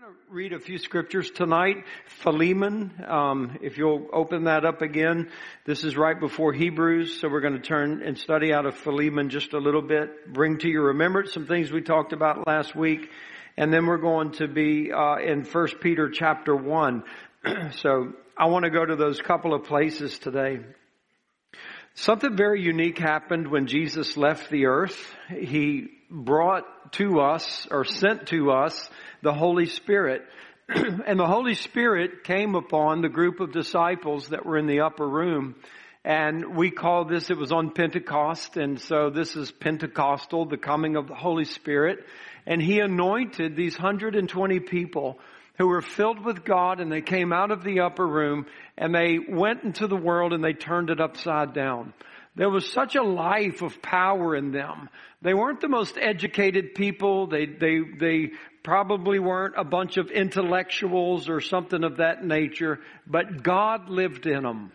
Going 0.00 0.12
to 0.12 0.32
read 0.32 0.52
a 0.52 0.60
few 0.60 0.78
scriptures 0.78 1.28
tonight. 1.28 1.78
Philemon, 2.06 2.92
um, 3.08 3.58
if 3.62 3.78
you'll 3.78 4.06
open 4.12 4.44
that 4.44 4.64
up 4.64 4.80
again. 4.80 5.28
This 5.64 5.82
is 5.82 5.96
right 5.96 6.18
before 6.20 6.52
Hebrews, 6.52 7.20
so 7.20 7.28
we're 7.28 7.40
going 7.40 7.54
to 7.54 7.66
turn 7.66 8.02
and 8.04 8.16
study 8.16 8.52
out 8.52 8.64
of 8.64 8.76
Philemon 8.76 9.28
just 9.28 9.54
a 9.54 9.58
little 9.58 9.82
bit. 9.82 10.32
Bring 10.32 10.58
to 10.58 10.68
your 10.68 10.84
remembrance 10.88 11.32
some 11.32 11.46
things 11.46 11.72
we 11.72 11.80
talked 11.80 12.12
about 12.12 12.46
last 12.46 12.76
week, 12.76 13.10
and 13.56 13.72
then 13.72 13.86
we're 13.86 13.98
going 13.98 14.32
to 14.32 14.46
be 14.46 14.92
uh, 14.92 15.16
in 15.16 15.42
First 15.42 15.80
Peter 15.80 16.08
chapter 16.10 16.54
one. 16.54 17.02
so 17.72 18.12
I 18.36 18.46
want 18.46 18.66
to 18.66 18.70
go 18.70 18.84
to 18.84 18.94
those 18.94 19.20
couple 19.20 19.52
of 19.52 19.64
places 19.64 20.16
today. 20.20 20.60
Something 21.94 22.36
very 22.36 22.62
unique 22.62 22.98
happened 22.98 23.48
when 23.48 23.66
Jesus 23.66 24.16
left 24.16 24.48
the 24.48 24.66
earth. 24.66 25.12
He 25.28 25.97
brought 26.10 26.92
to 26.92 27.20
us 27.20 27.66
or 27.70 27.84
sent 27.84 28.28
to 28.28 28.50
us 28.50 28.90
the 29.22 29.32
Holy 29.32 29.66
Spirit. 29.66 30.22
and 30.68 31.18
the 31.18 31.26
Holy 31.26 31.54
Spirit 31.54 32.24
came 32.24 32.54
upon 32.54 33.00
the 33.00 33.08
group 33.08 33.40
of 33.40 33.52
disciples 33.52 34.28
that 34.28 34.44
were 34.44 34.58
in 34.58 34.66
the 34.66 34.80
upper 34.80 35.08
room. 35.08 35.54
And 36.04 36.56
we 36.56 36.70
call 36.70 37.04
this, 37.04 37.30
it 37.30 37.36
was 37.36 37.52
on 37.52 37.72
Pentecost. 37.72 38.56
And 38.56 38.80
so 38.80 39.10
this 39.10 39.36
is 39.36 39.50
Pentecostal, 39.50 40.46
the 40.46 40.56
coming 40.56 40.96
of 40.96 41.08
the 41.08 41.14
Holy 41.14 41.44
Spirit. 41.44 41.98
And 42.46 42.62
he 42.62 42.80
anointed 42.80 43.56
these 43.56 43.78
120 43.78 44.60
people 44.60 45.18
who 45.58 45.66
were 45.66 45.82
filled 45.82 46.24
with 46.24 46.44
God 46.44 46.80
and 46.80 46.90
they 46.90 47.02
came 47.02 47.32
out 47.32 47.50
of 47.50 47.64
the 47.64 47.80
upper 47.80 48.06
room 48.06 48.46
and 48.76 48.94
they 48.94 49.18
went 49.18 49.64
into 49.64 49.88
the 49.88 49.96
world 49.96 50.32
and 50.32 50.42
they 50.42 50.52
turned 50.52 50.88
it 50.88 51.00
upside 51.00 51.52
down. 51.52 51.92
There 52.38 52.48
was 52.48 52.70
such 52.70 52.94
a 52.94 53.02
life 53.02 53.62
of 53.62 53.82
power 53.82 54.36
in 54.36 54.52
them. 54.52 54.88
They 55.22 55.34
weren't 55.34 55.60
the 55.60 55.68
most 55.68 55.98
educated 55.98 56.76
people. 56.76 57.26
They, 57.26 57.46
they, 57.46 57.80
they 57.98 58.30
probably 58.62 59.18
weren't 59.18 59.54
a 59.56 59.64
bunch 59.64 59.96
of 59.96 60.12
intellectuals 60.12 61.28
or 61.28 61.40
something 61.40 61.82
of 61.82 61.96
that 61.96 62.24
nature, 62.24 62.78
but 63.08 63.42
God 63.42 63.90
lived 63.90 64.26
in 64.26 64.44
them. 64.44 64.70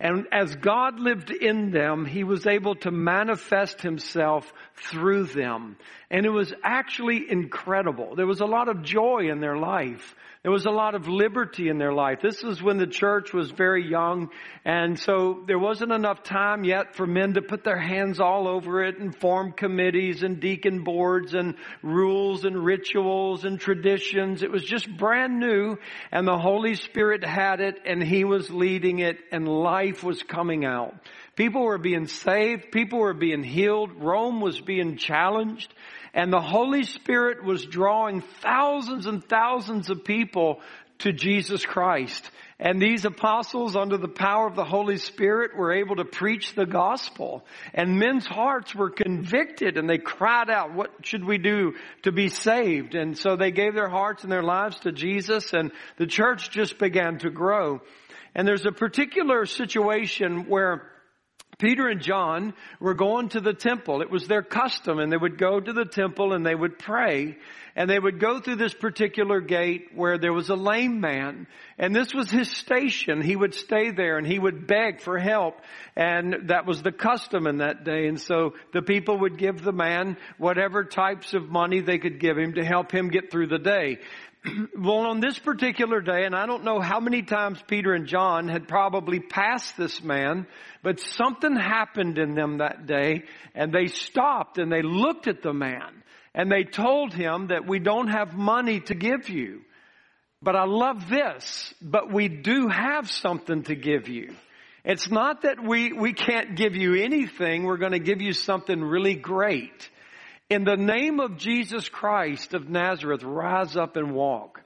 And 0.00 0.26
as 0.32 0.56
God 0.56 0.98
lived 0.98 1.30
in 1.30 1.70
them, 1.70 2.04
He 2.04 2.24
was 2.24 2.48
able 2.48 2.74
to 2.76 2.90
manifest 2.90 3.80
Himself 3.80 4.52
through 4.74 5.26
them. 5.26 5.76
And 6.10 6.26
it 6.26 6.30
was 6.30 6.52
actually 6.64 7.30
incredible. 7.30 8.16
There 8.16 8.26
was 8.26 8.40
a 8.40 8.46
lot 8.46 8.68
of 8.68 8.82
joy 8.82 9.30
in 9.30 9.38
their 9.38 9.56
life. 9.56 10.16
There 10.44 10.52
was 10.52 10.66
a 10.66 10.70
lot 10.70 10.94
of 10.94 11.08
liberty 11.08 11.70
in 11.70 11.78
their 11.78 11.94
life. 11.94 12.18
This 12.20 12.42
was 12.42 12.62
when 12.62 12.76
the 12.76 12.86
church 12.86 13.32
was 13.32 13.50
very 13.50 13.88
young, 13.88 14.28
and 14.62 15.00
so 15.00 15.42
there 15.46 15.58
wasn't 15.58 15.90
enough 15.90 16.22
time 16.22 16.64
yet 16.64 16.94
for 16.96 17.06
men 17.06 17.32
to 17.32 17.40
put 17.40 17.64
their 17.64 17.78
hands 17.78 18.20
all 18.20 18.46
over 18.46 18.84
it 18.84 18.98
and 18.98 19.16
form 19.16 19.52
committees 19.52 20.22
and 20.22 20.40
deacon 20.40 20.84
boards 20.84 21.32
and 21.32 21.54
rules 21.82 22.44
and 22.44 22.62
rituals 22.62 23.46
and 23.46 23.58
traditions. 23.58 24.42
It 24.42 24.50
was 24.50 24.62
just 24.62 24.94
brand 24.94 25.40
new, 25.40 25.78
and 26.12 26.28
the 26.28 26.36
Holy 26.36 26.74
Spirit 26.74 27.24
had 27.24 27.60
it, 27.60 27.76
and 27.86 28.02
He 28.02 28.24
was 28.24 28.50
leading 28.50 28.98
it, 28.98 29.16
and 29.32 29.48
life 29.48 30.04
was 30.04 30.22
coming 30.22 30.66
out. 30.66 30.94
People 31.36 31.62
were 31.62 31.78
being 31.78 32.06
saved. 32.06 32.70
People 32.70 32.98
were 32.98 33.14
being 33.14 33.42
healed. 33.42 33.92
Rome 33.96 34.42
was 34.42 34.60
being 34.60 34.98
challenged. 34.98 35.72
And 36.14 36.32
the 36.32 36.40
Holy 36.40 36.84
Spirit 36.84 37.44
was 37.44 37.66
drawing 37.66 38.22
thousands 38.40 39.06
and 39.06 39.22
thousands 39.22 39.90
of 39.90 40.04
people 40.04 40.60
to 41.00 41.12
Jesus 41.12 41.66
Christ. 41.66 42.30
And 42.60 42.80
these 42.80 43.04
apostles, 43.04 43.74
under 43.74 43.96
the 43.96 44.06
power 44.06 44.46
of 44.46 44.54
the 44.54 44.64
Holy 44.64 44.96
Spirit, 44.98 45.56
were 45.56 45.72
able 45.72 45.96
to 45.96 46.04
preach 46.04 46.54
the 46.54 46.66
gospel. 46.66 47.44
And 47.74 47.98
men's 47.98 48.26
hearts 48.26 48.74
were 48.74 48.90
convicted 48.90 49.76
and 49.76 49.90
they 49.90 49.98
cried 49.98 50.48
out, 50.48 50.72
what 50.72 50.92
should 51.02 51.24
we 51.24 51.36
do 51.36 51.74
to 52.04 52.12
be 52.12 52.28
saved? 52.28 52.94
And 52.94 53.18
so 53.18 53.34
they 53.34 53.50
gave 53.50 53.74
their 53.74 53.88
hearts 53.88 54.22
and 54.22 54.30
their 54.30 54.44
lives 54.44 54.78
to 54.80 54.92
Jesus 54.92 55.52
and 55.52 55.72
the 55.96 56.06
church 56.06 56.50
just 56.50 56.78
began 56.78 57.18
to 57.18 57.30
grow. 57.30 57.80
And 58.36 58.46
there's 58.46 58.66
a 58.66 58.72
particular 58.72 59.46
situation 59.46 60.48
where 60.48 60.90
Peter 61.58 61.88
and 61.88 62.00
John 62.00 62.54
were 62.80 62.94
going 62.94 63.28
to 63.30 63.40
the 63.40 63.52
temple. 63.52 64.02
It 64.02 64.10
was 64.10 64.26
their 64.26 64.42
custom 64.42 64.98
and 64.98 65.10
they 65.10 65.16
would 65.16 65.38
go 65.38 65.60
to 65.60 65.72
the 65.72 65.84
temple 65.84 66.32
and 66.32 66.44
they 66.44 66.54
would 66.54 66.78
pray 66.78 67.36
and 67.76 67.90
they 67.90 67.98
would 67.98 68.20
go 68.20 68.40
through 68.40 68.56
this 68.56 68.74
particular 68.74 69.40
gate 69.40 69.88
where 69.94 70.18
there 70.18 70.32
was 70.32 70.48
a 70.48 70.54
lame 70.54 71.00
man 71.00 71.46
and 71.78 71.94
this 71.94 72.14
was 72.14 72.30
his 72.30 72.50
station. 72.50 73.20
He 73.22 73.36
would 73.36 73.54
stay 73.54 73.90
there 73.90 74.18
and 74.18 74.26
he 74.26 74.38
would 74.38 74.66
beg 74.66 75.00
for 75.00 75.18
help 75.18 75.60
and 75.96 76.48
that 76.48 76.66
was 76.66 76.82
the 76.82 76.92
custom 76.92 77.46
in 77.46 77.58
that 77.58 77.84
day 77.84 78.06
and 78.06 78.20
so 78.20 78.54
the 78.72 78.82
people 78.82 79.18
would 79.20 79.38
give 79.38 79.62
the 79.62 79.72
man 79.72 80.16
whatever 80.38 80.84
types 80.84 81.34
of 81.34 81.48
money 81.48 81.80
they 81.80 81.98
could 81.98 82.20
give 82.20 82.38
him 82.38 82.54
to 82.54 82.64
help 82.64 82.92
him 82.92 83.08
get 83.08 83.30
through 83.30 83.48
the 83.48 83.58
day. 83.58 83.98
well, 84.78 85.06
on 85.06 85.20
this 85.20 85.38
particular 85.38 86.00
day, 86.00 86.24
and 86.24 86.34
I 86.34 86.46
don't 86.46 86.64
know 86.64 86.80
how 86.80 87.00
many 87.00 87.22
times 87.22 87.58
Peter 87.66 87.94
and 87.94 88.06
John 88.06 88.48
had 88.48 88.68
probably 88.68 89.20
passed 89.20 89.76
this 89.76 90.02
man, 90.02 90.46
but 90.82 91.00
something 91.00 91.56
happened 91.56 92.18
in 92.18 92.34
them 92.34 92.58
that 92.58 92.86
day, 92.86 93.24
and 93.54 93.72
they 93.72 93.86
stopped 93.86 94.58
and 94.58 94.70
they 94.70 94.82
looked 94.82 95.28
at 95.28 95.42
the 95.42 95.54
man, 95.54 96.02
and 96.34 96.50
they 96.50 96.64
told 96.64 97.14
him 97.14 97.48
that 97.48 97.66
we 97.66 97.78
don't 97.78 98.08
have 98.08 98.34
money 98.34 98.80
to 98.80 98.94
give 98.94 99.28
you. 99.28 99.62
But 100.42 100.56
I 100.56 100.64
love 100.64 101.08
this, 101.08 101.72
but 101.80 102.12
we 102.12 102.28
do 102.28 102.68
have 102.68 103.10
something 103.10 103.62
to 103.64 103.74
give 103.74 104.08
you. 104.08 104.34
It's 104.84 105.10
not 105.10 105.42
that 105.42 105.64
we, 105.64 105.94
we 105.94 106.12
can't 106.12 106.56
give 106.56 106.76
you 106.76 106.94
anything, 106.94 107.64
we're 107.64 107.78
to 107.78 107.98
give 107.98 108.20
you 108.20 108.34
something 108.34 108.82
really 108.82 109.14
great. 109.14 109.88
In 110.50 110.64
the 110.64 110.76
name 110.76 111.20
of 111.20 111.38
Jesus 111.38 111.88
Christ 111.88 112.52
of 112.52 112.68
Nazareth, 112.68 113.22
rise 113.22 113.76
up 113.76 113.96
and 113.96 114.14
walk. 114.14 114.60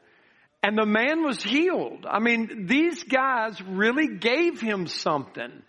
And 0.62 0.76
the 0.76 0.86
man 0.86 1.22
was 1.22 1.40
healed. 1.40 2.04
I 2.08 2.18
mean, 2.18 2.66
these 2.66 3.04
guys 3.04 3.62
really 3.62 4.08
gave 4.16 4.60
him 4.60 4.88
something. 4.88 5.62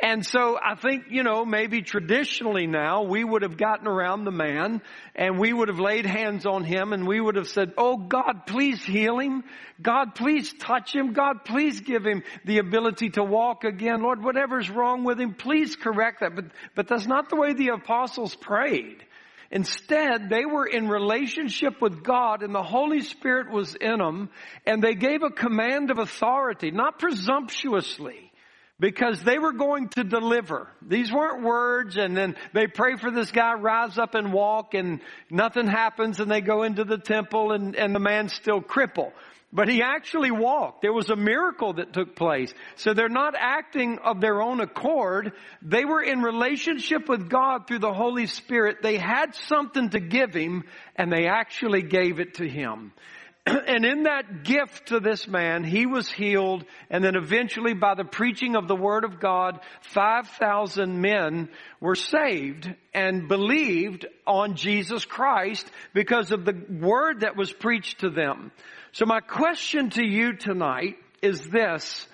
And 0.00 0.26
so 0.26 0.58
I 0.60 0.74
think, 0.74 1.04
you 1.10 1.22
know, 1.22 1.44
maybe 1.44 1.82
traditionally 1.82 2.66
now 2.66 3.02
we 3.02 3.22
would 3.22 3.42
have 3.42 3.56
gotten 3.56 3.86
around 3.86 4.24
the 4.24 4.32
man 4.32 4.80
and 5.14 5.38
we 5.38 5.52
would 5.52 5.68
have 5.68 5.78
laid 5.78 6.06
hands 6.06 6.44
on 6.46 6.64
him 6.64 6.92
and 6.92 7.06
we 7.06 7.20
would 7.20 7.36
have 7.36 7.48
said, 7.48 7.72
Oh 7.78 7.96
God, 7.96 8.46
please 8.46 8.82
heal 8.82 9.18
him. 9.18 9.44
God, 9.80 10.16
please 10.16 10.52
touch 10.54 10.92
him. 10.94 11.12
God, 11.12 11.44
please 11.44 11.80
give 11.82 12.04
him 12.04 12.24
the 12.44 12.58
ability 12.58 13.10
to 13.10 13.22
walk 13.22 13.62
again. 13.64 14.02
Lord, 14.02 14.24
whatever's 14.24 14.70
wrong 14.70 15.04
with 15.04 15.20
him, 15.20 15.34
please 15.34 15.76
correct 15.76 16.20
that. 16.20 16.34
But, 16.34 16.46
but 16.74 16.88
that's 16.88 17.06
not 17.06 17.28
the 17.28 17.36
way 17.36 17.52
the 17.52 17.68
apostles 17.68 18.34
prayed. 18.34 19.04
Instead, 19.52 20.30
they 20.30 20.46
were 20.46 20.66
in 20.66 20.88
relationship 20.88 21.82
with 21.82 22.02
God 22.02 22.42
and 22.42 22.54
the 22.54 22.62
Holy 22.62 23.02
Spirit 23.02 23.52
was 23.52 23.74
in 23.74 23.98
them 23.98 24.30
and 24.66 24.82
they 24.82 24.94
gave 24.94 25.22
a 25.22 25.30
command 25.30 25.90
of 25.90 25.98
authority, 25.98 26.70
not 26.70 26.98
presumptuously, 26.98 28.32
because 28.80 29.22
they 29.22 29.38
were 29.38 29.52
going 29.52 29.90
to 29.90 30.04
deliver. 30.04 30.68
These 30.80 31.12
weren't 31.12 31.44
words 31.44 31.98
and 31.98 32.16
then 32.16 32.34
they 32.54 32.66
pray 32.66 32.96
for 32.96 33.10
this 33.10 33.30
guy, 33.30 33.52
rise 33.52 33.98
up 33.98 34.14
and 34.14 34.32
walk 34.32 34.72
and 34.72 35.02
nothing 35.30 35.66
happens 35.66 36.18
and 36.18 36.30
they 36.30 36.40
go 36.40 36.62
into 36.62 36.84
the 36.84 36.96
temple 36.96 37.52
and, 37.52 37.76
and 37.76 37.94
the 37.94 38.00
man's 38.00 38.32
still 38.32 38.62
crippled. 38.62 39.12
But 39.52 39.68
he 39.68 39.82
actually 39.82 40.30
walked. 40.30 40.80
There 40.80 40.94
was 40.94 41.10
a 41.10 41.16
miracle 41.16 41.74
that 41.74 41.92
took 41.92 42.16
place. 42.16 42.54
So 42.76 42.94
they're 42.94 43.10
not 43.10 43.34
acting 43.38 43.98
of 43.98 44.20
their 44.20 44.40
own 44.40 44.60
accord. 44.60 45.32
They 45.60 45.84
were 45.84 46.02
in 46.02 46.22
relationship 46.22 47.06
with 47.06 47.28
God 47.28 47.66
through 47.66 47.80
the 47.80 47.92
Holy 47.92 48.26
Spirit. 48.26 48.78
They 48.82 48.96
had 48.96 49.34
something 49.34 49.90
to 49.90 50.00
give 50.00 50.32
him 50.32 50.64
and 50.96 51.12
they 51.12 51.26
actually 51.26 51.82
gave 51.82 52.18
it 52.18 52.34
to 52.34 52.48
him. 52.48 52.92
and 53.46 53.84
in 53.84 54.04
that 54.04 54.44
gift 54.44 54.88
to 54.88 55.00
this 55.00 55.28
man, 55.28 55.64
he 55.64 55.84
was 55.84 56.10
healed 56.10 56.64
and 56.88 57.04
then 57.04 57.14
eventually 57.14 57.74
by 57.74 57.94
the 57.94 58.04
preaching 58.04 58.56
of 58.56 58.68
the 58.68 58.76
word 58.76 59.04
of 59.04 59.20
God, 59.20 59.60
5,000 59.82 60.98
men 60.98 61.50
were 61.78 61.96
saved 61.96 62.72
and 62.94 63.28
believed 63.28 64.06
on 64.26 64.54
Jesus 64.54 65.04
Christ 65.04 65.70
because 65.92 66.30
of 66.30 66.46
the 66.46 66.54
word 66.70 67.20
that 67.20 67.36
was 67.36 67.52
preached 67.52 68.00
to 68.00 68.08
them. 68.08 68.50
So 68.92 69.06
my 69.06 69.20
question 69.20 69.88
to 69.90 70.04
you 70.04 70.34
tonight 70.34 70.96
is 71.22 71.48
this. 71.48 72.06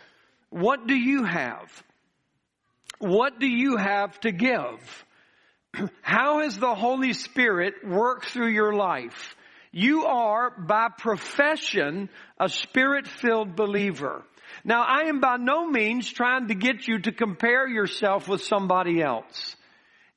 What 0.50 0.87
do 0.87 0.94
you 0.94 1.25
have? 1.25 1.82
What 3.00 3.41
do 3.41 3.49
you 3.49 3.76
have 3.76 4.19
to 4.20 4.31
give? 4.31 5.05
How 6.02 6.41
has 6.41 6.56
the 6.56 6.76
Holy 6.76 7.14
Spirit 7.14 7.75
worked 7.85 8.26
through 8.26 8.52
your 8.52 8.75
life? 8.75 9.35
You 9.73 10.06
are 10.06 10.50
by 10.50 10.88
profession 10.97 12.11
a 12.38 12.49
spirit-filled 12.49 13.56
believer. 13.56 14.23
Now 14.64 14.82
I 14.82 15.08
am 15.08 15.20
by 15.20 15.37
no 15.37 15.67
means 15.67 16.08
trying 16.08 16.47
to 16.47 16.55
get 16.55 16.87
you 16.87 17.00
to 17.00 17.12
compare 17.12 17.67
yourself 17.67 18.29
with 18.29 18.43
somebody 18.43 19.02
else 19.02 19.56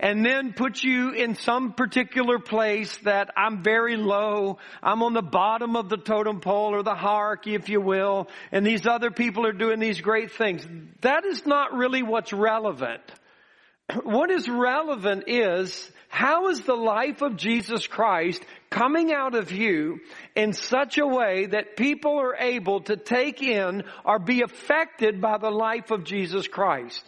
and 0.02 0.26
then 0.26 0.54
put 0.54 0.84
you 0.84 1.12
in 1.12 1.36
some 1.36 1.74
particular 1.74 2.40
place 2.40 2.98
that 3.04 3.30
I'm 3.38 3.62
very 3.62 3.96
low. 3.96 4.58
I'm 4.82 5.04
on 5.04 5.14
the 5.14 5.22
bottom 5.22 5.76
of 5.76 5.90
the 5.90 5.98
totem 5.98 6.42
pole 6.42 6.74
or 6.74 6.82
the 6.82 6.96
hierarchy, 6.96 7.54
if 7.54 7.70
you 7.70 7.80
will, 7.80 8.28
and 8.52 8.66
these 8.66 8.88
other 8.88 9.12
people 9.12 9.46
are 9.46 9.54
doing 9.54 9.80
these 9.80 10.02
great 10.02 10.32
things. 10.32 10.66
That 11.02 11.24
is 11.26 11.46
not 11.46 11.74
really 11.74 12.02
what's 12.02 12.34
relevant. 12.34 13.02
What 14.04 14.32
is 14.32 14.50
relevant 14.50 15.26
is 15.28 15.92
how 16.08 16.48
is 16.48 16.62
the 16.62 16.76
life 16.76 17.22
of 17.22 17.38
Jesus 17.38 17.88
Christ 17.88 18.42
coming 18.70 19.14
out 19.14 19.36
of 19.36 19.52
you 19.52 20.00
in 20.36 20.54
such 20.54 20.98
a 20.98 21.06
way 21.06 21.46
that 21.48 21.78
people 21.78 22.20
are 22.20 22.36
able 22.36 22.82
to 22.82 22.96
take 22.96 23.44
in 23.44 23.84
or 24.04 24.18
be 24.18 24.42
affected 24.42 25.22
by 25.22 25.38
the 25.38 25.52
life 25.52 25.92
of 25.92 26.06
Jesus 26.06 26.48
Christ? 26.48 27.04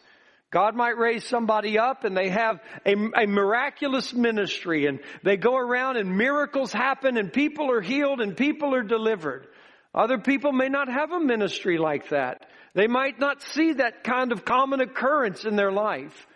God 0.54 0.76
might 0.76 1.00
raise 1.00 1.26
somebody 1.26 1.80
up 1.80 2.04
and 2.04 2.16
they 2.16 2.30
have 2.30 2.62
a, 2.86 2.94
a, 3.24 3.26
miraculous 3.26 4.14
ministry 4.14 4.86
and 4.86 5.00
they 5.24 5.36
go 5.36 5.58
around 5.58 5.98
and 5.98 6.16
miracles 6.16 6.72
happen 6.72 7.18
and 7.18 7.34
people 7.34 7.72
are 7.72 7.82
healed 7.82 8.22
and 8.22 8.38
people 8.38 8.76
are 8.76 8.84
delivered. 8.84 9.48
Other 9.96 10.20
people 10.20 10.52
may 10.54 10.70
not 10.70 10.88
have 10.90 11.12
a 11.12 11.20
ministry 11.20 11.80
like 11.80 12.10
that. 12.10 12.46
They 12.76 12.86
might 12.86 13.20
not 13.20 13.42
see 13.42 13.74
that 13.74 14.04
kind 14.04 14.32
of 14.32 14.46
common 14.46 14.80
occurrence 14.80 15.44
in 15.44 15.56
their 15.56 15.72
life. 15.72 16.28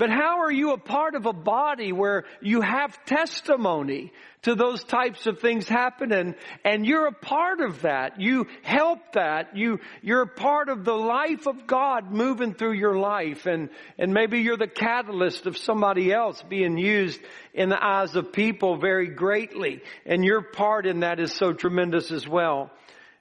But 0.00 0.08
how 0.08 0.40
are 0.40 0.50
you 0.50 0.72
a 0.72 0.78
part 0.78 1.14
of 1.14 1.26
a 1.26 1.32
body 1.34 1.92
where 1.92 2.24
you 2.40 2.62
have 2.62 3.04
testimony 3.04 4.14
to 4.44 4.54
those 4.54 4.82
types 4.82 5.26
of 5.26 5.40
things 5.40 5.68
happening 5.68 6.36
and 6.64 6.86
you're 6.86 7.08
a 7.08 7.12
part 7.12 7.60
of 7.60 7.82
that. 7.82 8.18
You 8.18 8.46
help 8.62 9.12
that. 9.12 9.58
You, 9.58 9.78
you're 10.00 10.22
a 10.22 10.26
part 10.26 10.70
of 10.70 10.86
the 10.86 10.94
life 10.94 11.46
of 11.46 11.66
God 11.66 12.10
moving 12.10 12.54
through 12.54 12.78
your 12.78 12.96
life 12.96 13.44
and, 13.44 13.68
and 13.98 14.14
maybe 14.14 14.38
you're 14.38 14.56
the 14.56 14.66
catalyst 14.66 15.44
of 15.44 15.58
somebody 15.58 16.10
else 16.10 16.42
being 16.48 16.78
used 16.78 17.20
in 17.52 17.68
the 17.68 17.84
eyes 17.84 18.16
of 18.16 18.32
people 18.32 18.78
very 18.78 19.08
greatly 19.08 19.82
and 20.06 20.24
your 20.24 20.40
part 20.40 20.86
in 20.86 21.00
that 21.00 21.20
is 21.20 21.34
so 21.34 21.52
tremendous 21.52 22.10
as 22.10 22.26
well. 22.26 22.70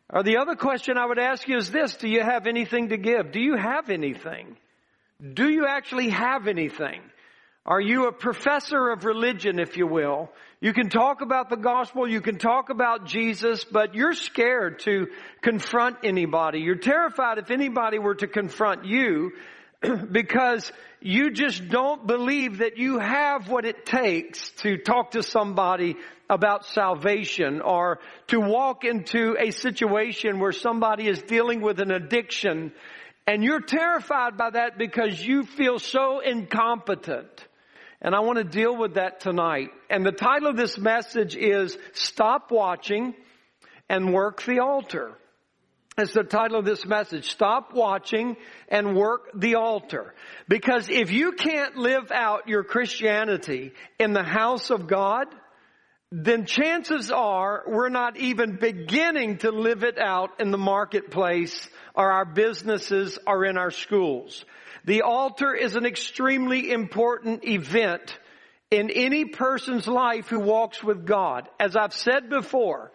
Or 0.09 0.23
the 0.23 0.37
other 0.37 0.55
question 0.55 0.97
I 0.97 1.05
would 1.05 1.19
ask 1.19 1.45
you 1.45 1.57
is 1.57 1.71
this, 1.71 1.97
do 1.97 2.07
you 2.07 2.21
have 2.21 2.47
anything 2.47 2.87
to 2.87 2.97
give? 2.97 3.33
Do 3.33 3.41
you 3.41 3.57
have 3.57 3.89
anything? 3.89 4.55
Do 5.21 5.50
you 5.50 5.66
actually 5.68 6.10
have 6.10 6.48
anything? 6.48 7.01
Are 7.66 7.81
you 7.81 8.07
a 8.07 8.12
professor 8.12 8.89
of 8.89 9.04
religion, 9.04 9.60
if 9.60 9.75
you 9.75 9.86
will? 9.86 10.31
You 10.62 10.74
can 10.74 10.89
talk 10.89 11.21
about 11.21 11.50
the 11.50 11.57
gospel, 11.57 12.10
you 12.10 12.21
can 12.21 12.38
talk 12.38 12.69
about 12.69 13.06
Jesus, 13.06 13.66
but 13.66 13.95
you're 13.95 14.13
scared 14.13 14.80
to 14.80 15.07
confront 15.42 15.98
anybody. 16.04 16.60
You're 16.60 16.75
terrified 16.75 17.38
if 17.38 17.51
anybody 17.51 18.00
were 18.00 18.16
to 18.16 18.27
confront 18.27 18.86
you 18.86 19.33
because 20.12 20.71
you 21.01 21.31
just 21.31 21.68
don't 21.68 22.07
believe 22.07 22.60
that 22.60 22.77
you 22.77 22.98
have 23.00 23.50
what 23.50 23.66
it 23.66 23.86
takes 23.86 24.51
to 24.62 24.77
talk 24.77 25.12
to 25.12 25.24
somebody 25.24 25.95
about 26.30 26.66
salvation 26.66 27.62
or 27.62 28.00
to 28.27 28.39
walk 28.39 28.83
into 28.86 29.36
a 29.39 29.51
situation 29.51 30.39
where 30.39 30.51
somebody 30.51 31.07
is 31.07 31.21
dealing 31.21 31.62
with 31.62 31.80
an 31.80 31.92
addiction 31.92 32.71
and 33.29 33.43
you're 33.43 33.61
terrified 33.61 34.37
by 34.37 34.49
that 34.49 34.79
because 34.79 35.23
you 35.23 35.43
feel 35.43 35.77
so 35.77 36.19
incompetent. 36.19 37.29
And 38.01 38.15
I 38.15 38.21
want 38.21 38.39
to 38.39 38.43
deal 38.43 38.75
with 38.75 38.95
that 38.95 39.19
tonight. 39.19 39.69
And 39.87 40.03
the 40.03 40.11
title 40.11 40.49
of 40.49 40.57
this 40.57 40.79
message 40.79 41.35
is 41.35 41.77
Stop 41.93 42.49
Watching 42.49 43.13
and 43.87 44.15
Work 44.15 44.41
the 44.41 44.61
Altar. 44.61 45.15
That's 45.95 46.13
the 46.13 46.23
title 46.23 46.57
of 46.57 46.65
this 46.65 46.87
message. 46.87 47.29
Stop 47.29 47.75
watching 47.75 48.35
and 48.67 48.95
work 48.95 49.29
the 49.35 49.55
altar. 49.55 50.15
Because 50.47 50.89
if 50.89 51.11
you 51.11 51.33
can't 51.33 51.75
live 51.75 52.11
out 52.11 52.47
your 52.47 52.63
Christianity 52.63 53.73
in 53.99 54.13
the 54.13 54.23
house 54.23 54.71
of 54.71 54.87
God, 54.87 55.27
then 56.11 56.45
chances 56.45 57.11
are 57.11 57.63
we're 57.67 57.89
not 57.89 58.17
even 58.17 58.55
beginning 58.55 59.37
to 59.39 59.51
live 59.51 59.83
it 59.83 59.99
out 59.99 60.39
in 60.39 60.49
the 60.49 60.57
marketplace 60.57 61.69
or 61.95 62.12
our 62.12 62.25
businesses 62.25 63.18
or 63.25 63.45
in 63.45 63.57
our 63.57 63.71
schools. 63.71 64.45
The 64.86 65.01
altar 65.01 65.53
is 65.53 65.75
an 65.75 65.86
extremely 65.86 66.71
important 66.71 67.44
event 67.45 68.18
in 68.71 68.89
any 68.89 69.25
person's 69.25 69.88
life 69.88 70.27
who 70.27 70.39
walks 70.39 70.83
with 70.83 71.06
God. 71.06 71.50
As 71.59 71.75
I've 71.75 71.94
said 71.94 72.30
before, 72.30 72.91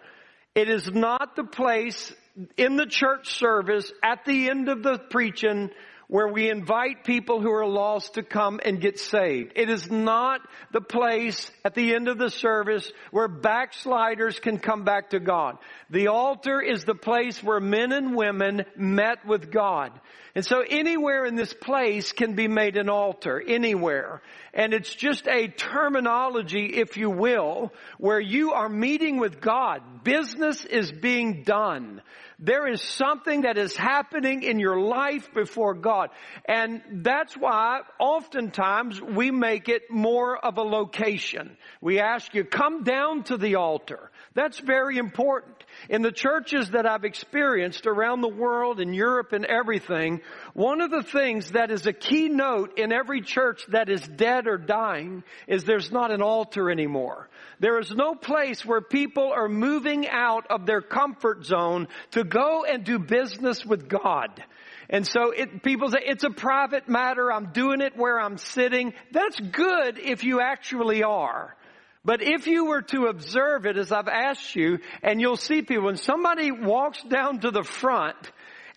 it 0.55 0.69
is 0.69 0.91
not 0.91 1.37
the 1.37 1.45
place 1.45 2.13
in 2.57 2.77
the 2.77 2.87
church 2.87 3.35
service 3.35 3.93
at 4.03 4.25
the 4.25 4.51
end 4.51 4.69
of 4.69 4.83
the 4.83 4.99
preaching 4.99 5.71
where 6.09 6.29
we 6.29 6.51
invite 6.51 7.05
people 7.05 7.41
who 7.41 7.51
are 7.51 7.67
lost 7.67 8.15
to 8.15 8.23
come 8.23 8.61
and 8.65 8.81
get 8.81 8.99
saved. 8.99 9.53
It 9.57 9.71
is 9.71 9.91
not 9.91 10.41
the 10.73 10.81
place 10.81 11.51
at 11.65 11.75
the 11.75 11.95
end 11.95 12.09
of 12.09 12.19
the 12.19 12.31
service 12.31 12.91
where 13.11 13.29
backsliders 13.29 14.39
can 14.39 14.59
come 14.59 14.85
back 14.85 15.11
to 15.11 15.21
God. 15.21 15.59
The 15.91 16.09
altar 16.09 16.61
is 16.61 16.85
the 16.85 16.95
place 16.95 17.43
where 17.43 17.61
men 17.61 17.93
and 17.93 18.15
women 18.15 18.65
met 18.77 19.27
with 19.27 19.51
God. 19.51 19.93
And 20.35 20.45
so 20.45 20.65
anywhere 20.69 21.25
in 21.27 21.37
this 21.37 21.55
place 21.55 22.11
can 22.11 22.35
be 22.35 22.49
made 22.49 22.77
an 22.77 22.89
altar, 22.89 23.41
anywhere. 23.41 24.21
And 24.53 24.75
it's 24.75 24.93
just 24.93 25.29
a 25.29 25.47
terminology, 25.47 26.67
if 26.75 26.97
you 26.97 27.09
will, 27.09 27.73
where 27.99 28.19
you 28.19 28.53
are 28.53 28.69
meeting 28.69 29.19
with 29.19 29.41
God. 29.41 30.03
Business 30.03 30.65
is 30.65 30.91
being 30.91 31.45
done. 31.45 32.03
There 32.41 32.67
is 32.67 32.83
something 32.83 33.43
that 33.43 33.57
is 33.57 33.77
happening 33.77 34.43
in 34.43 34.59
your 34.59 34.81
life 34.81 35.33
before 35.35 35.75
God. 35.75 36.11
And 36.49 36.83
that's 37.05 37.37
why 37.37 37.83
oftentimes 38.01 39.01
we 39.01 39.31
make 39.31 39.69
it 39.69 39.83
more 39.89 40.37
of 40.37 40.59
a 40.59 40.63
location. 40.63 41.57
We 41.81 42.01
ask 42.01 42.35
you, 42.35 42.43
come 42.43 42.83
down 42.83 43.23
to 43.25 43.37
the 43.37 43.55
altar. 43.55 44.11
That's 44.35 44.59
very 44.59 44.99
important. 44.99 45.54
In 45.89 46.03
the 46.03 46.13
churches 46.13 46.71
that 46.71 46.87
I've 46.87 47.05
experienced 47.05 47.87
around 47.87 48.21
the 48.21 48.29
world, 48.29 48.81
in 48.81 48.95
Europe 48.95 49.33
and 49.33 49.45
everything, 49.45 50.21
one 50.53 50.81
of 50.81 50.91
the 50.91 51.03
things 51.03 51.53
that 51.53 51.71
is 51.71 51.87
a 51.87 51.93
key 51.93 52.29
note 52.29 52.79
in 52.79 52.93
every 52.93 53.21
church 53.21 53.65
that 53.69 53.89
is 53.89 54.01
dead 54.07 54.47
or 54.47 54.59
dying 54.59 55.25
is 55.47 55.65
there's 55.65 55.91
not 55.91 56.11
an 56.11 56.23
altar 56.23 56.71
anymore. 56.71 57.29
There 57.61 57.79
is 57.79 57.91
no 57.91 58.15
place 58.15 58.65
where 58.65 58.81
people 58.81 59.33
are 59.33 59.49
moving 59.49 60.09
out 60.09 60.47
of 60.51 60.67
their 60.67 60.83
comfort 60.83 61.45
zone 61.45 61.89
to 62.13 62.25
go 62.25 62.65
and 62.65 62.85
do 62.85 62.99
business 62.99 63.65
with 63.65 63.89
God. 63.89 64.43
And 64.91 65.07
so 65.07 65.31
it, 65.31 65.63
people 65.63 65.91
say, 65.91 66.01
it's 66.05 66.25
a 66.25 66.31
private 66.31 66.89
matter. 66.89 67.33
I'm 67.33 67.53
doing 67.53 67.81
it 67.81 67.97
where 67.97 68.21
I'm 68.21 68.37
sitting. 68.37 68.93
That's 69.13 69.39
good 69.41 69.99
if 69.99 70.25
you 70.25 70.41
actually 70.41 71.03
are. 71.03 71.57
But 72.05 72.23
if 72.23 72.47
you 72.47 72.67
were 72.67 72.83
to 72.83 73.07
observe 73.07 73.65
it 73.65 73.79
as 73.79 73.91
I've 73.91 74.09
asked 74.09 74.55
you, 74.55 74.79
and 75.03 75.21
you'll 75.21 75.37
see 75.37 75.63
people, 75.63 75.87
when 75.87 75.97
somebody 75.97 76.51
walks 76.51 77.03
down 77.03 77.41
to 77.41 77.51
the 77.51 77.63
front 77.63 78.17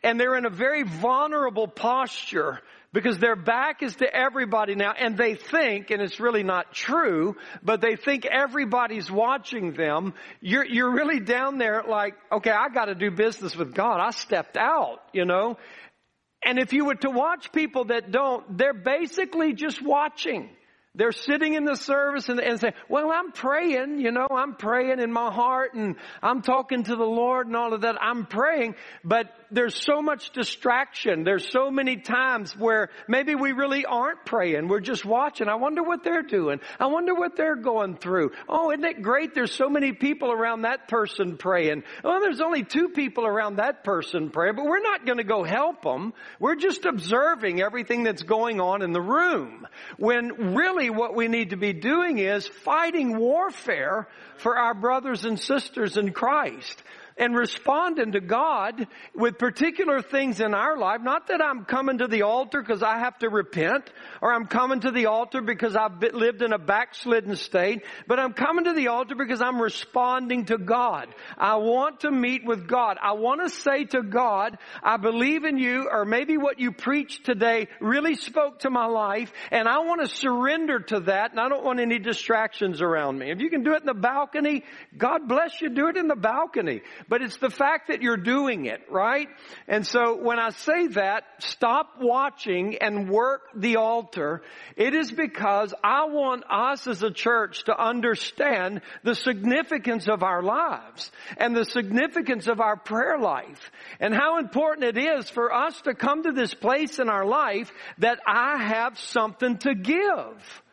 and 0.02 0.20
they're 0.20 0.38
in 0.38 0.46
a 0.46 0.50
very 0.50 0.84
vulnerable 0.84 1.68
posture 1.68 2.62
because 2.94 3.18
their 3.20 3.36
back 3.36 3.84
is 3.84 3.96
to 3.98 4.06
everybody 4.12 4.76
now 4.76 4.94
and 4.98 5.18
they 5.18 5.36
think, 5.36 5.92
and 5.92 6.02
it's 6.02 6.22
really 6.22 6.44
not 6.44 6.74
true, 6.74 7.36
but 7.62 7.82
they 7.82 7.98
think 7.98 8.26
everybody's 8.26 9.12
watching 9.12 9.74
them. 9.74 10.14
You're, 10.40 10.66
you're 10.66 10.92
really 10.92 11.20
down 11.20 11.58
there 11.58 11.84
like, 11.88 12.16
okay, 12.32 12.52
I 12.52 12.70
gotta 12.70 12.96
do 12.96 13.12
business 13.12 13.58
with 13.58 13.74
God. 13.74 14.00
I 14.00 14.12
stepped 14.12 14.56
out, 14.56 15.00
you 15.12 15.26
know? 15.26 15.58
And 16.46 16.60
if 16.60 16.72
you 16.72 16.86
were 16.86 16.96
to 16.96 17.10
watch 17.10 17.52
people 17.52 17.86
that 17.86 18.10
don't, 18.12 18.58
they're 18.58 18.74
basically 18.74 19.52
just 19.54 19.82
watching. 19.84 20.50
They're 20.98 21.12
sitting 21.12 21.54
in 21.54 21.64
the 21.64 21.76
service 21.76 22.28
and, 22.28 22.40
and 22.40 22.60
say, 22.60 22.74
well, 22.90 23.12
I'm 23.12 23.32
praying, 23.32 24.00
you 24.00 24.12
know, 24.12 24.28
I'm 24.30 24.56
praying 24.56 25.00
in 25.00 25.12
my 25.12 25.32
heart 25.32 25.76
and 25.76 25.96
I'm 26.24 26.42
talking 26.42 26.84
to 26.84 26.96
the 26.96 27.06
Lord 27.06 27.46
and 27.48 27.56
all 27.56 27.74
of 27.74 27.82
that. 27.82 28.02
I'm 28.02 28.26
praying, 28.26 28.76
but 29.04 29.28
there's 29.52 29.76
so 29.76 30.02
much 30.02 30.32
distraction. 30.32 31.24
There's 31.24 31.50
so 31.52 31.72
many 31.72 31.98
times 31.98 32.56
where 32.58 32.90
maybe 33.08 33.36
we 33.36 33.52
really 33.52 33.86
aren't 33.86 34.26
praying. 34.26 34.68
We're 34.68 34.82
just 34.82 35.06
watching. 35.06 35.48
I 35.48 35.56
wonder 35.56 35.84
what 35.84 36.04
they're 36.04 36.24
doing. 36.24 36.60
I 36.80 36.88
wonder 36.88 37.14
what 37.14 37.36
they're 37.36 37.56
going 37.56 37.98
through. 37.98 38.32
Oh, 38.50 38.72
isn't 38.72 38.84
it 38.84 39.02
great? 39.02 39.34
There's 39.34 39.54
so 39.54 39.70
many 39.70 39.94
people 39.94 40.32
around 40.32 40.64
that 40.64 40.88
person 40.88 41.38
praying. 41.38 41.84
Oh, 42.04 42.20
there's 42.22 42.42
only 42.42 42.64
two 42.64 42.90
people 42.90 43.26
around 43.26 43.58
that 43.58 43.84
person 43.84 44.30
praying, 44.30 44.56
but 44.56 44.66
we're 44.66 44.82
not 44.82 45.06
going 45.06 45.18
to 45.18 45.24
go 45.24 45.44
help 45.44 45.84
them. 45.84 46.14
We're 46.40 46.56
just 46.56 46.86
observing 46.86 47.62
everything 47.62 48.04
that's 48.04 48.24
going 48.24 48.60
on 48.60 48.82
in 48.82 48.92
the 48.92 49.02
room. 49.02 49.68
When 49.98 50.56
really 50.56 50.90
what 50.90 51.16
we 51.16 51.28
need 51.28 51.52
to 51.52 51.58
be 51.58 51.74
doing 51.74 52.18
is 52.18 52.48
fighting 52.48 53.18
warfare 53.18 54.08
for 54.38 54.58
our 54.58 54.74
brothers 54.74 55.26
and 55.26 55.40
sisters 55.40 55.98
in 55.98 56.12
Christ 56.12 56.84
and 57.18 57.36
responding 57.36 58.12
to 58.14 58.22
God 58.22 58.88
with 59.16 59.38
particular 59.38 60.02
things 60.02 60.40
in 60.40 60.54
our 60.54 60.78
life. 60.78 61.02
Not 61.02 61.28
that 61.28 61.42
I'm 61.42 61.66
coming 61.66 62.00
to 62.00 62.08
the 62.08 62.24
altar 62.24 62.62
because 62.62 62.84
I 62.84 63.00
have 63.00 63.18
to 63.20 63.30
repent 63.30 63.90
or 64.22 64.34
I'm 64.34 64.46
coming 64.46 64.82
to 64.82 64.92
the 64.92 65.08
altar 65.08 65.42
because 65.42 65.76
I've 65.76 66.02
lived 66.14 66.42
in 66.42 66.54
a 66.54 66.60
backslidden 66.60 67.36
state, 67.36 67.84
but 68.08 68.20
I'm 68.20 68.34
coming 68.34 68.66
to 68.66 68.74
the 68.74 68.90
altar 68.90 69.16
because 69.16 69.42
I'm 69.42 69.62
responding 69.62 70.46
to 70.46 70.58
God. 70.58 71.08
I 71.38 71.56
want 71.56 72.02
to 72.02 72.12
meet 72.12 72.46
with 72.46 72.68
God. 72.68 72.98
I 73.02 73.14
want 73.14 73.42
to 73.42 73.50
say 73.50 73.86
to 73.86 74.04
God, 74.04 74.58
I 74.84 74.98
believe 74.98 75.44
in 75.44 75.58
you 75.58 75.90
or 75.92 76.06
maybe 76.06 76.38
what 76.38 76.60
you 76.60 76.72
preached 76.72 77.26
today 77.26 77.68
really 77.80 78.16
spoke 78.16 78.60
to 78.60 78.70
my 78.70 78.86
life 78.86 79.32
and 79.52 79.68
I 79.68 79.80
want 79.80 80.02
to 80.02 80.08
surrender 80.08 80.80
to 80.80 81.00
that 81.02 81.32
and 81.32 81.40
I 81.40 81.50
don't 81.50 81.64
want 81.64 81.80
any 81.80 82.00
distractions 82.00 82.82
around 82.82 83.18
me. 83.18 83.32
If 83.32 83.40
you 83.40 83.50
can 83.50 83.64
do 83.64 83.74
it 83.74 83.82
in 83.82 83.86
the 83.86 83.94
balcony, 83.94 84.64
God 84.98 85.28
bless 85.28 85.62
you, 85.62 85.70
do 85.70 85.88
it 85.88 85.98
in 85.98 86.08
the 86.08 86.16
balcony. 86.16 86.82
But 87.10 87.22
it's 87.22 87.38
the 87.38 87.50
fact 87.50 87.88
that 87.88 88.02
you're 88.02 88.18
doing 88.18 88.66
it, 88.66 88.82
right? 88.90 89.28
And 89.68 89.86
so 89.86 90.16
when 90.16 90.40
I 90.40 90.50
say 90.50 90.88
that, 90.88 91.24
stop 91.40 91.96
watching 92.00 92.78
and 92.78 93.10
work 93.10 93.44
the 93.56 93.78
altar. 93.78 94.42
It 94.76 94.94
is 94.94 95.12
because 95.12 95.74
I 95.84 96.06
want 96.06 96.44
us 96.50 96.86
as 96.88 97.04
a 97.04 97.12
church 97.12 97.64
to 97.66 97.78
understand 97.78 98.82
the 99.04 99.16
significance 99.16 100.08
of 100.08 100.24
our 100.24 100.42
lives 100.42 101.12
and 101.38 101.56
the 101.56 101.66
significance 101.66 102.48
of 102.48 102.60
our 102.60 102.76
prayer 102.76 103.18
life 103.18 103.72
and 104.00 104.14
how 104.14 104.40
important 104.40 104.98
it 104.98 104.98
is 104.98 105.30
for 105.30 105.54
us 105.54 105.80
to 105.82 105.94
come 105.94 106.24
to 106.24 106.32
this 106.32 106.54
place 106.54 107.00
in 107.00 107.10
our 107.10 107.26
life 107.26 107.72
that 108.00 108.20
I 108.28 108.58
have 108.58 109.00
something 109.00 109.58
to 109.60 109.76
give. 109.76 110.64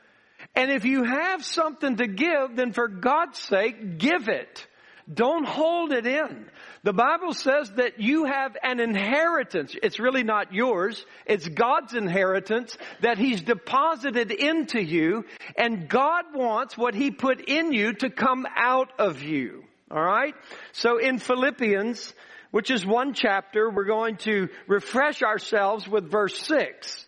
And 0.57 0.71
if 0.71 0.85
you 0.85 1.05
have 1.05 1.45
something 1.45 1.97
to 1.97 2.07
give, 2.07 2.57
then 2.57 2.73
for 2.73 2.89
God's 2.89 3.39
sake, 3.39 3.99
give 3.99 4.29
it. 4.29 4.67
Don't 5.13 5.47
hold 5.47 5.93
it 5.93 6.07
in. 6.07 6.47
The 6.83 6.95
Bible 6.95 7.35
says 7.35 7.71
that 7.73 8.01
you 8.01 8.25
have 8.25 8.57
an 8.63 8.81
inheritance. 8.81 9.75
It's 9.83 10.01
really 10.01 10.23
not 10.23 10.55
yours. 10.55 11.05
It's 11.27 11.47
God's 11.47 11.95
inheritance 11.95 12.77
that 13.03 13.19
He's 13.19 13.43
deposited 13.43 14.31
into 14.31 14.83
you 14.83 15.25
and 15.57 15.89
God 15.89 16.25
wants 16.35 16.77
what 16.79 16.95
He 16.95 17.11
put 17.11 17.41
in 17.49 17.73
you 17.73 17.93
to 17.95 18.09
come 18.09 18.47
out 18.57 18.93
of 18.99 19.23
you. 19.23 19.65
Alright? 19.91 20.35
So 20.73 20.99
in 20.99 21.19
Philippians, 21.19 22.15
which 22.51 22.71
is 22.71 22.87
one 22.87 23.13
chapter, 23.13 23.69
we're 23.71 23.85
going 23.85 24.17
to 24.19 24.49
refresh 24.67 25.23
ourselves 25.23 25.87
with 25.87 26.11
verse 26.11 26.39
6. 26.47 27.05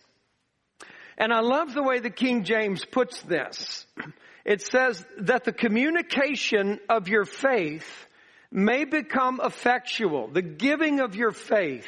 And 1.17 1.33
I 1.33 1.39
love 1.39 1.73
the 1.73 1.81
way 1.81 1.99
the 1.99 2.11
King 2.11 2.43
James 2.43 2.85
puts 2.85 3.19
this. 3.21 3.85
It 4.47 4.61
says 4.61 5.05
that 5.19 5.43
the 5.43 5.51
communication 5.51 6.79
of 6.87 7.09
your 7.09 7.25
faith 7.25 8.07
may 8.49 8.85
become 8.85 9.41
effectual. 9.43 10.29
The 10.29 10.41
giving 10.41 11.01
of 11.01 11.17
your 11.17 11.33
faith, 11.33 11.85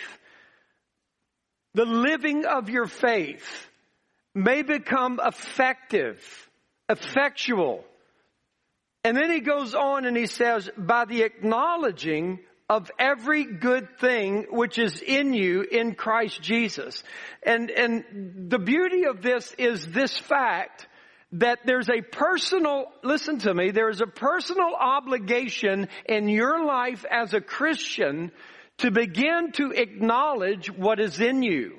the 1.74 1.86
living 1.86 2.46
of 2.46 2.70
your 2.70 2.86
faith 2.86 3.48
may 4.36 4.62
become 4.62 5.22
effective, 5.24 6.22
effectual. 6.90 7.86
And 9.06 9.16
then 9.16 9.32
he 9.32 9.40
goes 9.40 9.74
on 9.74 10.04
and 10.04 10.18
he 10.18 10.28
says, 10.28 10.70
by 10.78 11.06
the 11.06 11.22
acknowledging 11.22 12.40
of 12.68 12.92
every 13.00 13.46
good 13.46 13.98
thing 14.00 14.48
which 14.50 14.78
is 14.78 15.02
in 15.02 15.34
you 15.34 15.62
in 15.62 15.96
Christ 15.96 16.42
Jesus. 16.42 17.06
And, 17.42 17.72
and 17.72 18.50
the 18.50 18.60
beauty 18.60 19.06
of 19.06 19.22
this 19.22 19.56
is 19.58 19.88
this 19.88 20.18
fact 20.18 20.88
that 21.34 21.60
there's 21.66 21.90
a 21.90 22.02
personal, 22.02 22.86
listen 23.04 23.40
to 23.40 23.54
me, 23.54 23.72
there's 23.72 24.02
a 24.02 24.08
personal 24.08 24.74
obligation 24.74 25.88
in 26.08 26.28
your 26.28 26.66
life 26.66 27.06
as 27.10 27.34
a 27.34 27.42
Christian 27.42 28.32
to 28.80 28.92
begin 28.92 29.52
to 29.54 29.72
acknowledge 29.72 30.72
what 30.72 31.00
is 31.00 31.20
in 31.20 31.44
you. 31.44 31.78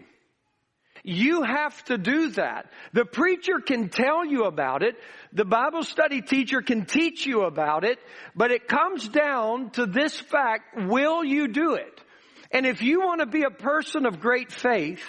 You 1.02 1.42
have 1.42 1.83
to 1.85 1.97
do 1.97 2.30
that. 2.33 2.71
The 2.92 3.07
preacher 3.07 3.59
can 3.66 3.88
tell 3.88 4.25
you 4.25 4.45
about 4.45 4.83
it. 4.83 4.97
The 5.33 5.47
Bible 5.47 5.83
study 5.83 6.21
teacher 6.21 6.61
can 6.61 6.85
teach 6.85 7.26
you 7.26 7.42
about 7.45 7.85
it, 7.85 7.99
but 8.37 8.50
it 8.50 8.69
comes 8.69 9.09
down 9.09 9.71
to 9.71 9.87
this 9.87 10.19
fact, 10.19 10.76
will 10.76 11.25
you 11.25 11.49
do 11.49 11.75
it? 11.75 12.00
And 12.50 12.66
if 12.66 12.83
you 12.83 13.00
want 13.00 13.21
to 13.21 13.26
be 13.26 13.45
a 13.45 13.50
person 13.50 14.07
of 14.07 14.21
great 14.21 14.52
faith, 14.52 15.02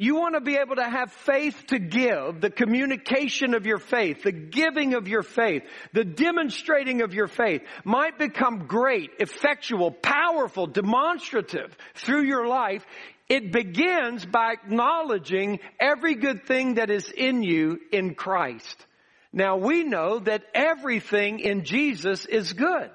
you 0.00 0.14
want 0.14 0.36
to 0.36 0.40
be 0.40 0.56
able 0.56 0.76
to 0.76 0.88
have 0.88 1.10
faith 1.10 1.60
to 1.66 1.80
give, 1.80 2.40
the 2.40 2.50
communication 2.50 3.52
of 3.54 3.66
your 3.66 3.78
faith, 3.78 4.22
the 4.22 4.30
giving 4.30 4.94
of 4.94 5.08
your 5.08 5.24
faith, 5.24 5.64
the 5.92 6.04
demonstrating 6.04 7.02
of 7.02 7.14
your 7.14 7.26
faith 7.26 7.62
might 7.84 8.16
become 8.16 8.68
great, 8.68 9.10
effectual, 9.18 9.90
powerful, 9.90 10.68
demonstrative 10.68 11.76
through 11.96 12.22
your 12.22 12.46
life. 12.46 12.86
It 13.28 13.50
begins 13.50 14.24
by 14.24 14.52
acknowledging 14.52 15.58
every 15.80 16.14
good 16.14 16.46
thing 16.46 16.74
that 16.74 16.90
is 16.90 17.10
in 17.10 17.42
you 17.42 17.80
in 17.90 18.14
Christ. 18.14 18.86
Now 19.32 19.56
we 19.56 19.82
know 19.82 20.20
that 20.20 20.44
everything 20.54 21.40
in 21.40 21.64
Jesus 21.64 22.24
is 22.24 22.52
good. 22.52 22.90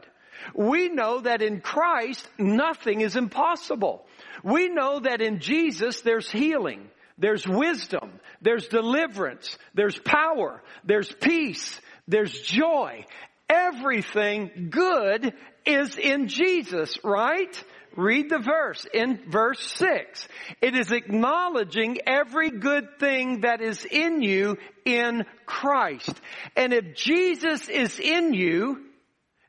We 0.55 0.89
know 0.89 1.19
that 1.21 1.41
in 1.41 1.59
Christ 1.59 2.27
nothing 2.37 3.01
is 3.01 3.17
impossible. 3.17 4.05
We 4.43 4.69
know 4.69 4.99
that 4.99 5.21
in 5.21 5.39
Jesus 5.39 6.01
there's 6.01 6.29
healing, 6.29 6.89
there's 7.17 7.47
wisdom, 7.47 8.19
there's 8.41 8.67
deliverance, 8.67 9.57
there's 9.73 9.97
power, 9.99 10.61
there's 10.83 11.11
peace, 11.11 11.79
there's 12.07 12.39
joy. 12.41 13.05
Everything 13.49 14.69
good 14.71 15.33
is 15.65 15.97
in 15.97 16.27
Jesus, 16.27 16.97
right? 17.03 17.63
Read 17.95 18.29
the 18.29 18.39
verse 18.39 18.87
in 18.91 19.19
verse 19.29 19.61
6. 19.77 20.27
It 20.61 20.75
is 20.75 20.91
acknowledging 20.91 21.99
every 22.07 22.49
good 22.49 22.99
thing 22.99 23.41
that 23.41 23.61
is 23.61 23.85
in 23.85 24.23
you 24.23 24.57
in 24.83 25.25
Christ. 25.45 26.19
And 26.55 26.73
if 26.73 26.95
Jesus 26.95 27.69
is 27.69 27.99
in 27.99 28.33
you, 28.33 28.83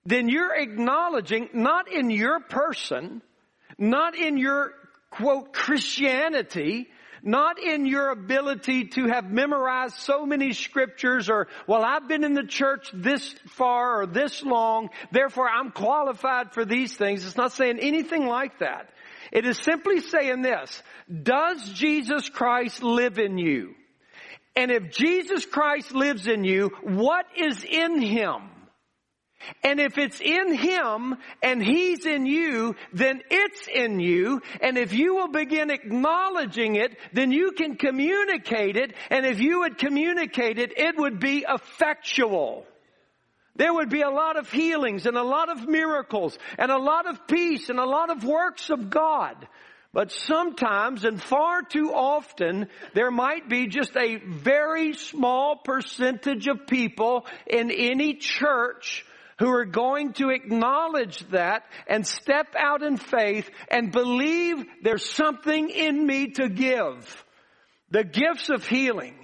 then 0.05 0.29
you're 0.29 0.55
acknowledging 0.55 1.49
not 1.55 1.91
in 1.91 2.11
your 2.11 2.41
person, 2.41 3.23
not 3.79 4.15
in 4.15 4.37
your 4.37 4.75
quote 5.11 5.55
Christianity, 5.55 6.89
not 7.25 7.59
in 7.59 7.87
your 7.87 8.11
ability 8.11 8.85
to 8.89 9.07
have 9.09 9.31
memorized 9.31 9.97
so 9.97 10.27
many 10.27 10.53
scriptures 10.53 11.29
or, 11.29 11.49
well, 11.67 11.83
I've 11.83 12.07
been 12.07 12.23
in 12.23 12.35
the 12.35 12.45
church 12.45 12.91
this 12.93 13.35
far 13.49 14.03
or 14.03 14.07
this 14.07 14.43
long, 14.43 14.91
therefore 15.11 15.49
I'm 15.49 15.71
qualified 15.71 16.53
for 16.53 16.65
these 16.65 16.95
things. 16.95 17.27
It's 17.27 17.37
not 17.37 17.53
saying 17.53 17.79
anything 17.81 18.27
like 18.27 18.59
that. 18.59 18.91
It 19.33 19.47
is 19.47 19.59
simply 19.59 20.01
saying 20.01 20.43
this, 20.43 20.83
does 21.23 21.67
Jesus 21.71 22.29
Christ 22.29 22.83
live 22.83 23.19
in 23.19 23.39
you? 23.39 23.75
And 24.55 24.71
if 24.71 24.93
Jesus 24.93 25.45
Christ 25.45 25.93
lives 25.93 26.29
in 26.29 26.45
you, 26.45 26.71
what 26.83 27.27
is 27.37 27.65
in 27.65 28.01
Him? 28.01 28.51
And 29.63 29.81
if 29.81 29.99
it's 29.99 30.21
in 30.21 30.55
Him 30.55 31.17
and 31.43 31.63
He's 31.63 32.07
in 32.07 32.27
you, 32.27 32.77
then 32.93 33.23
it's 33.31 33.69
in 33.73 34.01
you. 34.01 34.43
And 34.61 34.79
if 34.79 34.93
you 34.93 35.15
will 35.15 35.29
begin 35.29 35.71
acknowledging 35.71 36.77
it, 36.77 36.97
then 37.13 37.33
you 37.33 37.53
can 37.53 37.77
communicate 37.77 38.77
it. 38.77 38.95
And 39.11 39.27
if 39.27 39.41
you 39.41 39.61
would 39.61 39.79
communicate 39.79 40.59
it, 40.59 40.77
it 40.77 40.97
would 40.97 41.21
be 41.21 41.45
effectual. 41.49 42.67
There 43.57 43.73
would 43.73 43.89
be 43.89 44.03
a 44.03 44.11
lot 44.11 44.37
of 44.37 44.51
healings 44.51 45.07
and 45.07 45.17
a 45.17 45.23
lot 45.23 45.49
of 45.49 45.69
miracles 45.69 46.37
and 46.59 46.73
a 46.73 46.79
lot 46.79 47.07
of 47.07 47.27
peace 47.29 47.69
and 47.69 47.79
a 47.79 47.85
lot 47.85 48.11
of 48.11 48.25
works 48.25 48.69
of 48.71 48.91
God. 48.91 49.47
But 49.93 50.11
sometimes 50.11 51.05
and 51.05 51.23
far 51.23 51.63
too 51.63 51.93
often, 51.95 52.67
there 52.95 53.13
might 53.13 53.49
be 53.49 53.69
just 53.69 53.97
a 53.97 54.17
very 54.17 54.95
small 54.95 55.55
percentage 55.55 56.49
of 56.49 56.67
people 56.67 57.27
in 57.47 57.71
any 57.71 58.15
church 58.15 59.07
who 59.39 59.49
are 59.51 59.65
going 59.65 60.13
to 60.15 60.31
acknowledge 60.31 61.21
that 61.31 61.65
and 61.87 62.07
step 62.07 62.55
out 62.57 62.83
in 62.83 62.97
faith 62.97 63.51
and 63.69 63.93
believe 63.93 64.65
there's 64.83 65.09
something 65.09 65.71
in 65.71 66.07
me 66.07 66.29
to 66.29 66.49
give. 66.49 67.25
The 67.91 68.05
gifts 68.05 68.51
of 68.51 68.67
healing 68.67 69.15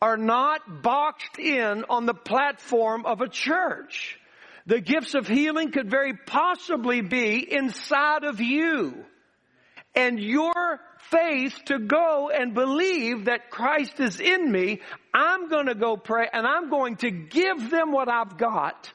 are 0.00 0.16
not 0.16 0.82
boxed 0.82 1.38
in 1.38 1.84
on 1.88 2.06
the 2.06 2.14
platform 2.14 3.06
of 3.06 3.20
a 3.20 3.28
church. 3.28 4.18
The 4.66 4.80
gifts 4.80 5.14
of 5.14 5.28
healing 5.28 5.72
could 5.72 5.90
very 5.90 6.14
possibly 6.14 7.00
be 7.00 7.52
inside 7.52 8.24
of 8.24 8.40
you. 8.40 9.04
And 9.94 10.18
your 10.18 10.80
faith 11.10 11.54
to 11.66 11.78
go 11.78 12.30
and 12.30 12.54
believe 12.54 13.26
that 13.26 13.50
Christ 13.50 14.00
is 14.00 14.20
in 14.20 14.50
me, 14.50 14.80
I'm 15.12 15.48
going 15.48 15.66
to 15.66 15.74
go 15.74 15.96
pray 15.96 16.28
and 16.32 16.46
I'm 16.46 16.70
going 16.70 16.96
to 16.96 17.10
give 17.10 17.70
them 17.70 17.92
what 17.92 18.08
I've 18.08 18.36
got. 18.38 18.92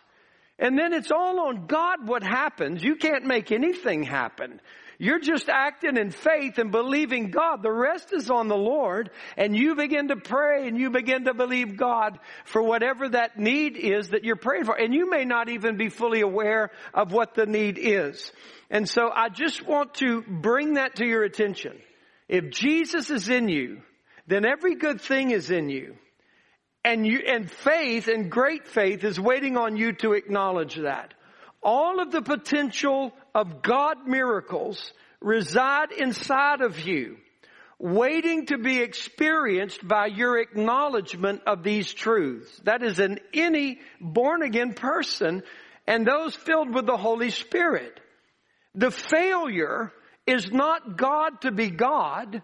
And 0.59 0.77
then 0.77 0.93
it's 0.93 1.11
all 1.11 1.39
on 1.47 1.67
God 1.67 2.07
what 2.07 2.21
happens. 2.21 2.83
You 2.83 2.97
can't 2.97 3.25
make 3.25 3.51
anything 3.51 4.03
happen. 4.03 4.59
You're 5.01 5.21
just 5.21 5.47
acting 5.47 5.95
in 5.95 6.11
faith 6.11 6.57
and 6.57 6.71
believing 6.71 7.31
God. 7.31 7.63
The 7.63 7.71
rest 7.71 8.11
is 8.11 8.29
on 8.29 8.49
the 8.49 8.57
Lord. 8.57 9.11
And 9.37 9.55
you 9.55 9.75
begin 9.75 10.09
to 10.09 10.17
pray 10.17 10.67
and 10.67 10.77
you 10.77 10.89
begin 10.89 11.23
to 11.23 11.33
believe 11.33 11.77
God 11.77 12.19
for 12.43 12.61
whatever 12.61 13.07
that 13.07 13.39
need 13.39 13.77
is 13.77 14.09
that 14.09 14.25
you're 14.25 14.35
praying 14.35 14.65
for. 14.65 14.75
And 14.75 14.93
you 14.93 15.09
may 15.09 15.23
not 15.23 15.47
even 15.47 15.77
be 15.77 15.87
fully 15.87 16.19
aware 16.19 16.71
of 16.93 17.13
what 17.13 17.33
the 17.33 17.45
need 17.45 17.79
is. 17.79 18.29
And 18.69 18.87
so 18.87 19.09
I 19.09 19.29
just 19.29 19.65
want 19.65 19.93
to 19.95 20.21
bring 20.21 20.73
that 20.73 20.97
to 20.97 21.05
your 21.05 21.23
attention. 21.23 21.79
If 22.27 22.49
Jesus 22.49 23.09
is 23.09 23.29
in 23.29 23.47
you, 23.47 23.81
then 24.27 24.45
every 24.45 24.75
good 24.75 24.99
thing 24.99 25.31
is 25.31 25.49
in 25.49 25.69
you. 25.69 25.95
And 26.83 27.05
you, 27.05 27.19
and 27.27 27.49
faith 27.49 28.07
and 28.07 28.31
great 28.31 28.67
faith 28.67 29.03
is 29.03 29.19
waiting 29.19 29.57
on 29.57 29.75
you 29.75 29.93
to 29.93 30.13
acknowledge 30.13 30.75
that. 30.75 31.13
All 31.61 31.99
of 31.99 32.11
the 32.11 32.21
potential 32.21 33.13
of 33.35 33.61
God 33.61 34.07
miracles 34.07 34.93
reside 35.19 35.91
inside 35.91 36.61
of 36.61 36.79
you, 36.79 37.17
waiting 37.79 38.45
to 38.45 38.57
be 38.57 38.79
experienced 38.79 39.85
by 39.85 40.07
your 40.07 40.39
acknowledgement 40.39 41.41
of 41.45 41.63
these 41.63 41.91
truths. 41.91 42.49
That 42.63 42.81
is 42.81 42.99
in 42.99 43.19
any 43.33 43.79
born 43.99 44.41
again 44.41 44.73
person 44.73 45.43
and 45.85 46.05
those 46.05 46.35
filled 46.35 46.73
with 46.73 46.85
the 46.85 46.97
Holy 46.97 47.31
Spirit. 47.31 47.99
The 48.75 48.91
failure 48.91 49.91
is 50.25 50.51
not 50.51 50.97
God 50.97 51.41
to 51.41 51.51
be 51.51 51.71
God, 51.71 52.41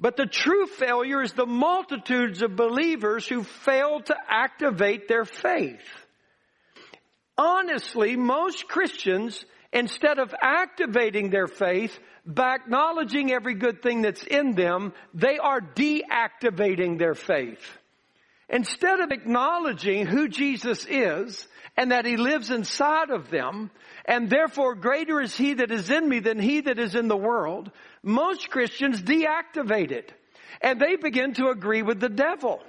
but 0.00 0.16
the 0.16 0.26
true 0.26 0.66
failure 0.66 1.22
is 1.22 1.32
the 1.32 1.46
multitudes 1.46 2.42
of 2.42 2.54
believers 2.54 3.26
who 3.26 3.42
fail 3.42 4.00
to 4.00 4.16
activate 4.28 5.08
their 5.08 5.24
faith. 5.24 5.82
Honestly, 7.36 8.16
most 8.16 8.68
Christians, 8.68 9.44
instead 9.72 10.18
of 10.18 10.34
activating 10.40 11.30
their 11.30 11.46
faith 11.46 11.98
by 12.24 12.54
acknowledging 12.54 13.32
every 13.32 13.54
good 13.54 13.82
thing 13.82 14.02
that's 14.02 14.22
in 14.22 14.54
them, 14.54 14.92
they 15.14 15.38
are 15.38 15.60
deactivating 15.60 16.98
their 16.98 17.14
faith. 17.14 17.78
Instead 18.48 19.00
of 19.00 19.10
acknowledging 19.10 20.06
who 20.06 20.28
Jesus 20.28 20.86
is 20.88 21.46
and 21.78 21.92
that 21.92 22.04
he 22.04 22.16
lives 22.16 22.50
inside 22.50 23.10
of 23.10 23.30
them, 23.30 23.70
and 24.04 24.28
therefore 24.28 24.74
greater 24.74 25.20
is 25.20 25.36
he 25.36 25.54
that 25.54 25.70
is 25.70 25.90
in 25.90 26.08
me 26.08 26.18
than 26.18 26.40
he 26.40 26.60
that 26.62 26.76
is 26.76 26.96
in 26.96 27.06
the 27.06 27.16
world, 27.16 27.70
most 28.02 28.50
Christians 28.50 29.00
deactivate 29.00 29.92
it. 29.92 30.12
And 30.60 30.80
they 30.80 30.96
begin 30.96 31.34
to 31.34 31.50
agree 31.50 31.82
with 31.82 32.00
the 32.00 32.08
devil. 32.08 32.60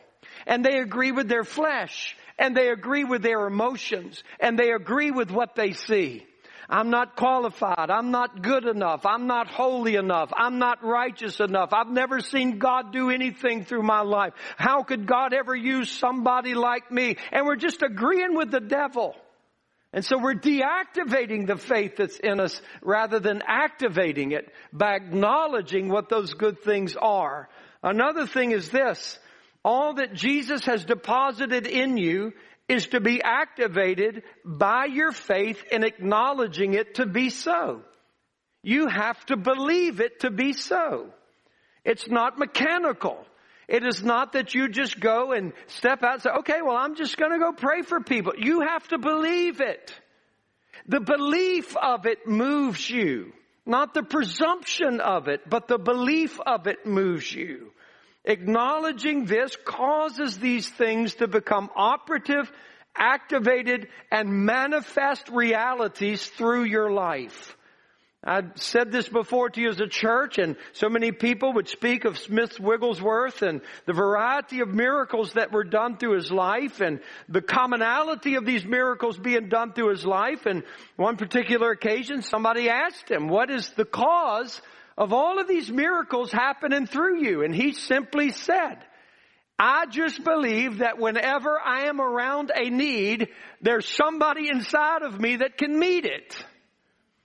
And 0.45 0.63
they 0.63 0.77
agree 0.77 1.11
with 1.11 1.27
their 1.27 1.43
flesh. 1.43 2.15
And 2.37 2.55
they 2.55 2.69
agree 2.69 3.03
with 3.03 3.23
their 3.23 3.47
emotions. 3.47 4.23
And 4.39 4.59
they 4.59 4.71
agree 4.71 5.09
with 5.09 5.31
what 5.31 5.55
they 5.55 5.73
see. 5.73 6.27
I'm 6.69 6.91
not 6.91 7.15
qualified. 7.15 7.89
I'm 7.89 8.11
not 8.11 8.43
good 8.43 8.65
enough. 8.65 9.03
I'm 9.05 9.25
not 9.25 9.47
holy 9.47 9.95
enough. 9.95 10.31
I'm 10.35 10.59
not 10.59 10.83
righteous 10.83 11.39
enough. 11.39 11.69
I've 11.73 11.89
never 11.89 12.19
seen 12.19 12.59
God 12.59 12.93
do 12.93 13.09
anything 13.09 13.65
through 13.65 13.81
my 13.81 14.01
life. 14.01 14.33
How 14.55 14.83
could 14.83 15.07
God 15.07 15.33
ever 15.33 15.55
use 15.55 15.91
somebody 15.91 16.53
like 16.53 16.91
me? 16.91 17.17
And 17.31 17.47
we're 17.47 17.55
just 17.55 17.81
agreeing 17.81 18.35
with 18.35 18.51
the 18.51 18.59
devil. 18.59 19.15
And 19.91 20.05
so 20.05 20.19
we're 20.19 20.35
deactivating 20.35 21.47
the 21.47 21.57
faith 21.57 21.95
that's 21.97 22.19
in 22.19 22.39
us 22.39 22.61
rather 22.83 23.19
than 23.19 23.41
activating 23.47 24.33
it 24.33 24.53
by 24.71 24.95
acknowledging 24.95 25.89
what 25.89 26.09
those 26.09 26.35
good 26.35 26.61
things 26.61 26.95
are. 26.95 27.49
Another 27.81 28.27
thing 28.27 28.51
is 28.51 28.69
this. 28.69 29.17
All 29.65 29.95
that 29.95 30.13
Jesus 30.13 30.65
has 30.65 30.85
deposited 30.85 31.65
in 31.65 31.97
you 31.97 32.33
is 32.69 32.87
to 32.87 33.01
be 33.01 33.21
activated 33.21 34.23
by 34.45 34.85
your 34.85 35.11
faith 35.11 35.61
in 35.71 35.83
acknowledging 35.83 36.75
it 36.75 36.95
to 36.95 37.05
be 37.05 37.29
so. 37.29 37.81
You 38.61 38.87
have 38.87 39.25
to 39.25 39.37
believe 39.37 39.99
it 39.99 40.21
to 40.21 40.29
be 40.29 40.53
so. 40.53 41.07
It's 41.83 42.07
not 42.07 42.37
mechanical. 42.37 43.25
It 43.67 43.85
is 43.85 44.03
not 44.03 44.33
that 44.33 44.53
you 44.53 44.69
just 44.69 44.99
go 44.99 45.31
and 45.31 45.53
step 45.67 46.03
out 46.03 46.13
and 46.13 46.21
say, 46.23 46.29
okay, 46.39 46.61
well, 46.63 46.75
I'm 46.75 46.95
just 46.95 47.17
going 47.17 47.31
to 47.31 47.39
go 47.39 47.51
pray 47.53 47.81
for 47.81 48.01
people. 48.01 48.33
You 48.37 48.61
have 48.61 48.87
to 48.89 48.97
believe 48.97 49.61
it. 49.61 49.93
The 50.87 50.99
belief 50.99 51.75
of 51.77 52.05
it 52.05 52.27
moves 52.27 52.89
you. 52.89 53.33
Not 53.65 53.93
the 53.93 54.03
presumption 54.03 54.99
of 55.01 55.27
it, 55.27 55.47
but 55.47 55.67
the 55.67 55.77
belief 55.77 56.39
of 56.39 56.65
it 56.67 56.85
moves 56.85 57.31
you. 57.31 57.71
Acknowledging 58.25 59.25
this 59.25 59.55
causes 59.65 60.37
these 60.37 60.67
things 60.67 61.15
to 61.15 61.27
become 61.27 61.69
operative, 61.75 62.51
activated, 62.95 63.87
and 64.11 64.45
manifest 64.45 65.29
realities 65.29 66.25
through 66.25 66.63
your 66.63 66.91
life. 66.91 67.55
I've 68.21 68.51
said 68.55 68.91
this 68.91 69.07
before 69.07 69.49
to 69.49 69.61
you 69.61 69.69
as 69.69 69.79
a 69.79 69.87
church 69.87 70.39
and 70.39 70.57
so 70.73 70.89
many 70.89 71.13
people 71.13 71.53
would 71.53 71.69
speak 71.69 72.03
of 72.03 72.17
Smith 72.17 72.59
Wigglesworth 72.59 73.41
and 73.41 73.61
the 73.85 73.93
variety 73.93 74.59
of 74.59 74.67
miracles 74.67 75.33
that 75.33 75.53
were 75.53 75.63
done 75.63 75.95
through 75.95 76.15
his 76.15 76.29
life 76.29 76.81
and 76.81 76.99
the 77.29 77.41
commonality 77.41 78.35
of 78.35 78.45
these 78.45 78.65
miracles 78.65 79.17
being 79.17 79.47
done 79.47 79.71
through 79.71 79.91
his 79.91 80.05
life. 80.05 80.45
And 80.45 80.63
one 80.97 81.15
particular 81.15 81.71
occasion 81.71 82.21
somebody 82.21 82.67
asked 82.67 83.09
him, 83.09 83.29
what 83.29 83.49
is 83.49 83.69
the 83.69 83.85
cause 83.85 84.61
of 84.99 85.13
all 85.13 85.39
of 85.39 85.47
these 85.47 85.71
miracles 85.71 86.31
happening 86.31 86.85
through 86.85 87.23
you? 87.23 87.41
And 87.43 87.55
he 87.55 87.71
simply 87.71 88.31
said, 88.31 88.77
I 89.57 89.87
just 89.87 90.23
believe 90.23 90.77
that 90.79 90.99
whenever 90.99 91.59
I 91.59 91.87
am 91.87 91.99
around 91.99 92.51
a 92.53 92.69
need, 92.69 93.29
there's 93.61 93.87
somebody 93.87 94.49
inside 94.49 95.01
of 95.01 95.19
me 95.19 95.37
that 95.37 95.57
can 95.57 95.79
meet 95.79 96.05
it. 96.05 96.45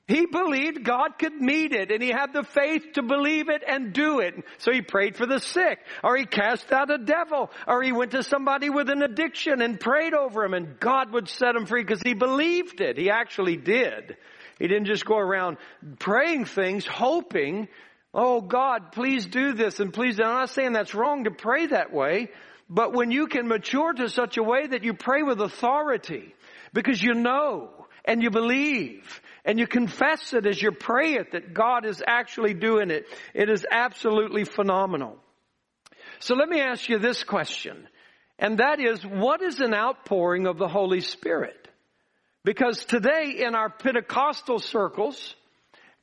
He 0.07 0.26
believed 0.26 0.85
God 0.85 1.19
could 1.19 1.33
meet 1.33 1.73
it 1.73 1.90
and 1.90 2.02
he 2.02 2.11
had 2.11 2.35
the 2.35 2.43
faith 2.43 2.93
to 2.95 3.02
believe 3.02 3.49
it 3.49 3.62
and 3.66 3.93
do 3.93 4.21
it. 4.21 4.35
So 4.59 4.71
he 4.71 4.83
prayed 4.83 5.16
for 5.16 5.26
the 5.26 5.39
sick 5.41 5.78
or 6.02 6.17
he 6.17 6.26
cast 6.26 6.71
out 6.73 6.91
a 6.91 6.99
devil 6.99 7.50
or 7.67 7.82
he 7.82 7.93
went 7.93 8.10
to 8.10 8.23
somebody 8.23 8.69
with 8.69 8.91
an 8.91 9.02
addiction 9.02 9.63
and 9.63 9.80
prayed 9.80 10.13
over 10.13 10.45
him 10.45 10.52
and 10.52 10.78
God 10.78 11.10
would 11.13 11.28
set 11.28 11.56
him 11.56 11.65
free 11.65 11.82
because 11.82 12.02
he 12.02 12.13
believed 12.13 12.82
it. 12.82 12.99
He 12.99 13.08
actually 13.08 13.56
did. 13.56 14.19
He 14.58 14.69
didn't 14.69 14.86
just 14.86 15.04
go 15.04 15.19
around 15.19 15.56
praying 15.99 16.45
things, 16.45 16.86
hoping, 16.86 17.69
oh 18.12 18.40
God, 18.40 18.93
please 18.93 19.26
do 19.26 19.52
this 19.52 19.80
and 19.80 19.93
please. 19.93 20.21
I'm 20.21 20.26
not 20.26 20.50
saying 20.50 20.73
that's 20.73 20.95
wrong 20.95 21.25
to 21.25 21.30
pray 21.30 21.67
that 21.67 21.93
way, 21.93 22.30
but 22.69 22.93
when 22.93 23.10
you 23.10 23.26
can 23.26 23.49
mature 23.49 23.93
to 23.93 24.08
such 24.08 24.36
a 24.36 24.43
way 24.43 24.67
that 24.67 24.84
you 24.84 24.95
pray 24.95 25.23
with 25.23 25.40
authority 25.40 26.34
because 26.73 27.02
you 27.02 27.14
know 27.14 27.71
and 28.04 28.23
you 28.23 28.30
believe 28.30 29.21
and 29.45 29.58
you 29.58 29.67
confess 29.67 30.32
it 30.32 30.47
as 30.47 30.60
you 30.60 30.73
pray 30.73 31.14
it 31.14 31.32
that 31.32 31.52
God 31.54 31.84
is 31.84 32.02
actually 32.06 32.54
doing 32.54 32.90
it. 32.90 33.06
It 33.34 33.50
is 33.50 33.67
absolutely 33.71 34.45
phenomenal. 34.45 35.17
So 36.21 36.34
let 36.34 36.49
me 36.49 36.60
ask 36.60 36.88
you 36.88 36.99
this 36.99 37.25
question. 37.25 37.88
And 38.38 38.58
that 38.58 38.80
is, 38.80 39.04
what 39.04 39.43
is 39.43 39.60
an 39.60 39.75
outpouring 39.75 40.47
of 40.47 40.58
the 40.58 40.69
Holy 40.69 41.00
Spirit? 41.00 41.64
Because 42.45 42.85
today 42.85 43.37
in 43.39 43.54
our 43.54 43.71
Pentecostal 43.71 44.59
circles, 44.59 45.35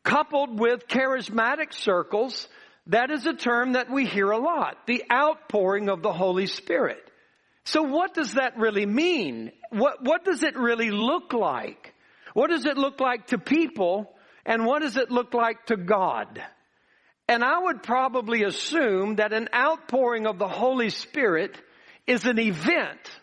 coupled 0.04 0.60
with 0.60 0.88
charismatic 0.88 1.74
circles, 1.74 2.48
that 2.88 3.12
is 3.12 3.26
a 3.28 3.34
term 3.34 3.74
that 3.74 3.92
we 3.92 4.06
hear 4.06 4.32
a 4.32 4.40
lot. 4.40 4.88
The 4.88 5.04
outpouring 5.12 5.88
of 5.88 6.02
the 6.02 6.12
Holy 6.12 6.48
Spirit. 6.48 7.04
So 7.64 7.84
what 7.84 8.16
does 8.16 8.34
that 8.34 8.58
really 8.58 8.88
mean? 8.88 9.52
What, 9.70 10.04
what 10.04 10.26
does 10.26 10.42
it 10.42 10.58
really 10.58 10.90
look 10.90 11.34
like? 11.34 11.94
What 12.34 12.50
does 12.50 12.66
it 12.66 12.78
look 12.78 13.00
like 13.00 13.28
to 13.28 13.38
people 13.38 14.12
and 14.46 14.66
what 14.66 14.82
does 14.82 14.98
it 14.98 15.12
look 15.12 15.36
like 15.36 15.68
to 15.68 15.78
God? 15.78 16.42
And 17.28 17.44
I 17.44 17.60
would 17.60 17.84
probably 17.84 18.44
assume 18.44 19.18
that 19.18 19.32
an 19.32 19.48
outpouring 19.54 20.26
of 20.26 20.40
the 20.40 20.48
Holy 20.48 20.90
Spirit 20.90 21.56
is 22.08 22.26
an 22.26 22.40
event 22.40 23.21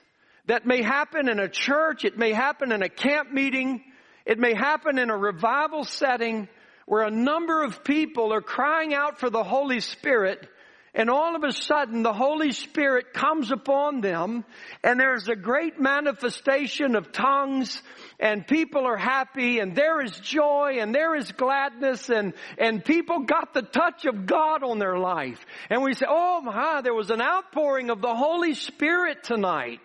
that 0.48 0.66
may 0.66 0.82
happen 0.82 1.28
in 1.28 1.38
a 1.38 1.48
church, 1.48 2.04
it 2.04 2.18
may 2.18 2.32
happen 2.32 2.72
in 2.72 2.82
a 2.82 2.88
camp 2.88 3.32
meeting, 3.32 3.82
it 4.26 4.38
may 4.38 4.54
happen 4.54 4.98
in 4.98 5.10
a 5.10 5.16
revival 5.16 5.84
setting 5.84 6.48
where 6.86 7.04
a 7.04 7.10
number 7.10 7.62
of 7.62 7.84
people 7.84 8.32
are 8.32 8.40
crying 8.40 8.94
out 8.94 9.20
for 9.20 9.30
the 9.30 9.44
Holy 9.44 9.80
Spirit 9.80 10.48
and 10.94 11.10
all 11.10 11.36
of 11.36 11.44
a 11.44 11.52
sudden 11.52 12.02
the 12.02 12.12
Holy 12.12 12.50
Spirit 12.50 13.12
comes 13.12 13.50
upon 13.52 14.00
them 14.00 14.44
and 14.82 14.98
there's 14.98 15.28
a 15.28 15.36
great 15.36 15.78
manifestation 15.78 16.96
of 16.96 17.12
tongues 17.12 17.82
and 18.18 18.46
people 18.46 18.86
are 18.86 18.96
happy 18.96 19.60
and 19.60 19.76
there 19.76 20.00
is 20.00 20.18
joy 20.18 20.78
and 20.80 20.94
there 20.94 21.14
is 21.14 21.30
gladness 21.32 22.08
and, 22.08 22.32
and 22.56 22.84
people 22.84 23.20
got 23.20 23.52
the 23.52 23.62
touch 23.62 24.06
of 24.06 24.26
God 24.26 24.64
on 24.64 24.78
their 24.78 24.98
life. 24.98 25.44
And 25.68 25.82
we 25.82 25.94
say, 25.94 26.06
oh 26.08 26.40
my, 26.40 26.80
there 26.80 26.94
was 26.94 27.10
an 27.10 27.20
outpouring 27.20 27.90
of 27.90 28.00
the 28.00 28.14
Holy 28.14 28.54
Spirit 28.54 29.22
tonight. 29.22 29.80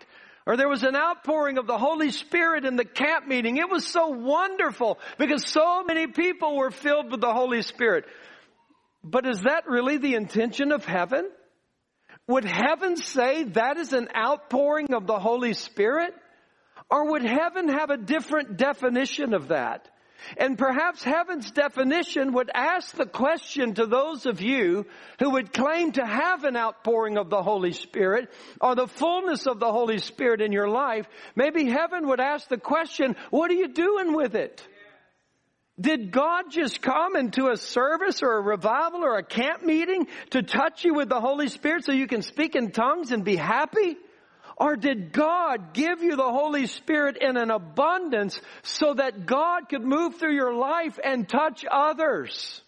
Or 0.45 0.58
there 0.58 0.67
was 0.67 0.84
an 0.84 0.95
outpouring 0.95 1.58
of 1.58 1.67
the 1.67 1.77
Holy 1.77 2.12
Spirit 2.12 2.65
in 2.65 2.75
the 2.75 2.86
camp 2.86 3.27
meeting. 3.27 3.58
It 3.58 3.69
was 3.69 3.88
so 3.88 4.08
wonderful 4.08 4.99
because 5.17 5.47
so 5.47 5.84
many 5.84 6.08
people 6.08 6.58
were 6.58 6.71
filled 6.71 7.12
with 7.12 7.21
the 7.21 7.34
Holy 7.34 7.62
Spirit. 7.62 8.06
But 9.03 9.25
is 9.25 9.41
that 9.41 9.67
really 9.67 9.97
the 9.97 10.15
intention 10.15 10.71
of 10.71 10.86
heaven? 10.86 11.29
Would 12.27 12.45
heaven 12.45 12.97
say 12.97 13.43
that 13.43 13.77
is 13.77 13.93
an 13.93 14.10
outpouring 14.15 14.93
of 14.93 15.08
the 15.08 15.19
Holy 15.19 15.53
Spirit? 15.53 16.13
Or 16.89 17.12
would 17.12 17.23
heaven 17.23 17.69
have 17.69 17.89
a 17.89 17.97
different 17.97 18.58
definition 18.58 19.34
of 19.34 19.49
that? 19.49 19.89
And 20.38 20.57
perhaps 20.57 21.03
heaven's 21.03 21.51
definition 21.51 22.33
would 22.33 22.49
ask 22.53 22.95
the 22.95 23.05
question 23.05 23.73
to 23.75 23.86
those 23.86 24.25
of 24.25 24.41
you 24.41 24.86
who 25.19 25.31
would 25.31 25.53
claim 25.53 25.91
to 25.93 26.05
have 26.05 26.43
an 26.43 26.57
outpouring 26.57 27.17
of 27.17 27.29
the 27.29 27.41
Holy 27.41 27.71
Spirit 27.71 28.31
or 28.62 28.75
the 28.75 28.88
fullness 28.88 29.45
of 29.45 29.59
the 29.59 29.71
Holy 29.71 29.99
Spirit 29.99 30.41
in 30.41 30.51
your 30.51 30.69
life. 30.69 31.07
Maybe 31.36 31.65
heaven 31.65 32.07
would 32.07 32.19
ask 32.19 32.47
the 32.47 32.57
question, 32.57 33.15
what 33.29 33.51
are 33.51 33.55
you 33.55 33.67
doing 33.67 34.15
with 34.15 34.36
it? 34.36 34.65
Did 35.79 36.12
God 36.12 36.51
just 36.51 36.81
come 36.81 37.15
into 37.15 37.49
a 37.49 37.57
service 37.57 38.21
or 38.21 38.38
a 38.38 38.41
revival 38.41 39.03
or 39.03 39.17
a 39.17 39.23
camp 39.23 39.63
meeting 39.63 40.07
to 40.29 40.43
touch 40.43 40.86
you 40.86 40.93
with 40.93 41.09
the 41.09 41.19
Holy 41.19 41.47
Spirit 41.47 41.86
so 41.86 41.91
you 41.91 42.07
can 42.07 42.21
speak 42.21 42.55
in 42.55 42.71
tongues 42.71 43.12
and 43.12 43.23
be 43.23 43.36
happy? 43.36 43.97
Or 44.58 44.76
did 44.76 45.12
God 45.12 45.74
give 45.74 46.04
you 46.04 46.16
the 46.16 46.32
Holy 46.32 46.68
Spirit 46.68 47.18
in 47.20 47.38
an 47.38 47.50
abundance 47.50 48.39
so 48.62 48.94
that 48.94 49.26
God 49.26 49.70
could 49.70 49.84
move 49.84 50.16
through 50.16 50.36
your 50.36 50.54
life 50.54 51.00
and 51.04 51.28
touch 51.28 51.66
others? 51.70 52.62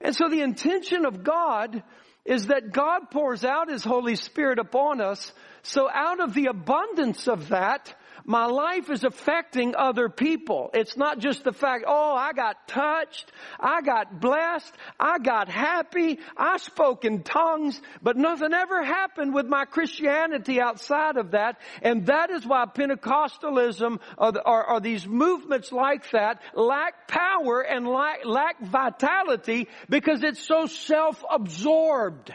And 0.00 0.14
so 0.14 0.28
the 0.28 0.42
intention 0.42 1.04
of 1.04 1.24
God 1.24 1.82
is 2.24 2.46
that 2.46 2.72
God 2.72 3.10
pours 3.10 3.44
out 3.44 3.70
His 3.70 3.84
Holy 3.84 4.16
Spirit 4.16 4.58
upon 4.58 5.00
us. 5.00 5.32
So 5.62 5.88
out 5.92 6.20
of 6.20 6.34
the 6.34 6.46
abundance 6.46 7.28
of 7.28 7.48
that, 7.48 7.94
my 8.24 8.46
life 8.46 8.90
is 8.90 9.04
affecting 9.04 9.74
other 9.76 10.08
people. 10.08 10.70
It's 10.74 10.96
not 10.96 11.18
just 11.18 11.44
the 11.44 11.52
fact, 11.52 11.84
oh, 11.86 12.14
I 12.14 12.32
got 12.32 12.68
touched, 12.68 13.30
I 13.58 13.82
got 13.82 14.20
blessed, 14.20 14.72
I 14.98 15.18
got 15.18 15.48
happy, 15.48 16.18
I 16.36 16.58
spoke 16.58 17.04
in 17.04 17.22
tongues, 17.22 17.80
but 18.02 18.16
nothing 18.16 18.52
ever 18.52 18.84
happened 18.84 19.34
with 19.34 19.46
my 19.46 19.64
Christianity 19.64 20.60
outside 20.60 21.16
of 21.16 21.32
that. 21.32 21.58
And 21.82 22.06
that 22.06 22.30
is 22.30 22.46
why 22.46 22.64
Pentecostalism 22.66 24.00
or, 24.18 24.32
or, 24.46 24.70
or 24.70 24.80
these 24.80 25.06
movements 25.06 25.72
like 25.72 26.10
that 26.10 26.40
lack 26.54 27.08
power 27.08 27.60
and 27.60 27.86
lack, 27.86 28.24
lack 28.24 28.60
vitality 28.60 29.68
because 29.88 30.22
it's 30.22 30.46
so 30.46 30.66
self-absorbed. 30.66 32.32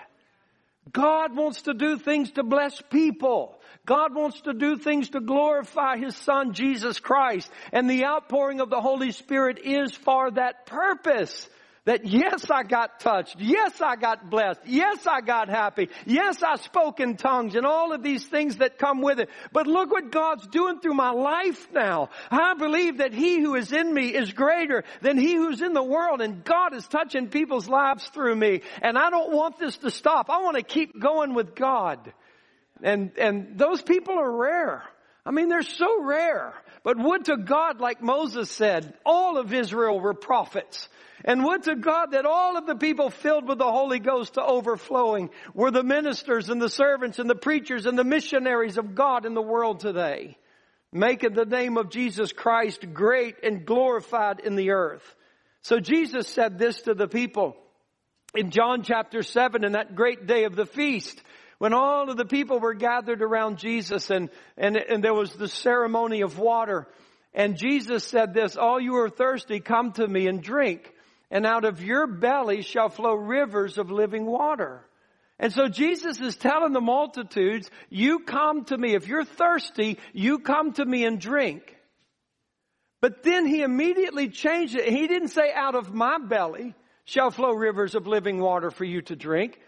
God 0.91 1.35
wants 1.35 1.63
to 1.63 1.73
do 1.73 1.97
things 1.97 2.31
to 2.31 2.43
bless 2.43 2.81
people. 2.81 3.59
God 3.85 4.13
wants 4.13 4.41
to 4.41 4.53
do 4.53 4.77
things 4.77 5.09
to 5.09 5.19
glorify 5.19 5.97
His 5.97 6.15
Son, 6.15 6.53
Jesus 6.53 6.99
Christ. 6.99 7.49
And 7.71 7.89
the 7.89 8.05
outpouring 8.05 8.59
of 8.59 8.69
the 8.69 8.81
Holy 8.81 9.11
Spirit 9.11 9.59
is 9.63 9.91
for 9.91 10.31
that 10.31 10.65
purpose. 10.65 11.49
That 11.87 12.05
yes, 12.05 12.51
I 12.51 12.63
got 12.63 12.99
touched. 12.99 13.37
Yes, 13.39 13.79
I 13.79 13.95
got 13.95 14.29
blessed. 14.29 14.59
Yes, 14.65 15.07
I 15.07 15.21
got 15.21 15.47
happy. 15.47 15.87
Yes, 16.05 16.43
I 16.43 16.57
spoke 16.57 16.99
in 16.99 17.15
tongues 17.15 17.55
and 17.55 17.65
all 17.65 17.93
of 17.93 18.03
these 18.03 18.25
things 18.25 18.57
that 18.57 18.77
come 18.77 19.01
with 19.01 19.21
it. 19.21 19.29
But 19.53 19.67
look 19.67 19.89
what 19.89 20.11
God's 20.11 20.45
doing 20.47 20.81
through 20.81 20.95
my 20.95 21.11
life 21.11 21.71
now. 21.71 22.09
I 22.29 22.55
believe 22.55 22.97
that 22.97 23.13
He 23.13 23.39
who 23.39 23.55
is 23.55 23.71
in 23.71 23.93
me 23.93 24.13
is 24.13 24.33
greater 24.33 24.83
than 25.01 25.17
He 25.17 25.35
who's 25.35 25.61
in 25.61 25.71
the 25.71 25.81
world 25.81 26.19
and 26.19 26.43
God 26.43 26.75
is 26.75 26.85
touching 26.85 27.29
people's 27.29 27.69
lives 27.69 28.05
through 28.09 28.35
me. 28.35 28.63
And 28.81 28.97
I 28.97 29.09
don't 29.09 29.31
want 29.31 29.57
this 29.57 29.77
to 29.77 29.89
stop. 29.89 30.29
I 30.29 30.41
want 30.41 30.57
to 30.57 30.63
keep 30.63 30.99
going 30.99 31.35
with 31.35 31.55
God. 31.55 32.11
And, 32.83 33.17
and 33.17 33.57
those 33.57 33.81
people 33.81 34.19
are 34.19 34.37
rare. 34.37 34.83
I 35.25 35.31
mean, 35.31 35.47
they're 35.47 35.61
so 35.61 36.03
rare. 36.03 36.53
But 36.83 36.97
would 36.97 37.25
to 37.25 37.37
God, 37.37 37.79
like 37.79 38.01
Moses 38.01 38.51
said, 38.51 38.93
all 39.05 39.37
of 39.37 39.53
Israel 39.53 40.01
were 40.01 40.13
prophets. 40.13 40.89
And 41.25 41.43
would 41.43 41.63
to 41.63 41.75
God 41.75 42.11
that 42.11 42.25
all 42.25 42.57
of 42.57 42.67
the 42.67 42.75
people 42.75 43.09
filled 43.09 43.47
with 43.47 43.57
the 43.57 43.71
Holy 43.71 43.99
Ghost 43.99 44.35
to 44.35 44.43
overflowing 44.43 45.29
were 45.53 45.71
the 45.71 45.83
ministers 45.83 46.49
and 46.49 46.61
the 46.61 46.69
servants 46.69 47.19
and 47.19 47.29
the 47.29 47.35
preachers 47.35 47.85
and 47.85 47.97
the 47.97 48.03
missionaries 48.03 48.77
of 48.77 48.95
God 48.95 49.25
in 49.25 49.33
the 49.33 49.41
world 49.41 49.79
today. 49.79 50.37
Making 50.91 51.33
the 51.33 51.45
name 51.45 51.77
of 51.77 51.89
Jesus 51.89 52.31
Christ 52.31 52.93
great 52.93 53.43
and 53.43 53.65
glorified 53.65 54.39
in 54.39 54.55
the 54.55 54.71
earth. 54.71 55.03
So 55.61 55.79
Jesus 55.79 56.27
said 56.27 56.57
this 56.57 56.81
to 56.83 56.93
the 56.93 57.07
people 57.07 57.57
in 58.35 58.51
John 58.51 58.83
chapter 58.83 59.23
7 59.23 59.63
in 59.63 59.73
that 59.73 59.95
great 59.95 60.27
day 60.27 60.43
of 60.45 60.55
the 60.55 60.65
feast 60.65 61.21
when 61.57 61.73
all 61.73 62.09
of 62.09 62.17
the 62.17 62.25
people 62.25 62.59
were 62.59 62.75
gathered 62.75 63.21
around 63.21 63.57
Jesus 63.57 64.11
and, 64.11 64.29
and, 64.57 64.77
and 64.77 65.03
there 65.03 65.13
was 65.13 65.33
the 65.33 65.47
ceremony 65.47 66.21
of 66.21 66.37
water. 66.37 66.87
And 67.33 67.57
Jesus 67.57 68.03
said 68.03 68.33
this, 68.33 68.55
all 68.55 68.79
you 68.79 68.95
are 68.97 69.09
thirsty, 69.09 69.59
come 69.59 69.91
to 69.93 70.07
me 70.07 70.27
and 70.27 70.41
drink. 70.41 70.93
And 71.29 71.45
out 71.45 71.65
of 71.65 71.83
your 71.83 72.07
belly 72.07 72.61
shall 72.61 72.89
flow 72.89 73.13
rivers 73.13 73.77
of 73.77 73.91
living 73.91 74.25
water. 74.25 74.85
And 75.39 75.53
so 75.53 75.67
Jesus 75.67 76.19
is 76.19 76.35
telling 76.35 76.73
the 76.73 76.81
multitudes, 76.81 77.69
you 77.89 78.19
come 78.19 78.65
to 78.65 78.77
me. 78.77 78.95
If 78.95 79.07
you're 79.07 79.25
thirsty, 79.25 79.99
you 80.13 80.39
come 80.39 80.73
to 80.73 80.85
me 80.85 81.05
and 81.05 81.19
drink. 81.19 81.75
But 83.01 83.23
then 83.23 83.45
he 83.45 83.61
immediately 83.61 84.29
changed 84.29 84.75
it. 84.75 84.89
He 84.89 85.07
didn't 85.07 85.27
say 85.27 85.53
out 85.53 85.75
of 85.75 85.93
my 85.93 86.17
belly 86.17 86.73
shall 87.05 87.29
flow 87.29 87.51
rivers 87.51 87.93
of 87.93 88.07
living 88.07 88.39
water 88.39 88.71
for 88.71 88.85
you 88.85 89.01
to 89.03 89.15
drink. 89.15 89.59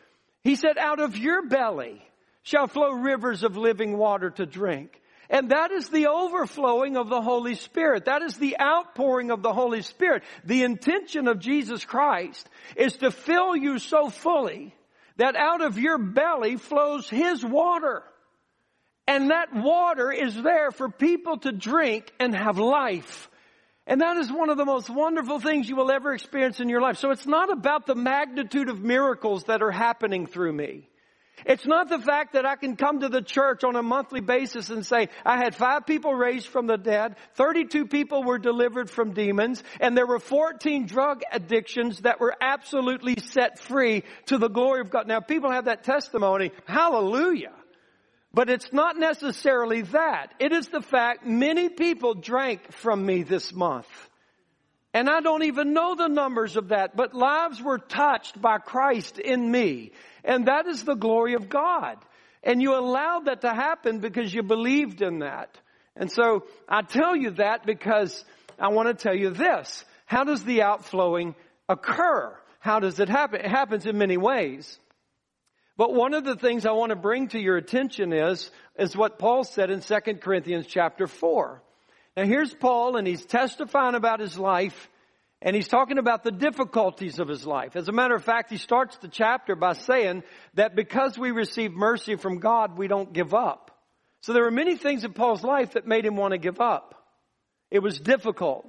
He 0.43 0.55
said, 0.55 0.77
out 0.77 0.99
of 0.99 1.17
your 1.17 1.47
belly 1.47 2.01
shall 2.41 2.67
flow 2.67 2.91
rivers 2.91 3.43
of 3.43 3.55
living 3.55 3.97
water 3.97 4.31
to 4.31 4.45
drink. 4.45 4.99
And 5.29 5.51
that 5.51 5.71
is 5.71 5.89
the 5.89 6.07
overflowing 6.07 6.97
of 6.97 7.09
the 7.09 7.21
Holy 7.21 7.53
Spirit. 7.53 8.05
That 8.05 8.23
is 8.23 8.37
the 8.37 8.59
outpouring 8.59 9.29
of 9.29 9.43
the 9.43 9.53
Holy 9.53 9.83
Spirit. 9.83 10.23
The 10.43 10.63
intention 10.63 11.27
of 11.27 11.39
Jesus 11.39 11.85
Christ 11.85 12.49
is 12.75 12.97
to 12.97 13.11
fill 13.11 13.55
you 13.55 13.77
so 13.77 14.09
fully 14.09 14.73
that 15.17 15.35
out 15.35 15.61
of 15.61 15.77
your 15.77 15.99
belly 15.99 16.57
flows 16.57 17.07
His 17.09 17.45
water. 17.45 18.03
And 19.05 19.29
that 19.29 19.53
water 19.53 20.11
is 20.11 20.35
there 20.35 20.71
for 20.71 20.89
people 20.89 21.37
to 21.39 21.51
drink 21.51 22.11
and 22.19 22.35
have 22.35 22.57
life. 22.57 23.29
And 23.85 24.01
that 24.01 24.17
is 24.17 24.31
one 24.31 24.49
of 24.49 24.57
the 24.57 24.65
most 24.65 24.89
wonderful 24.89 25.39
things 25.39 25.69
you 25.69 25.75
will 25.75 25.91
ever 25.91 26.13
experience 26.13 26.59
in 26.59 26.69
your 26.69 26.81
life. 26.81 26.97
So 26.97 27.11
it's 27.11 27.25
not 27.27 27.51
about 27.51 27.85
the 27.85 27.95
magnitude 27.95 28.69
of 28.69 28.81
miracles 28.81 29.43
that 29.45 29.61
are 29.61 29.71
happening 29.71 30.25
through 30.25 30.53
me. 30.53 30.88
It's 31.45 31.65
not 31.65 31.89
the 31.89 31.99
fact 31.99 32.33
that 32.33 32.45
I 32.45 32.55
can 32.55 32.75
come 32.75 33.01
to 33.01 33.09
the 33.09 33.21
church 33.21 33.63
on 33.63 33.75
a 33.75 33.83
monthly 33.83 34.21
basis 34.21 34.69
and 34.69 34.85
say, 34.85 35.09
I 35.25 35.37
had 35.37 35.55
five 35.55 35.85
people 35.85 36.13
raised 36.13 36.47
from 36.47 36.67
the 36.67 36.77
dead, 36.77 37.15
32 37.35 37.87
people 37.87 38.23
were 38.23 38.39
delivered 38.39 38.89
from 38.89 39.13
demons, 39.13 39.63
and 39.79 39.97
there 39.97 40.07
were 40.07 40.19
14 40.19 40.85
drug 40.85 41.21
addictions 41.31 42.01
that 42.01 42.19
were 42.19 42.35
absolutely 42.41 43.15
set 43.19 43.59
free 43.59 44.03
to 44.27 44.37
the 44.37 44.49
glory 44.49 44.81
of 44.81 44.89
God. 44.89 45.07
Now 45.07 45.19
people 45.19 45.51
have 45.51 45.65
that 45.65 45.83
testimony. 45.83 46.51
Hallelujah. 46.65 47.53
But 48.33 48.49
it's 48.49 48.71
not 48.71 48.97
necessarily 48.97 49.81
that. 49.81 50.33
It 50.39 50.51
is 50.51 50.67
the 50.67 50.81
fact 50.81 51.25
many 51.25 51.69
people 51.69 52.13
drank 52.13 52.71
from 52.71 53.03
me 53.03 53.23
this 53.23 53.53
month. 53.53 53.87
And 54.93 55.07
I 55.09 55.21
don't 55.21 55.43
even 55.43 55.73
know 55.73 55.95
the 55.95 56.07
numbers 56.07 56.55
of 56.55 56.69
that, 56.69 56.95
but 56.95 57.13
lives 57.13 57.61
were 57.61 57.77
touched 57.77 58.41
by 58.41 58.57
Christ 58.57 59.19
in 59.19 59.51
me. 59.51 59.91
And 60.23 60.47
that 60.47 60.65
is 60.65 60.83
the 60.83 60.95
glory 60.95 61.35
of 61.35 61.47
God. 61.47 61.97
And 62.43 62.61
you 62.61 62.75
allowed 62.75 63.25
that 63.25 63.41
to 63.41 63.53
happen 63.53 63.99
because 63.99 64.33
you 64.33 64.41
believed 64.41 65.01
in 65.01 65.19
that. 65.19 65.55
And 65.95 66.11
so 66.11 66.45
I 66.67 66.81
tell 66.81 67.15
you 67.15 67.31
that 67.31 67.65
because 67.65 68.23
I 68.57 68.69
want 68.69 68.87
to 68.87 68.93
tell 68.93 69.15
you 69.15 69.29
this. 69.29 69.85
How 70.05 70.23
does 70.23 70.43
the 70.43 70.63
outflowing 70.63 71.35
occur? 71.67 72.35
How 72.59 72.79
does 72.79 72.99
it 72.99 73.09
happen? 73.09 73.41
It 73.41 73.51
happens 73.51 73.85
in 73.85 73.97
many 73.97 74.17
ways. 74.17 74.79
But 75.77 75.93
one 75.93 76.13
of 76.13 76.25
the 76.25 76.35
things 76.35 76.65
I 76.65 76.71
want 76.71 76.89
to 76.89 76.95
bring 76.95 77.29
to 77.29 77.39
your 77.39 77.57
attention 77.57 78.11
is, 78.11 78.49
is 78.77 78.97
what 78.97 79.19
Paul 79.19 79.43
said 79.43 79.69
in 79.69 79.81
2 79.81 79.99
Corinthians 80.19 80.65
chapter 80.67 81.07
4. 81.07 81.61
Now 82.19 82.25
here's 82.25 82.53
Paul 82.53 82.97
and 82.97 83.07
he's 83.07 83.25
testifying 83.25 83.95
about 83.95 84.19
his 84.19 84.37
life 84.37 84.89
and 85.41 85.55
he's 85.55 85.69
talking 85.69 85.97
about 85.97 86.25
the 86.25 86.33
difficulties 86.33 87.17
of 87.17 87.29
his 87.29 87.45
life. 87.45 87.77
As 87.77 87.87
a 87.87 87.93
matter 87.93 88.13
of 88.13 88.25
fact, 88.25 88.49
he 88.49 88.57
starts 88.57 88.97
the 88.97 89.07
chapter 89.07 89.55
by 89.55 89.71
saying 89.71 90.23
that 90.55 90.75
because 90.75 91.17
we 91.17 91.31
receive 91.31 91.71
mercy 91.71 92.17
from 92.17 92.39
God, 92.39 92.77
we 92.77 92.89
don't 92.89 93.13
give 93.13 93.33
up. 93.33 93.71
So 94.19 94.33
there 94.33 94.43
were 94.43 94.51
many 94.51 94.75
things 94.75 95.05
in 95.05 95.13
Paul's 95.13 95.45
life 95.45 95.75
that 95.75 95.87
made 95.87 96.05
him 96.05 96.17
want 96.17 96.33
to 96.33 96.37
give 96.37 96.59
up. 96.59 96.93
It 97.71 97.79
was 97.79 97.97
difficult. 98.01 98.67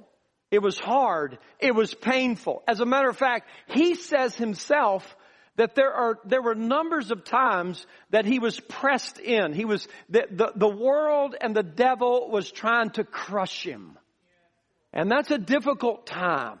It 0.49 0.61
was 0.61 0.79
hard. 0.79 1.37
It 1.59 1.75
was 1.75 1.93
painful. 1.93 2.63
As 2.69 2.79
a 2.79 2.85
matter 2.85 3.09
of 3.09 3.17
fact, 3.17 3.49
he 3.67 3.95
says 3.95 4.33
himself 4.33 5.03
that 5.57 5.75
there 5.75 5.91
are, 5.91 6.19
there 6.25 6.41
were 6.41 6.55
numbers 6.55 7.11
of 7.11 7.23
times 7.23 7.85
that 8.09 8.25
he 8.25 8.39
was 8.39 8.59
pressed 8.59 9.19
in. 9.19 9.53
He 9.53 9.65
was, 9.65 9.87
the, 10.09 10.25
the, 10.31 10.51
the 10.55 10.67
world 10.67 11.35
and 11.39 11.55
the 11.55 11.63
devil 11.63 12.29
was 12.29 12.51
trying 12.51 12.91
to 12.91 13.03
crush 13.03 13.65
him. 13.65 13.97
And 14.93 15.11
that's 15.11 15.31
a 15.31 15.37
difficult 15.37 16.05
time. 16.05 16.59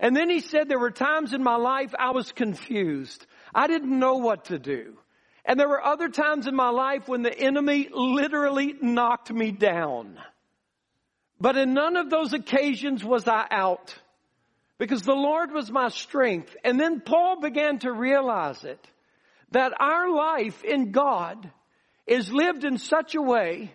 And 0.00 0.16
then 0.16 0.30
he 0.30 0.40
said 0.40 0.68
there 0.68 0.78
were 0.78 0.90
times 0.90 1.32
in 1.32 1.42
my 1.42 1.56
life 1.56 1.92
I 1.98 2.10
was 2.10 2.30
confused. 2.32 3.26
I 3.54 3.66
didn't 3.66 3.98
know 3.98 4.16
what 4.16 4.46
to 4.46 4.58
do. 4.58 4.96
And 5.44 5.58
there 5.58 5.68
were 5.68 5.82
other 5.82 6.08
times 6.08 6.46
in 6.46 6.54
my 6.54 6.70
life 6.70 7.08
when 7.08 7.22
the 7.22 7.36
enemy 7.36 7.88
literally 7.90 8.74
knocked 8.80 9.32
me 9.32 9.50
down. 9.50 10.18
But 11.40 11.56
in 11.56 11.72
none 11.72 11.96
of 11.96 12.10
those 12.10 12.32
occasions 12.32 13.04
was 13.04 13.26
I 13.26 13.46
out 13.50 13.94
because 14.78 15.02
the 15.02 15.14
Lord 15.14 15.52
was 15.52 15.70
my 15.70 15.88
strength. 15.88 16.56
And 16.64 16.78
then 16.80 17.00
Paul 17.00 17.40
began 17.40 17.80
to 17.80 17.92
realize 17.92 18.64
it, 18.64 18.84
that 19.50 19.72
our 19.80 20.10
life 20.10 20.64
in 20.64 20.92
God 20.92 21.50
is 22.06 22.32
lived 22.32 22.64
in 22.64 22.78
such 22.78 23.14
a 23.14 23.22
way 23.22 23.72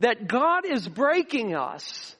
that 0.00 0.26
God 0.26 0.66
is 0.66 0.88
breaking 0.88 1.54
us 1.54 2.16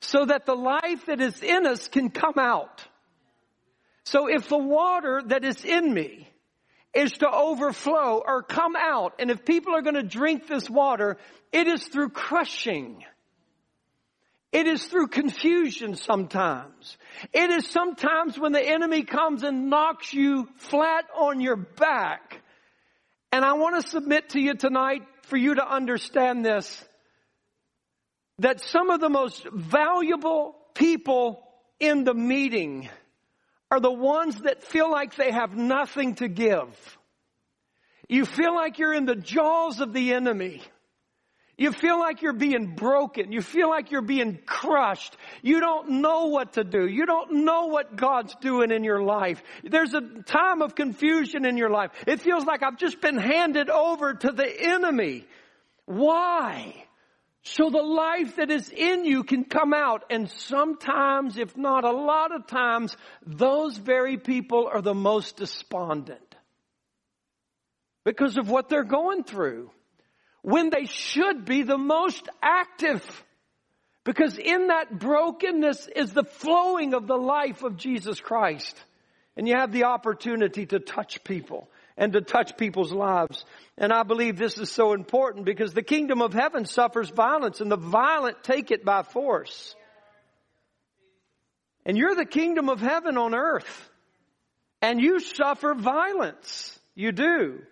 so 0.00 0.26
that 0.26 0.46
the 0.46 0.54
life 0.54 1.06
that 1.06 1.20
is 1.20 1.42
in 1.42 1.66
us 1.66 1.88
can 1.88 2.10
come 2.10 2.38
out. 2.38 2.84
So 4.04 4.28
if 4.28 4.48
the 4.48 4.58
water 4.58 5.22
that 5.26 5.44
is 5.44 5.64
in 5.64 5.92
me 5.92 6.28
is 6.94 7.12
to 7.14 7.28
overflow 7.28 8.22
or 8.24 8.42
come 8.42 8.76
out, 8.76 9.14
and 9.18 9.30
if 9.30 9.44
people 9.44 9.74
are 9.74 9.82
going 9.82 9.96
to 9.96 10.02
drink 10.02 10.46
this 10.46 10.70
water, 10.70 11.16
it 11.52 11.66
is 11.66 11.84
through 11.84 12.10
crushing. 12.10 13.04
It 14.56 14.66
is 14.66 14.86
through 14.86 15.08
confusion 15.08 15.96
sometimes. 15.96 16.96
It 17.34 17.50
is 17.50 17.68
sometimes 17.68 18.38
when 18.38 18.52
the 18.52 18.66
enemy 18.66 19.02
comes 19.02 19.42
and 19.42 19.68
knocks 19.68 20.14
you 20.14 20.48
flat 20.56 21.04
on 21.14 21.42
your 21.42 21.56
back. 21.56 22.40
And 23.30 23.44
I 23.44 23.52
want 23.52 23.84
to 23.84 23.90
submit 23.90 24.30
to 24.30 24.40
you 24.40 24.54
tonight 24.54 25.02
for 25.24 25.36
you 25.36 25.56
to 25.56 25.70
understand 25.70 26.42
this, 26.42 26.82
that 28.38 28.62
some 28.62 28.88
of 28.88 28.98
the 28.98 29.10
most 29.10 29.46
valuable 29.52 30.56
people 30.72 31.46
in 31.78 32.04
the 32.04 32.14
meeting 32.14 32.88
are 33.70 33.80
the 33.80 33.92
ones 33.92 34.40
that 34.40 34.62
feel 34.62 34.90
like 34.90 35.16
they 35.16 35.32
have 35.32 35.54
nothing 35.54 36.14
to 36.14 36.28
give. 36.28 36.98
You 38.08 38.24
feel 38.24 38.54
like 38.54 38.78
you're 38.78 38.94
in 38.94 39.04
the 39.04 39.16
jaws 39.16 39.82
of 39.82 39.92
the 39.92 40.14
enemy. 40.14 40.62
You 41.58 41.72
feel 41.72 41.98
like 41.98 42.20
you're 42.20 42.34
being 42.34 42.74
broken. 42.74 43.32
You 43.32 43.40
feel 43.40 43.70
like 43.70 43.90
you're 43.90 44.02
being 44.02 44.38
crushed. 44.44 45.16
You 45.42 45.60
don't 45.60 46.02
know 46.02 46.26
what 46.26 46.54
to 46.54 46.64
do. 46.64 46.86
You 46.86 47.06
don't 47.06 47.44
know 47.44 47.66
what 47.66 47.96
God's 47.96 48.34
doing 48.42 48.70
in 48.70 48.84
your 48.84 49.02
life. 49.02 49.42
There's 49.64 49.94
a 49.94 50.02
time 50.26 50.60
of 50.60 50.74
confusion 50.74 51.46
in 51.46 51.56
your 51.56 51.70
life. 51.70 51.92
It 52.06 52.20
feels 52.20 52.44
like 52.44 52.62
I've 52.62 52.76
just 52.76 53.00
been 53.00 53.16
handed 53.16 53.70
over 53.70 54.12
to 54.12 54.32
the 54.32 54.46
enemy. 54.46 55.26
Why? 55.86 56.74
So 57.42 57.70
the 57.70 57.82
life 57.82 58.36
that 58.36 58.50
is 58.50 58.68
in 58.68 59.06
you 59.06 59.24
can 59.24 59.44
come 59.44 59.72
out. 59.72 60.04
And 60.10 60.28
sometimes, 60.28 61.38
if 61.38 61.56
not 61.56 61.84
a 61.84 61.92
lot 61.92 62.32
of 62.32 62.48
times, 62.48 62.94
those 63.24 63.78
very 63.78 64.18
people 64.18 64.68
are 64.70 64.82
the 64.82 64.94
most 64.94 65.38
despondent 65.38 66.20
because 68.04 68.36
of 68.36 68.50
what 68.50 68.68
they're 68.68 68.84
going 68.84 69.24
through 69.24 69.70
when 70.46 70.70
they 70.70 70.84
should 70.84 71.44
be 71.44 71.64
the 71.64 71.76
most 71.76 72.28
active. 72.40 73.04
Because 74.04 74.38
in 74.38 74.68
that 74.68 74.96
brokenness 74.96 75.88
is 75.88 76.12
the 76.12 76.22
flowing 76.22 76.94
of 76.94 77.08
the 77.08 77.16
life 77.16 77.64
of 77.64 77.76
Jesus 77.76 78.20
Christ. 78.20 78.76
And 79.36 79.48
you 79.48 79.56
have 79.56 79.72
the 79.72 79.84
opportunity 79.84 80.64
to 80.66 80.78
touch 80.78 81.24
people 81.24 81.68
and 81.96 82.12
to 82.12 82.20
touch 82.20 82.56
people's 82.56 82.92
lives. 82.92 83.44
And 83.76 83.92
I 83.92 84.04
believe 84.04 84.38
this 84.38 84.56
is 84.56 84.70
so 84.70 84.92
important 84.92 85.46
because 85.46 85.74
the 85.74 85.82
kingdom 85.82 86.22
of 86.22 86.32
heaven 86.32 86.64
suffers 86.64 87.10
violence 87.10 87.60
and 87.60 87.68
the 87.68 87.76
violent 87.76 88.44
take 88.44 88.70
it 88.70 88.84
by 88.84 89.02
force. 89.02 89.74
And 91.84 91.96
you're 91.96 92.14
the 92.14 92.24
kingdom 92.24 92.68
of 92.68 92.80
heaven 92.80 93.18
on 93.18 93.34
earth. 93.34 93.90
And 94.80 95.00
you 95.00 95.18
suffer 95.18 95.74
violence. 95.74 96.78
You 96.94 97.10
do. 97.10 97.62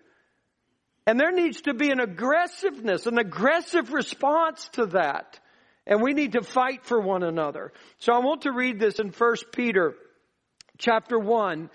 And 1.07 1.21
there 1.21 1.33
needs 1.33 1.63
to 1.63 1.75
be 1.75 1.91
an 1.91 2.01
aggressiveness, 2.01 3.07
an 3.07 3.19
aggressive 3.19 3.93
response 3.93 4.69
to 4.73 4.87
that. 4.87 5.39
And 5.87 6.01
we 6.01 6.15
need 6.15 6.33
to 6.33 6.43
fight 6.43 6.85
for 6.85 6.99
one 6.99 7.23
another. 7.23 7.73
So 7.99 8.15
I 8.15 8.19
want 8.19 8.43
to 8.43 8.53
read 8.53 8.79
this 8.79 8.99
in 8.99 9.09
1 9.11 9.37
Peter 9.53 9.95
chapter 10.79 11.19
1. 11.19 11.69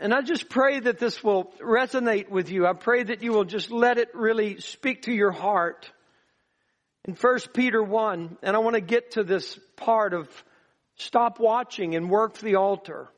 And 0.00 0.12
I 0.12 0.22
just 0.22 0.48
pray 0.48 0.80
that 0.80 0.98
this 0.98 1.22
will 1.22 1.52
resonate 1.60 2.28
with 2.28 2.50
you. 2.50 2.66
I 2.66 2.72
pray 2.72 3.04
that 3.04 3.22
you 3.22 3.32
will 3.32 3.44
just 3.44 3.70
let 3.70 3.98
it 3.98 4.08
really 4.12 4.60
speak 4.60 5.02
to 5.02 5.12
your 5.12 5.30
heart. 5.30 5.90
In 7.04 7.14
1 7.14 7.38
Peter 7.52 7.82
1, 7.82 8.38
and 8.42 8.56
I 8.56 8.58
want 8.58 8.74
to 8.74 8.80
get 8.80 9.12
to 9.12 9.22
this 9.22 9.58
part 9.76 10.14
of 10.14 10.28
stop 10.96 11.38
watching 11.38 11.94
and 11.94 12.10
work 12.10 12.38
the 12.38 12.56
altar. 12.56 13.08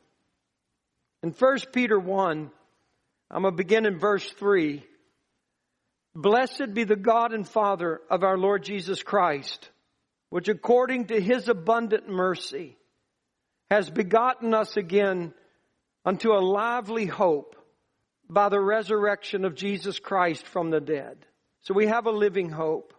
In 1.22 1.30
1 1.30 1.58
Peter 1.72 1.98
1, 1.98 2.50
I'm 3.30 3.42
going 3.42 3.52
to 3.52 3.56
begin 3.56 3.86
in 3.86 3.98
verse 3.98 4.28
3. 4.38 4.84
Blessed 6.14 6.72
be 6.72 6.84
the 6.84 6.96
God 6.96 7.32
and 7.32 7.46
Father 7.46 8.00
of 8.10 8.22
our 8.22 8.38
Lord 8.38 8.62
Jesus 8.62 9.02
Christ, 9.02 9.68
which 10.30 10.48
according 10.48 11.06
to 11.06 11.20
his 11.20 11.48
abundant 11.48 12.08
mercy 12.08 12.76
has 13.70 13.90
begotten 13.90 14.54
us 14.54 14.76
again 14.76 15.34
unto 16.04 16.32
a 16.32 16.40
lively 16.40 17.06
hope 17.06 17.56
by 18.30 18.48
the 18.48 18.60
resurrection 18.60 19.44
of 19.44 19.54
Jesus 19.54 19.98
Christ 19.98 20.46
from 20.46 20.70
the 20.70 20.80
dead. 20.80 21.18
So 21.62 21.74
we 21.74 21.88
have 21.88 22.06
a 22.06 22.12
living 22.12 22.48
hope. 22.48 22.94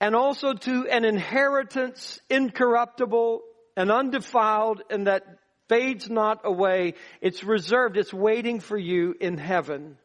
And 0.00 0.14
also 0.14 0.54
to 0.54 0.88
an 0.88 1.04
inheritance 1.04 2.20
incorruptible 2.30 3.42
and 3.76 3.90
undefiled 3.90 4.82
and 4.88 5.08
that 5.08 5.24
fades 5.68 6.08
not 6.08 6.40
away. 6.44 6.94
It's 7.20 7.44
reserved. 7.44 7.96
It's 7.96 8.12
waiting 8.12 8.60
for 8.60 8.76
you 8.76 9.14
in 9.20 9.38
heaven. 9.38 9.96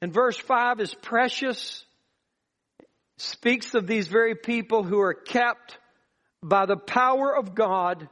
And 0.00 0.12
verse 0.12 0.38
5 0.38 0.80
is 0.80 0.94
precious. 0.94 1.84
Speaks 3.16 3.74
of 3.74 3.86
these 3.86 4.08
very 4.08 4.34
people 4.34 4.84
who 4.84 5.00
are 5.00 5.14
kept 5.14 5.78
by 6.42 6.66
the 6.66 6.76
power 6.76 7.34
of 7.34 7.54
God 7.54 8.08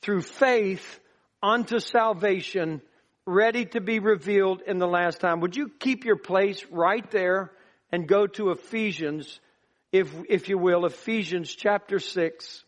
through 0.00 0.22
faith 0.22 1.00
unto 1.42 1.80
salvation, 1.80 2.80
ready 3.26 3.64
to 3.66 3.80
be 3.80 3.98
revealed 3.98 4.62
in 4.66 4.78
the 4.78 4.86
last 4.86 5.20
time. 5.20 5.40
Would 5.40 5.56
you 5.56 5.70
keep 5.80 6.04
your 6.04 6.16
place 6.16 6.64
right 6.70 7.08
there 7.10 7.50
and 7.90 8.06
go 8.06 8.26
to 8.26 8.50
Ephesians, 8.50 9.40
if, 9.92 10.12
if 10.28 10.48
you 10.48 10.58
will, 10.58 10.86
Ephesians 10.86 11.52
chapter 11.54 11.98
6. 11.98 12.64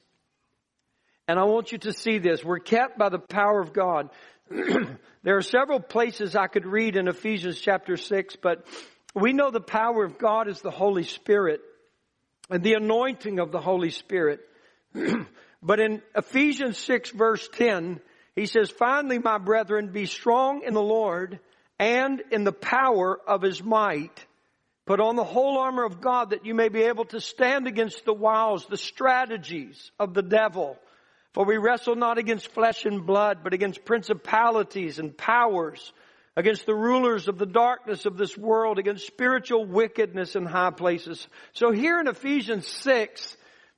And 1.29 1.41
I 1.41 1.45
want 1.45 1.73
you 1.73 1.79
to 1.79 1.93
see 1.93 2.19
this. 2.19 2.45
We're 2.45 2.61
kept 2.61 2.99
by 2.99 3.09
the 3.09 3.19
power 3.19 3.61
of 3.61 3.73
God. 3.73 4.11
there 4.49 5.37
are 5.37 5.43
several 5.43 5.81
places 5.81 6.37
I 6.37 6.47
could 6.47 6.67
read 6.67 6.95
in 6.97 7.09
Ephesians 7.09 7.61
chapter 7.61 7.97
6, 7.97 8.37
but 8.37 8.65
we 9.13 9.33
know 9.33 9.51
the 9.51 9.61
power 9.61 10.05
of 10.05 10.19
God 10.19 10.47
is 10.47 10.61
the 10.61 10.71
Holy 10.71 11.03
Spirit 11.03 11.63
and 12.49 12.63
the 12.63 12.75
anointing 12.75 13.41
of 13.41 13.51
the 13.51 13.61
Holy 13.61 13.91
Spirit. 13.91 14.39
but 15.63 15.81
in 15.81 16.01
Ephesians 16.15 16.79
6 16.79 17.11
verse 17.11 17.49
10, 17.55 18.01
he 18.37 18.47
says, 18.47 18.71
finally, 18.71 19.19
my 19.19 19.39
brethren, 19.39 19.91
be 19.93 20.07
strong 20.07 20.63
in 20.63 20.75
the 20.75 20.83
Lord 20.83 21.41
and 21.81 22.23
in 22.31 22.45
the 22.45 22.53
power 22.53 23.19
of 23.27 23.43
his 23.43 23.65
might. 23.65 24.25
Put 24.85 25.01
on 25.01 25.17
the 25.17 25.25
whole 25.25 25.59
armor 25.59 25.85
of 25.85 26.01
God 26.01 26.31
that 26.31 26.47
you 26.47 26.55
may 26.55 26.69
be 26.69 26.83
able 26.83 27.07
to 27.07 27.21
stand 27.21 27.67
against 27.67 28.05
the 28.05 28.15
wiles, 28.15 28.67
the 28.67 28.77
strategies 28.77 29.91
of 29.99 30.15
the 30.15 30.23
devil. 30.23 30.79
For 31.37 31.45
we 31.45 31.59
wrestle 31.59 31.97
not 31.97 32.17
against 32.17 32.49
flesh 32.49 32.87
and 32.87 33.05
blood, 33.05 33.41
but 33.45 33.53
against 33.53 33.85
principalities 33.85 34.99
and 34.99 35.15
powers, 35.15 35.93
against 36.35 36.65
the 36.65 36.75
rulers 36.75 37.29
of 37.29 37.37
the 37.37 37.45
darkness 37.45 38.07
of 38.07 38.17
this 38.17 38.39
world, 38.39 38.79
against 38.79 39.07
spiritual 39.07 39.67
wickedness 39.67 40.35
in 40.35 40.47
high 40.47 40.71
places. 40.71 41.29
So 41.53 41.73
here 41.73 42.01
in 42.01 42.09
Ephesians 42.09 42.67
6, 42.67 43.37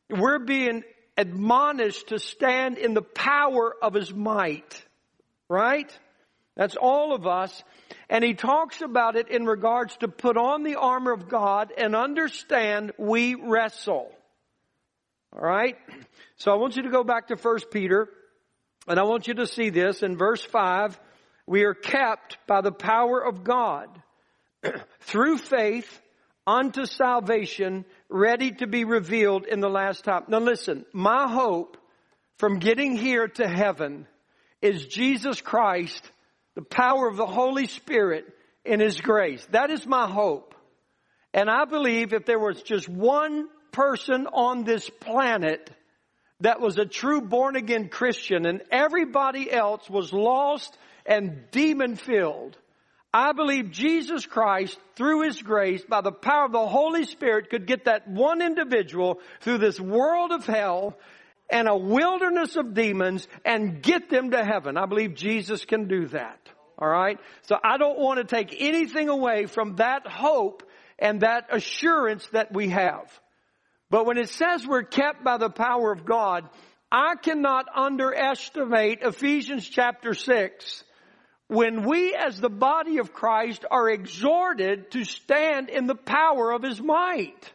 we're 0.09 0.39
being 0.39 0.85
admonished 1.17 2.11
to 2.11 2.21
stand 2.21 2.79
in 2.79 2.95
the 2.95 3.03
power 3.03 3.75
of 3.83 3.93
His 3.93 4.15
might. 4.15 4.81
Right? 5.49 5.93
That's 6.55 6.77
all 6.77 7.13
of 7.13 7.27
us. 7.27 7.65
And 8.09 8.23
he 8.23 8.35
talks 8.35 8.83
about 8.83 9.17
it 9.17 9.31
in 9.31 9.47
regards 9.47 9.97
to 9.97 10.07
put 10.07 10.37
on 10.37 10.63
the 10.63 10.77
armor 10.77 11.11
of 11.11 11.29
God 11.29 11.73
and 11.77 11.97
understand 11.97 12.93
we 12.99 13.35
wrestle. 13.35 14.13
Alright? 15.35 15.77
So 16.37 16.53
I 16.53 16.57
want 16.57 16.77
you 16.77 16.83
to 16.83 16.91
go 16.91 17.05
back 17.05 17.29
to 17.29 17.37
1 17.37 17.59
Peter, 17.71 18.09
and 18.87 18.99
I 18.99 19.03
want 19.03 19.29
you 19.29 19.35
to 19.35 19.47
see 19.47 19.71
this 19.71 20.03
in 20.03 20.17
verse 20.17 20.43
5. 20.43 20.99
We 21.47 21.65
are 21.65 21.75
kept 21.75 22.39
by 22.47 22.61
the 22.61 22.73
power 22.73 23.21
of 23.25 23.45
God 23.45 23.89
through 25.01 25.39
faith 25.39 26.01
unto 26.47 26.87
salvation, 26.87 27.85
ready 28.09 28.53
to 28.53 28.67
be 28.67 28.85
revealed 28.85 29.47
in 29.47 29.61
the 29.61 29.69
last 29.69 30.05
time. 30.05 30.25
Now 30.29 30.39
listen, 30.39 30.87
my 30.93 31.29
hope 31.29 31.77
from 32.39 32.59
getting 32.59 32.97
here 32.97 33.29
to 33.29 33.47
heaven 33.47 34.07
is 34.63 34.87
Jesus 34.87 35.41
Christ, 35.41 36.11
the 36.55 36.63
power 36.63 37.07
of 37.07 37.17
the 37.17 37.27
Holy 37.27 37.67
Spirit 37.67 38.27
in 38.65 38.81
His 38.81 39.01
grace. 39.01 39.47
That 39.51 39.71
is 39.71 39.87
my 39.87 40.09
hope. 40.09 40.55
And 41.35 41.51
I 41.51 41.67
believe 41.67 42.13
if 42.13 42.25
there 42.25 42.39
was 42.39 42.63
just 42.63 42.89
one 42.89 43.49
person 43.73 44.27
on 44.27 44.65
this 44.65 44.89
planet 44.89 45.71
that 46.41 46.61
was 46.61 46.79
a 46.79 46.87
true 46.87 47.21
born 47.21 47.57
again 47.57 47.89
Christian 47.89 48.47
and 48.47 48.63
everybody 48.71 49.51
else 49.51 49.89
was 49.91 50.13
lost 50.13 50.77
and 51.05 51.51
demon 51.51 51.97
filled. 51.97 52.57
I 53.13 53.33
believe 53.33 53.71
Jesus 53.71 54.27
Christ, 54.27 54.79
through 54.95 55.23
His 55.23 55.41
grace, 55.41 55.83
by 55.83 56.03
the 56.03 56.13
power 56.13 56.45
of 56.45 56.53
the 56.53 56.67
Holy 56.67 57.05
Spirit, 57.05 57.49
could 57.49 57.67
get 57.67 57.87
that 57.87 58.07
one 58.07 58.43
individual 58.43 59.19
through 59.41 59.59
this 59.59 59.81
world 59.81 60.31
of 60.31 60.45
hell 60.45 60.97
and 61.51 61.69
a 61.69 61.77
wilderness 61.77 62.57
of 62.57 62.75
demons 62.75 63.27
and 63.45 63.83
get 63.83 64.11
them 64.11 64.33
to 64.33 64.45
heaven. 64.45 64.77
I 64.77 64.85
believe 64.85 65.15
Jesus 65.15 65.65
can 65.65 65.89
do 65.89 66.07
that. 66.09 66.39
Alright? 66.81 67.19
So 67.43 67.57
I 67.63 67.79
don't 67.79 67.99
want 67.99 68.19
to 68.19 68.25
take 68.25 68.55
anything 68.61 69.09
away 69.09 69.47
from 69.47 69.77
that 69.77 70.07
hope 70.07 70.63
and 70.99 71.23
that 71.23 71.49
assurance 71.51 72.27
that 72.33 72.53
we 72.53 72.69
have. 72.69 73.11
But 73.91 74.07
when 74.07 74.19
it 74.19 74.29
says 74.29 74.67
we're 74.67 74.83
kept 74.83 75.25
by 75.25 75.39
the 75.39 75.51
power 75.51 75.93
of 75.93 76.05
God, 76.05 76.49
I 76.91 77.15
cannot 77.17 77.67
underestimate 77.75 79.03
Ephesians 79.03 79.69
chapter 79.69 80.15
6 80.15 80.85
when 81.49 81.87
we 81.89 82.15
as 82.15 82.39
the 82.39 82.51
body 82.51 82.99
of 82.99 83.13
Christ 83.15 83.65
are 83.71 83.89
exhorted 83.89 84.91
to 84.93 85.05
stand 85.05 85.71
in 85.71 85.87
the 85.87 85.95
power 85.95 86.53
of 86.53 86.63
His 86.63 86.81
might. 86.81 87.53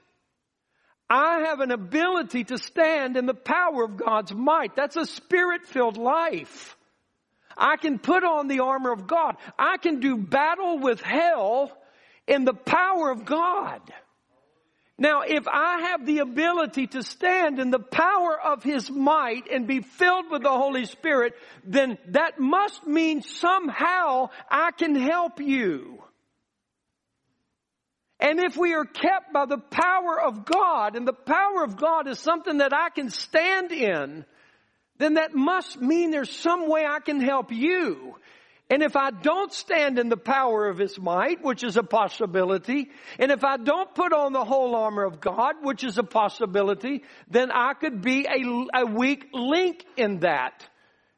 I 1.09 1.41
have 1.47 1.59
an 1.59 1.71
ability 1.71 2.45
to 2.45 2.57
stand 2.57 3.17
in 3.17 3.27
the 3.27 3.35
power 3.35 3.83
of 3.83 3.97
God's 3.97 4.33
might. 4.33 4.75
That's 4.75 4.95
a 4.95 5.05
spirit-filled 5.05 5.97
life. 5.97 6.75
I 7.55 7.77
can 7.77 7.99
put 7.99 8.23
on 8.23 8.47
the 8.47 8.61
armor 8.61 8.91
of 8.91 9.05
God. 9.05 9.35
I 9.59 9.77
can 9.77 9.99
do 9.99 10.17
battle 10.17 10.79
with 10.79 11.01
hell 11.01 11.71
in 12.27 12.45
the 12.45 12.53
power 12.53 13.11
of 13.11 13.25
God. 13.25 13.81
Now, 14.97 15.21
if 15.21 15.47
I 15.47 15.89
have 15.89 16.05
the 16.05 16.19
ability 16.19 16.87
to 16.87 17.01
stand 17.01 17.59
in 17.59 17.71
the 17.71 17.79
power 17.79 18.39
of 18.39 18.63
His 18.63 18.91
might 18.91 19.49
and 19.49 19.65
be 19.65 19.81
filled 19.81 20.29
with 20.29 20.43
the 20.43 20.51
Holy 20.51 20.85
Spirit, 20.85 21.33
then 21.63 21.97
that 22.09 22.39
must 22.39 22.85
mean 22.85 23.23
somehow 23.23 24.29
I 24.49 24.71
can 24.71 24.95
help 24.95 25.39
you. 25.39 26.03
And 28.19 28.39
if 28.39 28.55
we 28.55 28.73
are 28.73 28.85
kept 28.85 29.33
by 29.33 29.45
the 29.45 29.57
power 29.57 30.21
of 30.21 30.45
God, 30.45 30.95
and 30.95 31.07
the 31.07 31.11
power 31.11 31.63
of 31.63 31.75
God 31.75 32.07
is 32.07 32.19
something 32.19 32.59
that 32.59 32.73
I 32.73 32.89
can 32.89 33.09
stand 33.09 33.71
in, 33.71 34.25
then 34.99 35.15
that 35.15 35.33
must 35.33 35.81
mean 35.81 36.11
there's 36.11 36.31
some 36.31 36.69
way 36.69 36.85
I 36.85 36.99
can 36.99 37.19
help 37.19 37.51
you. 37.51 38.15
And 38.69 38.81
if 38.81 38.95
I 38.95 39.11
don't 39.11 39.53
stand 39.53 39.99
in 39.99 40.09
the 40.09 40.17
power 40.17 40.67
of 40.67 40.77
His 40.77 40.99
might, 40.99 41.43
which 41.43 41.63
is 41.63 41.77
a 41.77 41.83
possibility, 41.83 42.89
and 43.19 43.31
if 43.31 43.43
I 43.43 43.57
don't 43.57 43.93
put 43.93 44.13
on 44.13 44.33
the 44.33 44.45
whole 44.45 44.75
armor 44.75 45.03
of 45.03 45.19
God, 45.19 45.55
which 45.61 45.83
is 45.83 45.97
a 45.97 46.03
possibility, 46.03 47.03
then 47.29 47.51
I 47.51 47.73
could 47.73 48.01
be 48.01 48.25
a, 48.25 48.81
a 48.81 48.85
weak 48.85 49.27
link 49.33 49.85
in 49.97 50.19
that 50.19 50.67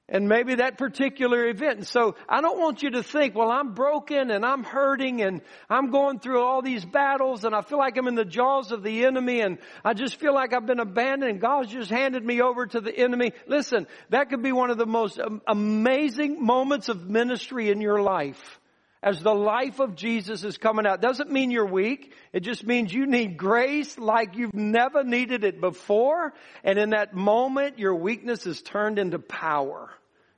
and 0.08 0.30
maybe 0.30 0.56
that 0.56 0.78
particular 0.78 1.48
event. 1.48 1.78
And 1.78 1.88
so 1.88 2.16
I 2.30 2.42
don't 2.42 2.60
want 2.60 2.84
you 2.84 2.92
to 2.92 3.04
think, 3.04 3.34
well, 3.34 3.50
I'm 3.50 3.74
broken 3.74 4.30
and 4.30 4.46
I'm 4.46 4.64
hurting 4.64 5.22
and 5.22 5.42
I'm 5.70 5.90
going 5.90 6.20
through 6.20 6.44
all 6.44 6.62
these 6.62 6.86
battles 6.86 7.44
and 7.44 7.56
I 7.56 7.62
feel 7.62 7.80
like 7.80 7.98
I'm 7.98 8.08
in 8.08 8.16
the 8.16 8.26
jaws 8.26 8.72
of 8.72 8.84
the 8.84 9.06
enemy 9.06 9.42
and 9.42 9.58
I 9.84 9.94
just 9.94 10.20
feel 10.20 10.34
like 10.34 10.54
I've 10.54 10.68
been 10.68 10.80
abandoned 10.80 11.32
and 11.32 11.42
God's 11.42 11.72
just 11.72 11.90
handed 11.90 12.24
me 12.24 12.42
over 12.42 12.68
to 12.68 12.82
the 12.82 12.96
enemy. 12.96 13.34
Listen, 13.48 13.88
that 14.10 14.30
could 14.30 14.44
be 14.44 14.52
one 14.52 14.70
of 14.70 14.78
the 14.78 14.86
most 14.86 15.20
amazing 15.48 16.44
moments 16.44 16.88
of 16.88 17.10
ministry 17.10 17.72
in 17.72 17.82
your 17.82 18.02
life. 18.02 18.60
As 19.06 19.22
the 19.22 19.36
life 19.36 19.80
of 19.80 19.96
Jesus 19.96 20.44
is 20.44 20.58
coming 20.58 20.88
out. 20.88 21.00
Doesn't 21.00 21.32
mean 21.32 21.52
you're 21.52 21.64
weak. 21.64 22.12
It 22.34 22.40
just 22.40 22.66
means 22.66 22.92
you 22.92 23.06
need 23.06 23.38
grace 23.38 24.00
like 24.00 24.36
you've 24.36 24.56
never 24.56 25.04
needed 25.04 25.44
it 25.44 25.62
before. 25.62 26.34
And 26.64 26.80
in 26.80 26.90
that 26.90 27.14
moment, 27.14 27.78
your 27.78 27.94
weakness 27.94 28.48
is 28.48 28.64
turned 28.64 28.98
into 28.98 29.20
power. 29.20 29.92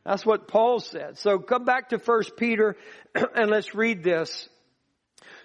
That's 0.03 0.25
what 0.25 0.49
Paul 0.49 0.81
said. 0.81 1.17
So 1.17 1.39
come 1.39 1.63
back 1.63 1.89
to 1.89 1.97
1 1.97 2.23
Peter 2.35 2.75
and 3.35 3.49
let's 3.49 3.73
read 3.73 4.03
this. 4.03 4.49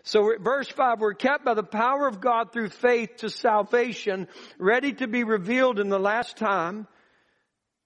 So 0.02 0.36
verse 0.40 0.68
5, 0.68 0.98
we're 0.98 1.14
kept 1.14 1.44
by 1.44 1.54
the 1.54 1.62
power 1.62 2.08
of 2.08 2.20
God 2.20 2.52
through 2.52 2.70
faith 2.70 3.18
to 3.18 3.30
salvation, 3.30 4.26
ready 4.58 4.94
to 4.94 5.06
be 5.06 5.22
revealed 5.22 5.78
in 5.78 5.90
the 5.90 6.00
last 6.00 6.38
time, 6.38 6.88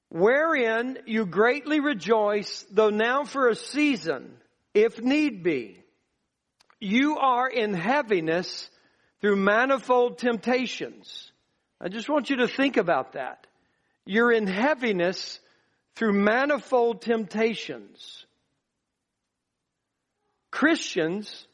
wherein 0.09 0.97
you 1.05 1.27
greatly 1.27 1.81
rejoice, 1.81 2.65
though 2.71 2.89
now 2.89 3.25
for 3.25 3.51
a 3.51 3.55
season, 3.55 4.39
if 4.77 5.01
need 5.01 5.43
be. 5.43 5.83
You 6.79 7.17
are 7.17 7.49
in 7.49 7.73
heaviness 7.73 8.69
through 9.23 9.37
manifold 9.37 10.19
temptations. 10.19 11.33
I 11.81 11.89
just 11.89 12.11
want 12.11 12.29
you 12.29 12.37
to 12.37 12.49
think 12.49 12.77
about 12.77 13.15
that. 13.15 13.47
You're 14.05 14.31
in 14.31 14.47
heaviness 14.47 15.41
through 15.95 16.13
manifold 16.13 17.01
temptations. 17.01 18.27
Christians 20.51 21.47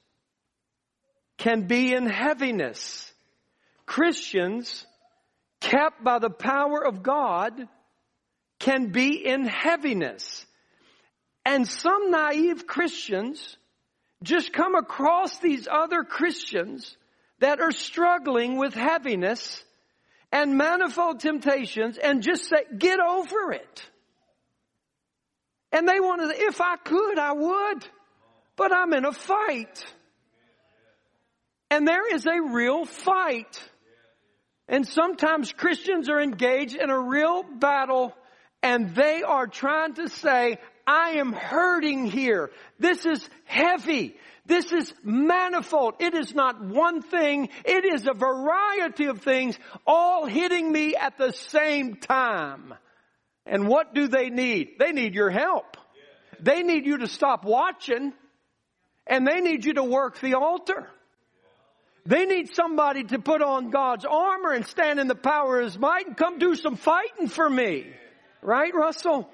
can 1.39 1.69
be 1.69 1.95
in 1.95 2.09
heaviness. 2.09 3.13
Christians 3.87 4.85
kept 5.61 6.03
by 6.03 6.19
the 6.19 6.31
power 6.31 6.85
of 6.85 7.05
God 7.05 7.69
can 8.59 8.89
be 8.89 9.25
in 9.25 9.45
heaviness. 9.45 10.45
And 11.45 11.67
some 11.69 12.11
naive 12.11 12.67
Christians 12.67 13.57
just 14.23 14.53
come 14.53 14.75
across 14.75 15.39
these 15.39 15.67
other 15.71 16.05
Christians 16.05 16.97
that 17.41 17.61
are 17.61 17.73
struggling 17.73 18.57
with 18.57 18.75
heaviness 18.75 19.65
and 20.31 20.57
manifold 20.57 21.21
temptations 21.21 21.99
and 21.99 22.23
just 22.23 22.49
say, 22.49 22.65
get 22.79 23.01
over 23.01 23.53
it. 23.53 23.91
And 25.73 25.89
they 25.89 26.01
wanted, 26.01 26.35
if 26.37 26.61
I 26.61 26.77
could, 26.77 27.19
I 27.19 27.33
would. 27.33 27.87
But 28.57 28.73
I'm 28.75 28.93
in 28.93 29.05
a 29.05 29.13
fight. 29.13 29.85
And 31.71 31.89
there 31.89 32.15
is 32.15 32.27
a 32.27 32.41
real 32.41 32.85
fight. 32.85 33.61
And 34.69 34.87
sometimes 34.87 35.53
Christians 35.53 36.09
are 36.09 36.21
engaged 36.21 36.77
in 36.77 36.91
a 36.91 36.99
real 36.99 37.43
battle 37.43 38.15
and 38.63 38.95
they 38.95 39.23
are 39.23 39.47
trying 39.47 39.95
to 39.95 40.09
say, 40.09 40.59
I 40.87 41.13
am 41.19 41.33
hurting 41.33 42.07
here. 42.07 42.51
This 42.79 43.05
is 43.07 43.29
heavy. 43.45 44.17
This 44.47 44.73
is 44.73 44.93
manifold. 45.05 45.95
It 46.01 46.15
is 46.15 46.35
not 46.35 46.63
one 46.63 47.03
thing. 47.03 47.49
It 47.65 47.85
is 47.85 48.07
a 48.07 48.15
variety 48.15 49.07
of 49.07 49.21
things 49.23 49.57
all 49.87 50.27
hitting 50.27 50.71
me 50.71 50.97
at 50.97 51.17
the 51.17 51.33
same 51.33 51.97
time. 51.97 52.75
And 53.47 53.69
what 53.69 53.95
do 53.95 54.09
they 54.09 54.31
need? 54.31 54.79
They 54.79 54.93
need 54.93 55.15
your 55.15 55.31
help. 55.31 55.77
They 56.41 56.63
need 56.63 56.87
you 56.87 56.99
to 56.99 57.07
stop 57.07 57.45
watching 57.45 58.13
and 59.07 59.27
they 59.27 59.41
need 59.41 59.65
you 59.65 59.75
to 59.75 59.85
work 59.85 60.21
the 60.21 60.35
altar. 60.35 60.89
They 62.05 62.25
need 62.25 62.55
somebody 62.55 63.05
to 63.05 63.21
put 63.21 63.43
on 63.43 63.71
God's 63.71 64.05
armor 64.05 64.51
and 64.51 64.67
stand 64.67 64.99
in 64.99 65.07
the 65.07 65.15
power 65.15 65.61
of 65.61 65.67
His 65.67 65.79
might 65.79 66.07
and 66.07 66.17
come 66.17 66.39
do 66.39 66.57
some 66.57 66.77
fighting 66.77 67.29
for 67.29 67.49
me. 67.49 67.87
Right, 68.43 68.75
Russell? 68.75 69.31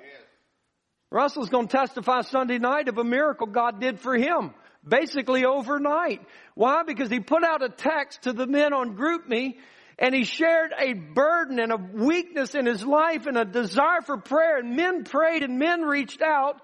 Russell's 1.11 1.49
going 1.49 1.68
to 1.68 1.77
testify 1.77 2.21
Sunday 2.21 2.59
night 2.59 2.88
of 2.88 2.99
a 2.99 3.05
miracle 3.05 3.47
God 3.47 3.81
did 3.81 3.99
for 4.01 4.16
him. 4.16 4.53
Basically 4.87 5.44
overnight. 5.44 6.23
Why? 6.55 6.83
Because 6.83 7.11
he 7.11 7.21
put 7.21 7.44
out 7.44 7.62
a 7.62 7.68
text 7.68 8.23
to 8.23 8.33
the 8.33 8.47
men 8.47 8.73
on 8.73 8.97
GroupMe 8.97 9.57
and 9.99 10.14
he 10.14 10.25
shared 10.25 10.73
a 10.79 10.92
burden 10.92 11.59
and 11.59 11.73
a 11.73 11.77
weakness 11.77 12.55
in 12.55 12.66
his 12.66 12.85
life 12.85 13.27
and 13.27 13.37
a 13.37 13.44
desire 13.44 14.03
for 14.03 14.18
prayer 14.18 14.59
and 14.59 14.77
men 14.77 15.05
prayed 15.05 15.42
and 15.42 15.59
men 15.59 15.83
reached 15.83 16.23
out 16.23 16.61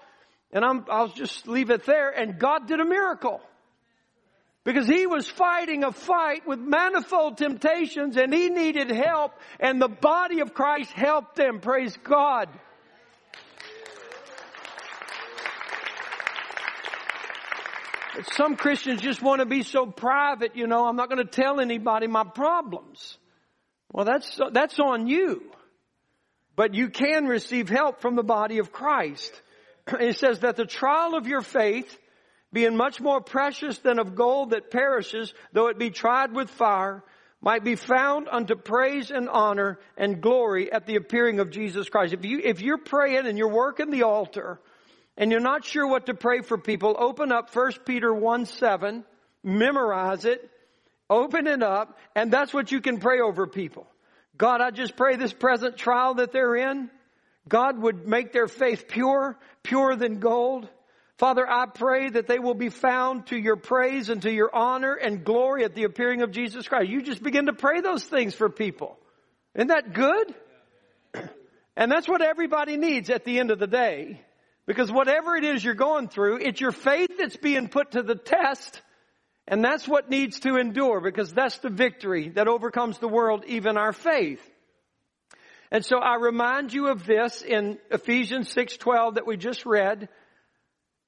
and 0.51 0.63
i 0.63 1.01
will 1.01 1.09
just 1.09 1.47
leave 1.47 1.69
it 1.69 1.85
there 1.85 2.09
and 2.11 2.39
God 2.39 2.67
did 2.67 2.79
a 2.79 2.85
miracle. 2.85 3.41
Because 4.63 4.87
he 4.87 5.05
was 5.05 5.27
fighting 5.27 5.83
a 5.83 5.91
fight 5.91 6.47
with 6.47 6.59
manifold 6.59 7.37
temptations 7.37 8.17
and 8.17 8.33
he 8.33 8.49
needed 8.49 8.89
help 8.89 9.33
and 9.59 9.81
the 9.81 9.89
body 9.89 10.39
of 10.39 10.53
Christ 10.53 10.91
helped 10.91 11.37
him. 11.37 11.59
Praise 11.59 11.95
God. 12.03 12.49
Some 18.31 18.55
Christians 18.55 19.01
just 19.01 19.21
want 19.21 19.39
to 19.39 19.45
be 19.45 19.63
so 19.63 19.85
private, 19.85 20.55
you 20.55 20.67
know, 20.67 20.85
I'm 20.85 20.95
not 20.95 21.09
going 21.09 21.25
to 21.25 21.29
tell 21.31 21.59
anybody 21.59 22.07
my 22.07 22.23
problems. 22.23 23.17
Well, 23.91 24.05
that's, 24.05 24.39
that's 24.51 24.79
on 24.79 25.07
you. 25.07 25.43
But 26.55 26.73
you 26.73 26.89
can 26.89 27.25
receive 27.27 27.69
help 27.69 28.01
from 28.01 28.15
the 28.15 28.23
body 28.23 28.59
of 28.59 28.71
Christ. 28.71 29.41
It 29.99 30.17
says 30.17 30.39
that 30.39 30.55
the 30.55 30.65
trial 30.65 31.15
of 31.15 31.27
your 31.27 31.41
faith, 31.41 31.95
being 32.51 32.75
much 32.75 32.99
more 32.99 33.21
precious 33.21 33.77
than 33.79 33.99
of 33.99 34.15
gold 34.15 34.49
that 34.49 34.71
perishes, 34.71 35.31
though 35.53 35.67
it 35.67 35.77
be 35.77 35.91
tried 35.91 36.33
with 36.33 36.49
fire, 36.49 37.03
might 37.39 37.63
be 37.63 37.75
found 37.75 38.27
unto 38.31 38.55
praise 38.55 39.11
and 39.11 39.29
honor 39.29 39.77
and 39.95 40.21
glory 40.21 40.71
at 40.71 40.87
the 40.87 40.95
appearing 40.95 41.39
of 41.39 41.51
Jesus 41.51 41.87
Christ. 41.87 42.13
If 42.13 42.25
you, 42.25 42.41
if 42.43 42.61
you're 42.61 42.79
praying 42.79 43.27
and 43.27 43.37
you're 43.37 43.47
working 43.47 43.91
the 43.91 44.03
altar, 44.03 44.59
and 45.17 45.31
you're 45.31 45.39
not 45.39 45.63
sure 45.63 45.87
what 45.87 46.07
to 46.07 46.13
pray 46.13 46.41
for 46.41 46.57
people, 46.57 46.95
open 46.97 47.31
up 47.31 47.53
1 47.55 47.71
Peter 47.85 48.13
1 48.13 48.45
7, 48.45 49.03
memorize 49.43 50.25
it, 50.25 50.49
open 51.09 51.47
it 51.47 51.63
up, 51.63 51.97
and 52.15 52.31
that's 52.31 52.53
what 52.53 52.71
you 52.71 52.81
can 52.81 52.99
pray 52.99 53.21
over 53.21 53.47
people. 53.47 53.87
God, 54.37 54.61
I 54.61 54.71
just 54.71 54.95
pray 54.97 55.15
this 55.15 55.33
present 55.33 55.77
trial 55.77 56.15
that 56.15 56.31
they're 56.31 56.55
in, 56.55 56.89
God 57.47 57.79
would 57.81 58.07
make 58.07 58.33
their 58.33 58.47
faith 58.47 58.87
pure, 58.87 59.37
purer 59.63 59.95
than 59.95 60.19
gold. 60.19 60.67
Father, 61.17 61.49
I 61.49 61.67
pray 61.67 62.09
that 62.09 62.27
they 62.27 62.39
will 62.39 62.55
be 62.55 62.69
found 62.69 63.27
to 63.27 63.37
your 63.37 63.55
praise 63.55 64.09
and 64.09 64.21
to 64.23 64.31
your 64.31 64.53
honor 64.53 64.95
and 64.95 65.23
glory 65.23 65.63
at 65.63 65.73
the 65.73 65.83
appearing 65.83 66.23
of 66.23 66.31
Jesus 66.31 66.67
Christ. 66.67 66.89
You 66.89 67.01
just 67.01 67.23
begin 67.23 67.45
to 67.45 67.53
pray 67.53 67.79
those 67.79 68.03
things 68.03 68.33
for 68.33 68.49
people. 68.49 68.97
Isn't 69.53 69.67
that 69.67 69.93
good? 69.93 70.35
And 71.77 71.91
that's 71.91 72.07
what 72.07 72.21
everybody 72.21 72.77
needs 72.77 73.09
at 73.09 73.25
the 73.25 73.37
end 73.37 73.51
of 73.51 73.59
the 73.59 73.67
day. 73.67 74.21
Because 74.67 74.91
whatever 74.91 75.35
it 75.35 75.43
is 75.43 75.63
you're 75.63 75.75
going 75.75 76.07
through, 76.07 76.37
it's 76.37 76.59
your 76.59 76.71
faith 76.71 77.11
that's 77.17 77.37
being 77.37 77.67
put 77.67 77.91
to 77.91 78.01
the 78.01 78.15
test. 78.15 78.81
And 79.47 79.63
that's 79.63 79.87
what 79.87 80.09
needs 80.09 80.39
to 80.41 80.57
endure 80.57 81.01
because 81.01 81.31
that's 81.31 81.59
the 81.59 81.69
victory 81.69 82.29
that 82.29 82.47
overcomes 82.47 82.97
the 82.97 83.07
world, 83.07 83.43
even 83.47 83.77
our 83.77 83.93
faith. 83.93 84.41
And 85.71 85.85
so 85.85 85.97
I 85.99 86.15
remind 86.15 86.73
you 86.73 86.87
of 86.87 87.05
this 87.05 87.41
in 87.41 87.77
Ephesians 87.91 88.49
6:12 88.53 89.15
that 89.15 89.27
we 89.27 89.37
just 89.37 89.65
read, 89.65 90.09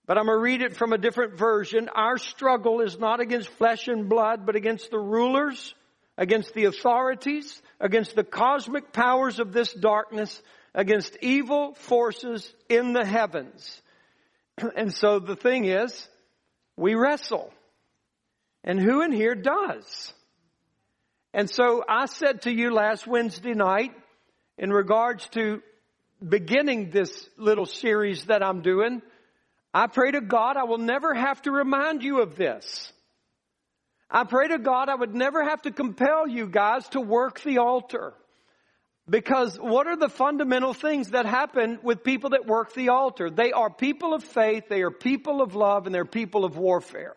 but 0.05 0.17
I'm 0.17 0.25
going 0.25 0.37
to 0.37 0.41
read 0.41 0.61
it 0.61 0.75
from 0.75 0.93
a 0.93 0.97
different 0.97 1.37
version. 1.37 1.89
Our 1.89 2.17
struggle 2.17 2.81
is 2.81 2.99
not 2.99 3.19
against 3.19 3.49
flesh 3.49 3.87
and 3.87 4.07
blood, 4.07 4.45
but 4.45 4.55
against 4.55 4.91
the 4.91 4.99
rulers, 4.99 5.73
against 6.17 6.53
the 6.53 6.65
authorities, 6.65 7.61
against 7.79 8.15
the 8.15 8.23
cosmic 8.23 8.91
powers 8.93 9.39
of 9.39 9.51
this 9.51 9.73
darkness, 9.73 10.41
against 10.73 11.17
evil 11.21 11.73
forces 11.73 12.53
in 12.69 12.93
the 12.93 13.05
heavens. 13.05 13.81
And 14.75 14.91
so 14.91 15.19
the 15.19 15.35
thing 15.35 15.65
is, 15.65 16.07
we 16.75 16.95
wrestle. 16.95 17.53
And 18.63 18.79
who 18.79 19.01
in 19.01 19.11
here 19.11 19.35
does? 19.35 20.13
And 21.33 21.49
so 21.49 21.83
I 21.87 22.07
said 22.07 22.41
to 22.43 22.51
you 22.51 22.73
last 22.73 23.05
Wednesday 23.05 23.53
night, 23.53 23.93
in 24.57 24.71
regards 24.71 25.27
to 25.29 25.61
beginning 26.27 26.89
this 26.89 27.29
little 27.37 27.67
series 27.67 28.25
that 28.25 28.43
I'm 28.43 28.61
doing, 28.61 29.03
I 29.73 29.87
pray 29.87 30.11
to 30.11 30.21
God 30.21 30.57
I 30.57 30.63
will 30.63 30.79
never 30.79 31.13
have 31.13 31.41
to 31.43 31.51
remind 31.51 32.01
you 32.01 32.21
of 32.21 32.35
this. 32.35 32.91
I 34.09 34.23
pray 34.23 34.47
to 34.47 34.57
God 34.57 34.89
I 34.89 34.95
would 34.95 35.13
never 35.13 35.43
have 35.43 35.61
to 35.63 35.71
compel 35.71 36.27
you 36.27 36.47
guys 36.47 36.87
to 36.89 37.01
work 37.01 37.41
the 37.41 37.59
altar. 37.59 38.13
Because 39.09 39.57
what 39.57 39.87
are 39.87 39.95
the 39.95 40.09
fundamental 40.09 40.73
things 40.73 41.11
that 41.11 41.25
happen 41.25 41.79
with 41.81 42.03
people 42.03 42.31
that 42.31 42.45
work 42.45 42.73
the 42.73 42.89
altar? 42.89 43.29
They 43.29 43.53
are 43.53 43.69
people 43.69 44.13
of 44.13 44.23
faith, 44.23 44.65
they 44.67 44.81
are 44.81 44.91
people 44.91 45.41
of 45.41 45.55
love, 45.55 45.85
and 45.85 45.95
they're 45.95 46.03
people 46.03 46.43
of 46.43 46.57
warfare. 46.57 47.15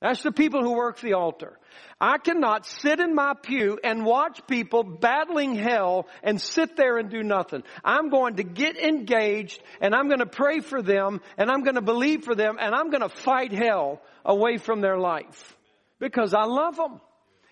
That's 0.00 0.22
the 0.22 0.30
people 0.30 0.62
who 0.62 0.74
work 0.74 1.00
the 1.00 1.14
altar. 1.14 1.58
I 2.00 2.18
cannot 2.18 2.66
sit 2.66 3.00
in 3.00 3.14
my 3.14 3.34
pew 3.34 3.80
and 3.82 4.04
watch 4.04 4.46
people 4.46 4.84
battling 4.84 5.56
hell 5.56 6.06
and 6.22 6.40
sit 6.40 6.76
there 6.76 6.98
and 6.98 7.10
do 7.10 7.24
nothing. 7.24 7.64
I'm 7.82 8.08
going 8.08 8.36
to 8.36 8.44
get 8.44 8.76
engaged 8.76 9.60
and 9.80 9.94
I'm 9.94 10.06
going 10.06 10.20
to 10.20 10.26
pray 10.26 10.60
for 10.60 10.82
them 10.82 11.20
and 11.36 11.50
I'm 11.50 11.64
going 11.64 11.74
to 11.74 11.82
believe 11.82 12.22
for 12.22 12.36
them 12.36 12.58
and 12.60 12.74
I'm 12.74 12.90
going 12.90 13.02
to 13.02 13.08
fight 13.08 13.52
hell 13.52 14.00
away 14.24 14.58
from 14.58 14.80
their 14.80 14.98
life 14.98 15.56
because 15.98 16.32
I 16.32 16.44
love 16.44 16.76
them. 16.76 17.00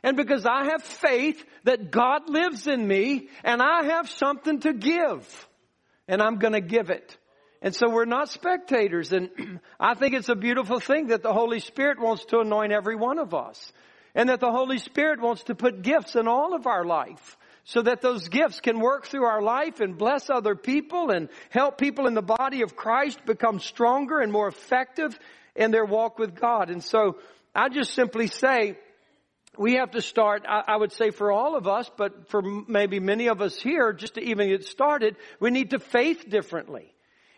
And 0.07 0.17
because 0.17 0.47
I 0.47 0.67
have 0.67 0.85
faith 0.85 1.45
that 1.65 1.91
God 1.91 2.31
lives 2.31 2.69
in 2.69 2.87
me 2.87 3.29
and 3.43 3.61
I 3.61 3.87
have 3.87 4.09
something 4.09 4.61
to 4.61 4.73
give. 4.73 5.49
And 6.07 6.23
I'm 6.23 6.37
gonna 6.37 6.61
give 6.61 6.91
it. 6.91 7.19
And 7.61 7.75
so 7.75 7.91
we're 7.91 8.05
not 8.05 8.29
spectators. 8.29 9.13
And 9.13 9.31
I 9.81 9.95
think 9.95 10.15
it's 10.15 10.29
a 10.29 10.37
beautiful 10.37 10.79
thing 10.79 11.09
that 11.09 11.25
the 11.25 11.33
Holy 11.33 11.59
Spirit 11.59 12.01
wants 12.01 12.25
to 12.27 12.39
anoint 12.39 12.73
every 12.73 12.95
one 12.95 13.19
of 13.19 13.35
us. 13.35 13.73
And 14.15 14.29
that 14.29 14.39
the 14.39 14.53
Holy 14.53 14.79
Spirit 14.79 15.21
wants 15.21 15.43
to 15.45 15.57
put 15.57 15.83
gifts 15.83 16.15
in 16.15 16.29
all 16.29 16.55
of 16.55 16.69
our 16.69 16.85
life. 16.85 17.37
So 17.65 17.83
that 17.83 18.01
those 18.01 18.29
gifts 18.29 18.61
can 18.61 18.79
work 18.79 19.09
through 19.09 19.25
our 19.25 19.43
life 19.43 19.81
and 19.81 19.99
bless 19.99 20.31
other 20.31 20.55
people 20.55 21.11
and 21.11 21.29
help 21.51 21.79
people 21.79 22.07
in 22.07 22.15
the 22.15 22.23
body 22.23 22.63
of 22.63 22.77
Christ 22.77 23.19
become 23.27 23.59
stronger 23.59 24.21
and 24.21 24.31
more 24.31 24.47
effective 24.47 25.19
in 25.57 25.73
their 25.73 25.85
walk 25.85 26.17
with 26.17 26.37
God. 26.37 26.71
And 26.71 26.85
so 26.85 27.17
I 27.57 27.71
just 27.71 27.93
simply 27.93 28.29
say, 28.29 28.77
we 29.59 29.75
have 29.75 29.93
to 29.93 30.03
start, 30.03 30.45
I 30.47 30.77
would 30.77 30.93
say 30.93 31.11
for 31.11 31.33
all 31.33 31.57
of 31.57 31.67
us, 31.67 31.91
but 31.97 32.29
for 32.29 32.43
maybe 32.43 33.01
many 33.01 33.29
of 33.29 33.41
us 33.41 33.59
here, 33.59 33.93
just 33.93 34.15
to 34.15 34.21
even 34.21 34.49
get 34.49 34.65
started, 34.65 35.17
we 35.41 35.51
need 35.51 35.71
to 35.71 35.79
faith 35.79 36.29
differently. 36.29 36.93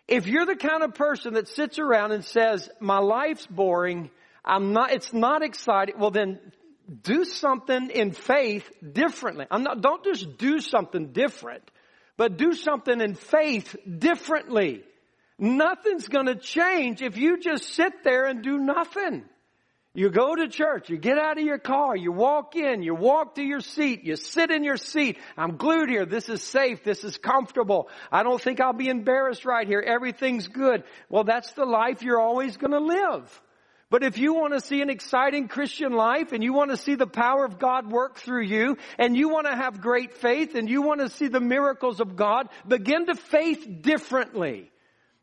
If 0.07 0.27
you're 0.27 0.45
the 0.45 0.55
kind 0.55 0.83
of 0.83 0.95
person 0.95 1.35
that 1.35 1.47
sits 1.47 1.77
around 1.77 2.11
and 2.11 2.25
says, 2.25 2.69
my 2.79 2.97
life's 2.97 3.45
boring, 3.47 4.09
I'm 4.43 4.73
not, 4.73 4.91
it's 4.91 5.13
not 5.13 5.43
exciting, 5.43 5.95
well 5.99 6.11
then 6.11 6.39
do 7.03 7.23
something 7.23 7.91
in 7.91 8.11
faith 8.11 8.67
differently. 8.93 9.45
I'm 9.51 9.63
not, 9.63 9.81
don't 9.81 10.03
just 10.03 10.37
do 10.37 10.59
something 10.59 11.11
different, 11.11 11.63
but 12.17 12.37
do 12.37 12.53
something 12.53 12.99
in 12.99 13.13
faith 13.13 13.75
differently. 13.99 14.83
Nothing's 15.37 16.07
gonna 16.07 16.35
change 16.35 17.01
if 17.01 17.15
you 17.15 17.39
just 17.39 17.75
sit 17.75 18.03
there 18.03 18.25
and 18.25 18.41
do 18.41 18.57
nothing. 18.57 19.25
You 19.95 20.11
go 20.11 20.35
to 20.35 20.47
church, 20.47 20.89
you 20.89 20.97
get 20.97 21.17
out 21.17 21.39
of 21.39 21.43
your 21.43 21.57
car, 21.57 21.95
you 21.95 22.11
walk 22.11 22.55
in, 22.55 22.83
you 22.83 22.93
walk 22.93 23.35
to 23.35 23.43
your 23.43 23.59
seat, 23.59 24.03
you 24.03 24.15
sit 24.17 24.51
in 24.51 24.63
your 24.63 24.77
seat. 24.77 25.17
I'm 25.35 25.57
glued 25.57 25.89
here. 25.89 26.05
This 26.05 26.29
is 26.29 26.43
safe. 26.43 26.83
This 26.83 27.03
is 27.03 27.17
comfortable. 27.17 27.89
I 28.11 28.21
don't 28.21 28.39
think 28.39 28.61
I'll 28.61 28.71
be 28.71 28.87
embarrassed 28.87 29.45
right 29.45 29.67
here. 29.67 29.81
Everything's 29.81 30.47
good. 30.47 30.83
Well, 31.09 31.23
that's 31.23 31.51
the 31.53 31.65
life 31.65 32.03
you're 32.03 32.21
always 32.21 32.55
going 32.55 32.71
to 32.71 32.79
live. 32.79 33.41
But 33.89 34.03
if 34.03 34.19
you 34.19 34.35
want 34.35 34.53
to 34.53 34.61
see 34.61 34.81
an 34.81 34.91
exciting 34.91 35.47
Christian 35.47 35.93
life 35.93 36.31
and 36.31 36.43
you 36.43 36.53
want 36.53 36.69
to 36.69 36.77
see 36.77 36.93
the 36.93 37.07
power 37.07 37.43
of 37.43 37.57
God 37.57 37.91
work 37.91 38.19
through 38.19 38.43
you 38.43 38.77
and 38.99 39.17
you 39.17 39.29
want 39.29 39.47
to 39.47 39.55
have 39.55 39.81
great 39.81 40.13
faith 40.13 40.53
and 40.53 40.69
you 40.69 40.83
want 40.83 40.99
to 40.99 41.09
see 41.09 41.27
the 41.27 41.39
miracles 41.39 41.99
of 41.99 42.15
God, 42.15 42.49
begin 42.67 43.07
to 43.07 43.15
faith 43.15 43.67
differently. 43.81 44.71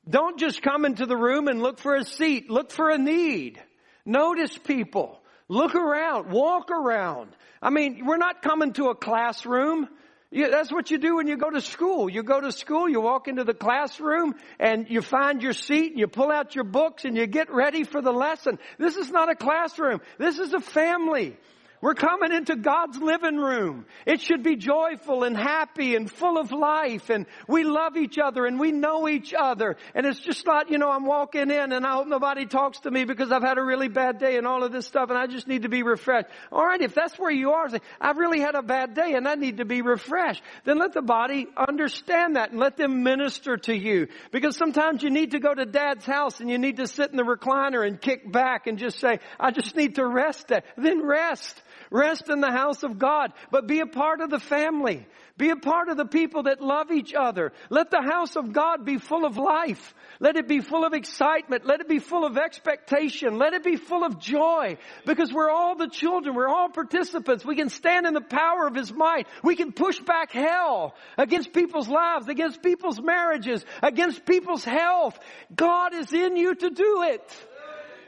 Don't 0.09 0.41
just 0.41 0.63
come 0.63 0.85
into 0.85 1.07
the 1.07 1.17
room 1.17 1.47
and 1.47 1.63
look 1.63 1.79
for 1.79 1.95
a 1.95 2.05
seat. 2.05 2.51
Look 2.51 2.73
for 2.73 2.91
a 2.91 2.99
need. 2.99 3.63
Notice 4.07 4.57
people. 4.57 5.21
Look 5.49 5.75
around. 5.75 6.31
Walk 6.31 6.71
around. 6.71 7.31
I 7.61 7.71
mean, 7.71 8.07
we're 8.07 8.17
not 8.17 8.41
coming 8.41 8.73
to 8.75 8.87
a 8.87 8.95
classroom. 8.95 9.89
That's 10.33 10.73
what 10.73 10.91
you 10.91 10.99
do 10.99 11.17
when 11.17 11.29
you 11.29 11.37
go 11.37 11.51
to 11.51 11.61
school. 11.61 12.09
You 12.11 12.23
go 12.23 12.41
to 12.41 12.51
school, 12.51 12.89
you 12.89 13.01
walk 13.01 13.29
into 13.29 13.45
the 13.45 13.55
classroom 13.55 14.35
and 14.59 14.87
you 14.89 15.01
find 15.01 15.43
your 15.43 15.53
seat 15.53 15.93
and 15.93 16.01
you 16.01 16.09
pull 16.09 16.31
out 16.31 16.55
your 16.55 16.65
books 16.65 17.05
and 17.05 17.17
you 17.17 17.27
get 17.27 17.53
ready 17.53 17.85
for 17.85 18.03
the 18.03 18.13
lesson. 18.13 18.59
This 18.79 18.97
is 18.97 19.11
not 19.11 19.31
a 19.31 19.37
classroom. 19.37 20.01
This 20.19 20.39
is 20.39 20.53
a 20.53 20.61
family. 20.61 21.37
We're 21.81 21.95
coming 21.95 22.33
into 22.33 22.57
God's 22.57 22.99
living 22.99 23.37
room. 23.37 23.87
It 24.07 24.21
should 24.21 24.43
be 24.43 24.57
joyful 24.57 25.25
and 25.25 25.37
happy 25.37 25.95
and 25.95 26.11
full 26.11 26.39
of 26.39 26.51
life 26.53 27.11
and 27.11 27.27
we 27.47 27.65
love 27.65 27.97
each 27.97 28.19
other 28.19 28.47
and 28.47 28.59
we 28.59 28.73
know 28.73 29.09
each 29.09 29.35
other. 29.35 29.77
And 29.95 30.07
it's 30.07 30.21
just 30.21 30.47
not, 30.47 30.71
you 30.71 30.79
know, 30.79 30.91
I'm 30.91 31.05
walking 31.05 31.51
in 31.51 31.73
and 31.73 31.87
I 31.87 31.93
hope 31.93 32.07
nobody 32.07 32.47
talks 32.47 32.81
to 32.81 32.91
me 32.91 33.05
because 33.05 33.31
I've 33.31 33.43
had 33.43 33.59
a 33.59 33.63
really 33.63 33.89
bad 33.89 34.19
day 34.19 34.39
and 34.39 34.47
all 34.47 34.65
of 34.65 34.73
this 34.73 34.87
stuff 34.87 35.11
and 35.11 35.19
I 35.19 35.27
just 35.27 35.47
need 35.47 35.63
to 35.63 35.69
be 35.69 35.83
refreshed. 35.83 36.29
Alright, 36.51 36.81
if 36.81 36.95
that's 36.95 37.19
where 37.19 37.31
you 37.31 37.53
are, 37.53 37.69
say, 37.69 37.81
I've 38.01 38.17
really 38.17 38.41
had 38.41 38.55
a 38.55 38.63
bad 38.63 38.95
day 38.95 39.13
and 39.15 39.29
I 39.29 39.35
need 39.35 39.59
to 39.59 39.65
be 39.65 39.83
refreshed. 39.83 40.43
Then 40.65 40.79
let 40.79 40.95
the 40.95 41.03
body 41.03 41.47
understand 41.57 42.37
that 42.37 42.51
and 42.53 42.61
let 42.61 42.77
them 42.77 43.03
minister 43.03 43.59
to 43.59 43.77
you. 43.77 44.09
Because 44.33 44.57
sometimes 44.57 45.03
you 45.03 45.11
need 45.11 45.33
to 45.33 45.41
go 45.41 45.53
to 45.53 45.67
dad's 45.67 46.07
house 46.07 46.41
and 46.41 46.49
you 46.49 46.59
need 46.59 46.79
to 46.79 46.87
sit 46.87 47.11
in 47.11 47.17
the 47.17 47.23
recliner 47.23 47.87
and 47.87 48.01
kick 48.01 48.31
back 48.31 48.67
and 48.67 48.79
just 48.79 48.99
say, 48.99 49.21
I 49.39 49.51
just 49.51 49.77
need 49.77 49.97
to 49.97 50.07
rest. 50.07 50.51
Then 50.77 51.05
rest. 51.05 51.63
Rest 51.91 52.29
in 52.29 52.41
the 52.41 52.51
house 52.51 52.83
of 52.83 52.99
God, 52.99 53.33
but 53.51 53.67
be 53.67 53.81
a 53.81 53.87
part 53.87 54.21
of 54.21 54.31
the 54.31 54.41
family. 54.41 55.07
Be 55.39 55.51
a 55.51 55.57
part 55.57 55.89
of 55.91 55.99
the 55.99 56.07
people 56.07 56.45
that 56.45 56.63
love 56.63 56.91
each 56.91 57.13
other. 57.13 57.53
Let 57.69 57.91
the 57.91 58.01
house 58.01 58.37
of 58.37 58.55
God 58.55 58.87
be 58.87 58.97
full 58.97 59.27
of 59.27 59.37
life. 59.37 59.95
Let 60.19 60.37
it 60.37 60.49
be 60.49 60.61
full 60.61 60.85
of 60.87 60.95
excitement. 60.95 61.67
Let 61.67 61.81
it 61.81 61.89
be 61.89 61.99
full 61.99 62.25
of 62.25 62.39
expectation. 62.39 63.37
Let 63.37 63.53
it 63.53 63.63
be 63.63 63.77
full 63.77 64.03
of 64.03 64.19
joy 64.19 64.79
because 65.05 65.31
we're 65.31 65.51
all 65.51 65.77
the 65.77 65.89
children. 65.89 66.35
We're 66.35 66.49
all 66.49 66.71
participants. 66.71 67.45
We 67.45 67.55
can 67.55 67.69
stand 67.69 68.07
in 68.07 68.15
the 68.15 68.23
power 68.23 68.67
of 68.67 68.75
His 68.75 68.91
might. 68.91 69.27
We 69.45 69.57
can 69.57 69.73
push 69.73 70.01
back 70.01 70.33
hell 70.33 70.95
against 71.19 71.53
people's 71.53 71.89
lives, 71.89 72.29
against 72.29 72.63
people's 72.63 73.01
marriages, 73.01 73.63
against 73.83 74.25
people's 74.25 74.65
health. 74.65 75.19
God 75.55 75.95
is 75.95 76.15
in 76.15 76.37
you 76.37 76.55
to 76.55 76.71
do 76.71 77.03
it. 77.03 77.47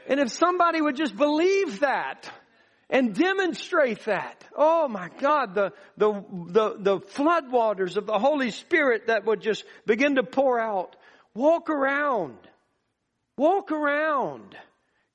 And 0.07 0.19
if 0.19 0.31
somebody 0.31 0.81
would 0.81 0.95
just 0.95 1.15
believe 1.15 1.81
that, 1.81 2.27
and 2.89 3.13
demonstrate 3.13 4.05
that. 4.05 4.43
Oh 4.55 4.87
my 4.87 5.09
God, 5.19 5.53
the, 5.53 5.73
the, 5.97 6.23
the, 6.47 6.75
the 6.79 6.99
floodwaters 6.99 7.97
of 7.97 8.05
the 8.05 8.17
Holy 8.17 8.51
Spirit 8.51 9.07
that 9.07 9.25
would 9.25 9.41
just 9.41 9.63
begin 9.85 10.15
to 10.15 10.23
pour 10.23 10.59
out. 10.59 10.95
Walk 11.33 11.69
around. 11.69 12.37
Walk 13.37 13.71
around. 13.71 14.55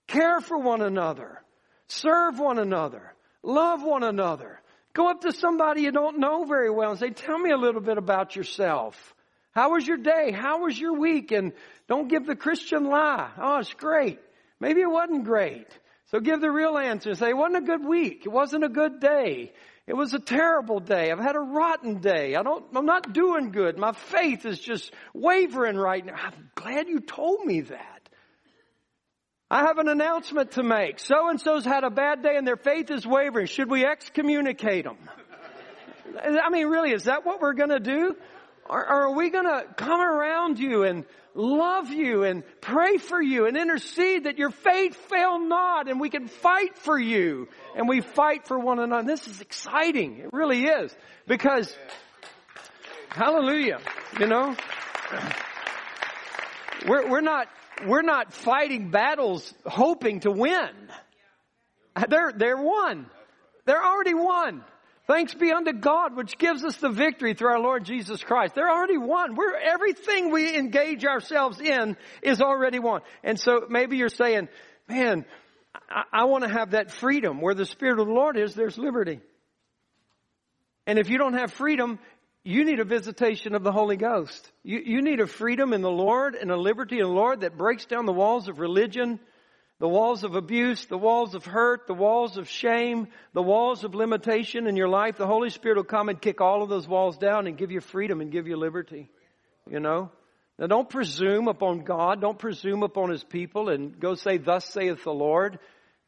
Care 0.06 0.40
for 0.40 0.58
one 0.58 0.82
another. 0.82 1.42
Serve 1.88 2.38
one 2.38 2.58
another. 2.58 3.14
Love 3.42 3.82
one 3.82 4.04
another. 4.04 4.60
Go 4.94 5.10
up 5.10 5.22
to 5.22 5.32
somebody 5.32 5.82
you 5.82 5.92
don't 5.92 6.20
know 6.20 6.44
very 6.44 6.70
well 6.70 6.90
and 6.90 7.00
say, 7.00 7.10
tell 7.10 7.38
me 7.38 7.50
a 7.50 7.56
little 7.56 7.80
bit 7.80 7.98
about 7.98 8.36
yourself. 8.36 9.14
How 9.50 9.72
was 9.72 9.86
your 9.86 9.96
day? 9.96 10.32
How 10.32 10.62
was 10.62 10.78
your 10.78 10.98
week? 10.98 11.32
And 11.32 11.52
don't 11.88 12.08
give 12.08 12.26
the 12.26 12.36
Christian 12.36 12.84
lie. 12.84 13.30
Oh, 13.36 13.58
it's 13.58 13.74
great. 13.74 14.20
Maybe 14.60 14.80
it 14.80 14.90
wasn't 14.90 15.24
great. 15.24 15.66
So 16.14 16.20
give 16.20 16.40
the 16.40 16.48
real 16.48 16.78
answer. 16.78 17.12
Say, 17.16 17.30
it 17.30 17.36
wasn't 17.36 17.64
a 17.64 17.66
good 17.66 17.84
week. 17.84 18.22
It 18.24 18.28
wasn't 18.28 18.62
a 18.62 18.68
good 18.68 19.00
day. 19.00 19.52
It 19.88 19.94
was 19.94 20.14
a 20.14 20.20
terrible 20.20 20.78
day. 20.78 21.10
I've 21.10 21.18
had 21.18 21.34
a 21.34 21.40
rotten 21.40 21.98
day. 21.98 22.36
I 22.36 22.44
don't, 22.44 22.64
I'm 22.72 22.86
not 22.86 23.12
doing 23.12 23.50
good. 23.50 23.76
My 23.76 23.90
faith 23.90 24.46
is 24.46 24.60
just 24.60 24.94
wavering 25.12 25.76
right 25.76 26.06
now. 26.06 26.14
I'm 26.14 26.50
glad 26.54 26.88
you 26.88 27.00
told 27.00 27.44
me 27.44 27.62
that. 27.62 28.08
I 29.50 29.62
have 29.62 29.78
an 29.78 29.88
announcement 29.88 30.52
to 30.52 30.62
make. 30.62 31.00
So 31.00 31.30
and 31.30 31.40
so's 31.40 31.64
had 31.64 31.82
a 31.82 31.90
bad 31.90 32.22
day 32.22 32.36
and 32.36 32.46
their 32.46 32.56
faith 32.58 32.92
is 32.92 33.04
wavering. 33.04 33.46
Should 33.46 33.68
we 33.68 33.84
excommunicate 33.84 34.84
them? 34.84 34.98
I 36.24 36.48
mean, 36.48 36.68
really, 36.68 36.92
is 36.92 37.04
that 37.04 37.26
what 37.26 37.40
we're 37.40 37.54
gonna 37.54 37.80
do? 37.80 38.14
Or 38.68 38.84
are 38.84 39.14
we 39.14 39.30
gonna 39.30 39.64
come 39.76 40.00
around 40.00 40.58
you 40.58 40.84
and 40.84 41.04
love 41.34 41.90
you 41.90 42.22
and 42.22 42.44
pray 42.60 42.96
for 42.96 43.20
you 43.20 43.46
and 43.46 43.56
intercede 43.56 44.24
that 44.24 44.38
your 44.38 44.50
faith 44.50 44.94
fail 45.08 45.38
not 45.38 45.88
and 45.88 46.00
we 46.00 46.08
can 46.08 46.28
fight 46.28 46.78
for 46.78 46.98
you 46.98 47.48
and 47.76 47.88
we 47.88 48.00
fight 48.00 48.46
for 48.46 48.58
one 48.58 48.78
another. 48.78 49.06
This 49.06 49.26
is 49.26 49.40
exciting. 49.40 50.18
It 50.18 50.30
really 50.32 50.64
is 50.64 50.94
because 51.26 51.76
hallelujah, 53.08 53.80
you 54.18 54.26
know, 54.26 54.56
we're, 56.86 57.08
we're 57.08 57.20
not, 57.20 57.48
we're 57.86 58.02
not 58.02 58.32
fighting 58.32 58.90
battles 58.90 59.52
hoping 59.66 60.20
to 60.20 60.30
win. 60.30 60.70
They're, 62.08 62.32
they're 62.34 62.56
won. 62.56 63.06
They're 63.66 63.84
already 63.84 64.14
won. 64.14 64.64
Thanks 65.06 65.34
be 65.34 65.52
unto 65.52 65.72
God, 65.72 66.16
which 66.16 66.38
gives 66.38 66.64
us 66.64 66.76
the 66.76 66.88
victory 66.88 67.34
through 67.34 67.50
our 67.50 67.60
Lord 67.60 67.84
Jesus 67.84 68.22
Christ. 68.22 68.54
They're 68.54 68.70
already 68.70 68.96
won. 68.96 69.34
We're, 69.36 69.54
everything 69.56 70.30
we 70.30 70.56
engage 70.56 71.04
ourselves 71.04 71.60
in 71.60 71.96
is 72.22 72.40
already 72.40 72.78
won. 72.78 73.02
And 73.22 73.38
so 73.38 73.66
maybe 73.68 73.98
you're 73.98 74.08
saying, 74.08 74.48
man, 74.88 75.26
I, 75.90 76.04
I 76.10 76.24
want 76.24 76.44
to 76.44 76.50
have 76.50 76.70
that 76.70 76.90
freedom. 76.90 77.42
Where 77.42 77.54
the 77.54 77.66
Spirit 77.66 78.00
of 78.00 78.06
the 78.06 78.12
Lord 78.14 78.38
is, 78.38 78.54
there's 78.54 78.78
liberty. 78.78 79.20
And 80.86 80.98
if 80.98 81.10
you 81.10 81.18
don't 81.18 81.34
have 81.34 81.52
freedom, 81.52 81.98
you 82.42 82.64
need 82.64 82.80
a 82.80 82.84
visitation 82.84 83.54
of 83.54 83.62
the 83.62 83.72
Holy 83.72 83.96
Ghost. 83.96 84.50
You, 84.62 84.80
you 84.84 85.02
need 85.02 85.20
a 85.20 85.26
freedom 85.26 85.74
in 85.74 85.82
the 85.82 85.90
Lord 85.90 86.34
and 86.34 86.50
a 86.50 86.56
liberty 86.56 86.96
in 86.96 87.04
the 87.04 87.12
Lord 87.12 87.40
that 87.40 87.58
breaks 87.58 87.84
down 87.84 88.06
the 88.06 88.12
walls 88.12 88.48
of 88.48 88.58
religion, 88.58 89.20
the 89.84 89.88
walls 89.88 90.24
of 90.24 90.34
abuse, 90.34 90.86
the 90.86 90.96
walls 90.96 91.34
of 91.34 91.44
hurt, 91.44 91.86
the 91.86 91.92
walls 91.92 92.38
of 92.38 92.48
shame, 92.48 93.06
the 93.34 93.42
walls 93.42 93.84
of 93.84 93.94
limitation 93.94 94.66
in 94.66 94.76
your 94.76 94.88
life, 94.88 95.18
the 95.18 95.26
Holy 95.26 95.50
Spirit 95.50 95.76
will 95.76 95.84
come 95.84 96.08
and 96.08 96.18
kick 96.18 96.40
all 96.40 96.62
of 96.62 96.70
those 96.70 96.88
walls 96.88 97.18
down 97.18 97.46
and 97.46 97.58
give 97.58 97.70
you 97.70 97.82
freedom 97.82 98.22
and 98.22 98.32
give 98.32 98.48
you 98.48 98.56
liberty. 98.56 99.10
You 99.68 99.80
know? 99.80 100.10
Now 100.58 100.68
don't 100.68 100.88
presume 100.88 101.48
upon 101.48 101.80
God, 101.80 102.22
don't 102.22 102.38
presume 102.38 102.82
upon 102.82 103.10
His 103.10 103.22
people 103.22 103.68
and 103.68 104.00
go 104.00 104.14
say, 104.14 104.38
thus 104.38 104.64
saith 104.64 105.04
the 105.04 105.12
Lord 105.12 105.58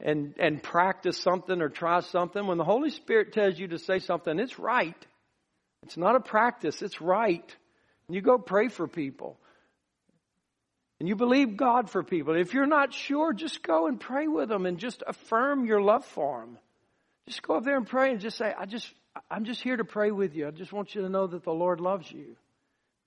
and, 0.00 0.32
and 0.38 0.62
practice 0.62 1.18
something 1.18 1.60
or 1.60 1.68
try 1.68 2.00
something. 2.00 2.46
When 2.46 2.56
the 2.56 2.64
Holy 2.64 2.88
Spirit 2.88 3.34
tells 3.34 3.58
you 3.58 3.68
to 3.68 3.78
say 3.78 3.98
something, 3.98 4.38
it's 4.38 4.58
right. 4.58 5.06
It's 5.82 5.98
not 5.98 6.16
a 6.16 6.20
practice, 6.20 6.80
it's 6.80 7.02
right. 7.02 7.54
You 8.08 8.22
go 8.22 8.38
pray 8.38 8.68
for 8.68 8.88
people. 8.88 9.38
And 10.98 11.08
you 11.08 11.16
believe 11.16 11.56
God 11.56 11.90
for 11.90 12.02
people. 12.02 12.34
If 12.34 12.54
you're 12.54 12.66
not 12.66 12.94
sure, 12.94 13.32
just 13.32 13.62
go 13.62 13.86
and 13.86 14.00
pray 14.00 14.28
with 14.28 14.48
them 14.48 14.64
and 14.64 14.78
just 14.78 15.02
affirm 15.06 15.66
your 15.66 15.80
love 15.80 16.04
for 16.06 16.40
them. 16.40 16.58
Just 17.26 17.42
go 17.42 17.56
up 17.56 17.64
there 17.64 17.76
and 17.76 17.86
pray 17.86 18.12
and 18.12 18.20
just 18.20 18.38
say, 18.38 18.52
I 18.56 18.64
just, 18.66 18.90
I'm 19.30 19.44
just 19.44 19.60
here 19.62 19.76
to 19.76 19.84
pray 19.84 20.10
with 20.10 20.34
you. 20.34 20.48
I 20.48 20.52
just 20.52 20.72
want 20.72 20.94
you 20.94 21.02
to 21.02 21.08
know 21.08 21.26
that 21.26 21.42
the 21.44 21.52
Lord 21.52 21.80
loves 21.80 22.10
you. 22.10 22.36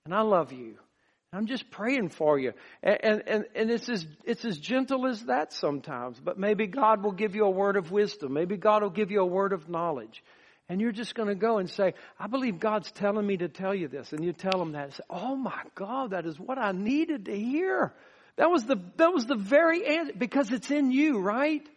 And 0.04 0.14
I 0.14 0.20
love 0.20 0.52
you. 0.52 0.76
I'm 1.32 1.46
just 1.46 1.70
praying 1.70 2.08
for 2.08 2.38
you. 2.38 2.52
And, 2.82 3.22
and, 3.26 3.44
and 3.54 3.70
it's 3.70 3.88
as, 3.88 4.04
it's 4.24 4.44
as 4.44 4.58
gentle 4.58 5.06
as 5.06 5.24
that 5.24 5.52
sometimes. 5.52 6.18
But 6.18 6.38
maybe 6.38 6.66
God 6.66 7.02
will 7.04 7.12
give 7.12 7.34
you 7.34 7.44
a 7.44 7.50
word 7.50 7.76
of 7.76 7.92
wisdom. 7.92 8.32
Maybe 8.32 8.56
God 8.56 8.82
will 8.82 8.90
give 8.90 9.10
you 9.10 9.20
a 9.20 9.26
word 9.26 9.52
of 9.52 9.68
knowledge. 9.68 10.22
And 10.70 10.80
you're 10.80 10.92
just 10.92 11.16
going 11.16 11.28
to 11.28 11.34
go 11.34 11.58
and 11.58 11.68
say, 11.68 11.94
I 12.16 12.28
believe 12.28 12.60
God's 12.60 12.92
telling 12.92 13.26
me 13.26 13.38
to 13.38 13.48
tell 13.48 13.74
you 13.74 13.88
this. 13.88 14.12
And 14.12 14.24
you 14.24 14.32
tell 14.32 14.62
him 14.62 14.72
that. 14.72 14.94
Say, 14.94 15.02
oh 15.10 15.34
my 15.34 15.60
God, 15.74 16.12
that 16.12 16.26
is 16.26 16.38
what 16.38 16.58
I 16.58 16.70
needed 16.70 17.24
to 17.24 17.36
hear. 17.36 17.92
That 18.36 18.52
was 18.52 18.66
the, 18.66 18.76
that 18.96 19.12
was 19.12 19.26
the 19.26 19.34
very 19.34 19.84
answer 19.84 20.12
because 20.16 20.52
it's 20.52 20.70
in 20.70 20.92
you, 20.92 21.18
right? 21.18 21.68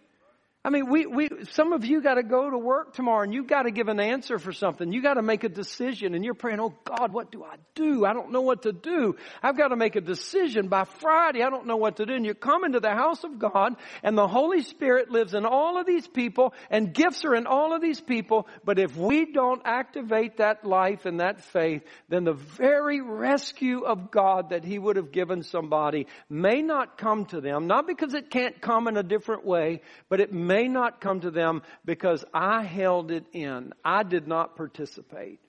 I 0.66 0.70
mean, 0.70 0.90
we, 0.90 1.06
we, 1.06 1.28
some 1.52 1.74
of 1.74 1.84
you 1.84 2.02
got 2.02 2.14
to 2.14 2.24
go 2.24 2.50
to 2.50 2.58
work 2.58 2.94
tomorrow 2.94 3.24
and 3.24 3.34
you've 3.34 3.48
got 3.48 3.64
to 3.64 3.72
give 3.72 3.90
an 3.90 4.00
answer 4.00 4.40
for 4.40 4.54
something. 4.54 4.94
You 4.94 5.02
got 5.02 5.16
to 5.16 5.22
make 5.22 5.44
a 5.44 5.50
decision 5.50 6.16
and 6.16 6.24
you're 6.24 6.36
praying, 6.36 6.62
oh 6.62 6.74
God, 6.86 7.12
what 7.12 7.34
do 7.34 7.44
I 7.44 7.56
do? 7.76 8.06
I 8.06 8.14
don't 8.14 8.32
know 8.32 8.40
what 8.40 8.62
to 8.62 8.72
do. 8.72 9.18
I've 9.42 9.58
got 9.58 9.70
to 9.70 9.76
make 9.76 9.98
a 9.98 10.02
decision 10.02 10.70
by 10.70 10.86
Friday. 10.86 11.44
I 11.44 11.50
don't 11.50 11.68
know 11.68 11.76
what 11.76 11.98
to 11.98 12.06
do. 12.06 12.14
And 12.14 12.26
you 12.26 12.34
come 12.34 12.64
into 12.64 12.80
the 12.80 12.92
house 12.92 13.26
of 13.26 13.40
God 13.40 13.76
and 14.04 14.18
the 14.18 14.26
Holy 14.26 14.62
Spirit 14.62 15.12
lives 15.12 15.34
in 15.34 15.46
all 15.46 15.78
of 15.78 15.86
these 15.86 16.08
people 16.08 16.54
and 16.70 16.94
gifts 16.94 17.26
are 17.26 17.36
in 17.36 17.46
all 17.46 17.76
of 17.76 17.82
these 17.82 18.00
people. 18.00 18.48
But 18.64 18.80
if 18.80 18.96
we 18.96 19.34
don't 19.34 19.64
activate 19.66 20.38
that 20.38 20.64
life 20.64 21.06
and 21.06 21.20
that 21.20 21.42
faith, 21.44 21.84
then 22.08 22.24
the 22.24 22.36
very 22.36 23.02
rescue 23.02 23.82
of 23.82 24.12
God 24.12 24.52
that 24.52 24.64
He 24.64 24.80
would 24.80 24.96
have 24.96 25.12
given 25.12 25.44
somebody 25.44 26.08
may 26.30 26.62
not 26.62 26.98
come 26.98 27.26
to 27.26 27.42
them, 27.42 27.68
not 27.68 27.86
because 27.86 28.14
it 28.14 28.30
can't 28.30 28.62
come 28.62 28.88
in 28.88 28.96
a 28.96 29.04
different 29.04 29.46
way, 29.46 29.82
but 30.08 30.22
it 30.22 30.32
may 30.32 30.53
may 30.54 30.68
not 30.68 31.02
come 31.02 31.22
to 31.22 31.32
them 31.32 31.64
because 31.84 32.24
I 32.32 32.64
held 32.64 33.10
it 33.10 33.26
in. 33.34 33.74
I 33.84 34.04
did 34.04 34.28
not 34.28 34.56
participate. 34.56 35.40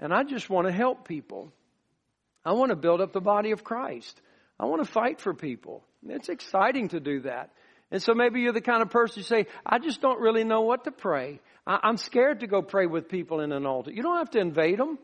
And 0.00 0.12
I 0.12 0.24
just 0.24 0.50
want 0.50 0.66
to 0.66 0.72
help 0.72 1.06
people. 1.06 1.52
I 2.44 2.52
want 2.52 2.70
to 2.70 2.76
build 2.76 3.00
up 3.00 3.12
the 3.12 3.20
body 3.20 3.52
of 3.52 3.62
Christ. 3.62 4.20
I 4.58 4.66
want 4.66 4.84
to 4.84 4.90
fight 4.90 5.20
for 5.20 5.34
people. 5.34 5.84
It's 6.08 6.28
exciting 6.28 6.88
to 6.88 6.98
do 6.98 7.20
that. 7.20 7.50
And 7.92 8.02
so 8.02 8.12
maybe 8.12 8.40
you're 8.40 8.52
the 8.52 8.60
kind 8.60 8.82
of 8.82 8.90
person 8.90 9.20
you 9.20 9.24
say, 9.24 9.46
I 9.64 9.78
just 9.78 10.00
don't 10.00 10.20
really 10.20 10.42
know 10.42 10.62
what 10.62 10.82
to 10.84 10.90
pray. 10.90 11.40
I'm 11.64 11.96
scared 11.96 12.40
to 12.40 12.48
go 12.48 12.60
pray 12.60 12.86
with 12.86 13.08
people 13.08 13.38
in 13.40 13.52
an 13.52 13.66
altar. 13.66 13.92
You 13.92 14.02
don't 14.02 14.18
have 14.18 14.30
to 14.30 14.40
invade 14.40 14.78
them. 14.80 14.98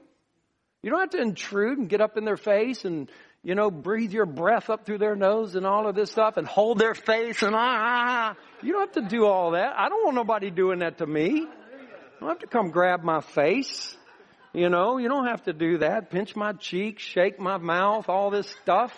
You 0.83 0.91
don't 0.91 1.01
have 1.01 1.11
to 1.11 1.21
intrude 1.21 1.79
and 1.79 1.89
get 1.89 2.01
up 2.01 2.17
in 2.17 2.25
their 2.25 2.37
face 2.37 2.85
and 2.85 3.09
you 3.43 3.55
know, 3.55 3.71
breathe 3.71 4.13
your 4.13 4.27
breath 4.27 4.69
up 4.69 4.85
through 4.85 4.99
their 4.99 5.17
nose 5.17 5.55
and 5.55 5.67
all 5.67 5.89
of 5.89 5.95
this 5.95 6.11
stuff 6.11 6.37
and 6.37 6.47
hold 6.47 6.79
their 6.79 6.95
face 6.95 7.43
and 7.43 7.55
ah, 7.55 7.59
ah, 7.59 8.35
ah. 8.35 8.37
You 8.63 8.73
don't 8.73 8.95
have 8.95 9.05
to 9.05 9.09
do 9.09 9.25
all 9.25 9.53
that. 9.53 9.73
I 9.79 9.89
don't 9.89 10.05
want 10.05 10.17
nobody 10.17 10.51
doing 10.51 10.81
that 10.81 10.99
to 10.99 11.07
me. 11.07 11.31
You 11.31 11.49
don't 12.21 12.29
have 12.29 12.39
to 12.41 12.47
come 12.47 12.71
grab 12.71 13.03
my 13.03 13.23
face. 13.23 13.97
You 14.53 14.69
know, 14.69 14.99
you 14.99 15.09
don't 15.09 15.27
have 15.27 15.45
to 15.45 15.53
do 15.53 15.79
that. 15.79 16.11
Pinch 16.11 16.37
my 16.37 16.53
cheek, 16.53 16.99
shake 16.99 17.39
my 17.39 17.57
mouth, 17.57 18.09
all 18.09 18.31
this 18.31 18.49
stuff. 18.63 18.93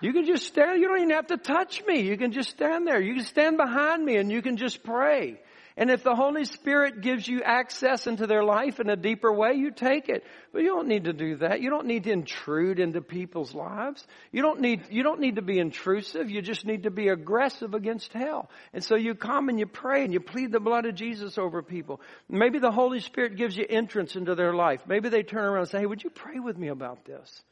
You 0.00 0.12
can 0.12 0.26
just 0.26 0.46
stand. 0.46 0.80
You 0.80 0.88
don't 0.88 0.98
even 0.98 1.10
have 1.10 1.28
to 1.28 1.38
touch 1.38 1.82
me. 1.86 2.02
You 2.02 2.16
can 2.16 2.32
just 2.32 2.50
stand 2.50 2.86
there. 2.86 3.00
You 3.00 3.14
can 3.14 3.24
stand 3.24 3.56
behind 3.56 4.04
me 4.04 4.16
and 4.16 4.30
you 4.30 4.42
can 4.42 4.58
just 4.58 4.84
pray. 4.84 5.40
And 5.78 5.90
if 5.90 6.02
the 6.02 6.14
Holy 6.14 6.46
Spirit 6.46 7.02
gives 7.02 7.28
you 7.28 7.42
access 7.42 8.06
into 8.06 8.26
their 8.26 8.42
life 8.42 8.80
in 8.80 8.88
a 8.88 8.96
deeper 8.96 9.30
way, 9.30 9.54
you 9.54 9.70
take 9.70 10.08
it. 10.08 10.24
But 10.50 10.62
you 10.62 10.68
don't 10.68 10.88
need 10.88 11.04
to 11.04 11.12
do 11.12 11.36
that. 11.36 11.60
You 11.60 11.68
don't 11.68 11.86
need 11.86 12.04
to 12.04 12.12
intrude 12.12 12.80
into 12.80 13.02
people's 13.02 13.54
lives. 13.54 14.06
You 14.32 14.40
don't 14.40 14.62
need, 14.62 14.84
you 14.90 15.02
don't 15.02 15.20
need 15.20 15.36
to 15.36 15.42
be 15.42 15.58
intrusive. 15.58 16.30
You 16.30 16.40
just 16.40 16.64
need 16.64 16.84
to 16.84 16.90
be 16.90 17.08
aggressive 17.08 17.74
against 17.74 18.14
hell. 18.14 18.48
And 18.72 18.82
so 18.82 18.96
you 18.96 19.14
come 19.14 19.50
and 19.50 19.58
you 19.58 19.66
pray 19.66 20.02
and 20.02 20.14
you 20.14 20.20
plead 20.20 20.50
the 20.50 20.60
blood 20.60 20.86
of 20.86 20.94
Jesus 20.94 21.36
over 21.36 21.62
people. 21.62 22.00
Maybe 22.26 22.58
the 22.58 22.72
Holy 22.72 23.00
Spirit 23.00 23.36
gives 23.36 23.54
you 23.54 23.66
entrance 23.68 24.16
into 24.16 24.34
their 24.34 24.54
life. 24.54 24.80
Maybe 24.88 25.10
they 25.10 25.24
turn 25.24 25.44
around 25.44 25.58
and 25.58 25.68
say, 25.68 25.80
hey, 25.80 25.86
would 25.86 26.02
you 26.02 26.10
pray 26.10 26.38
with 26.38 26.56
me 26.56 26.68
about 26.68 27.04
this? 27.04 27.42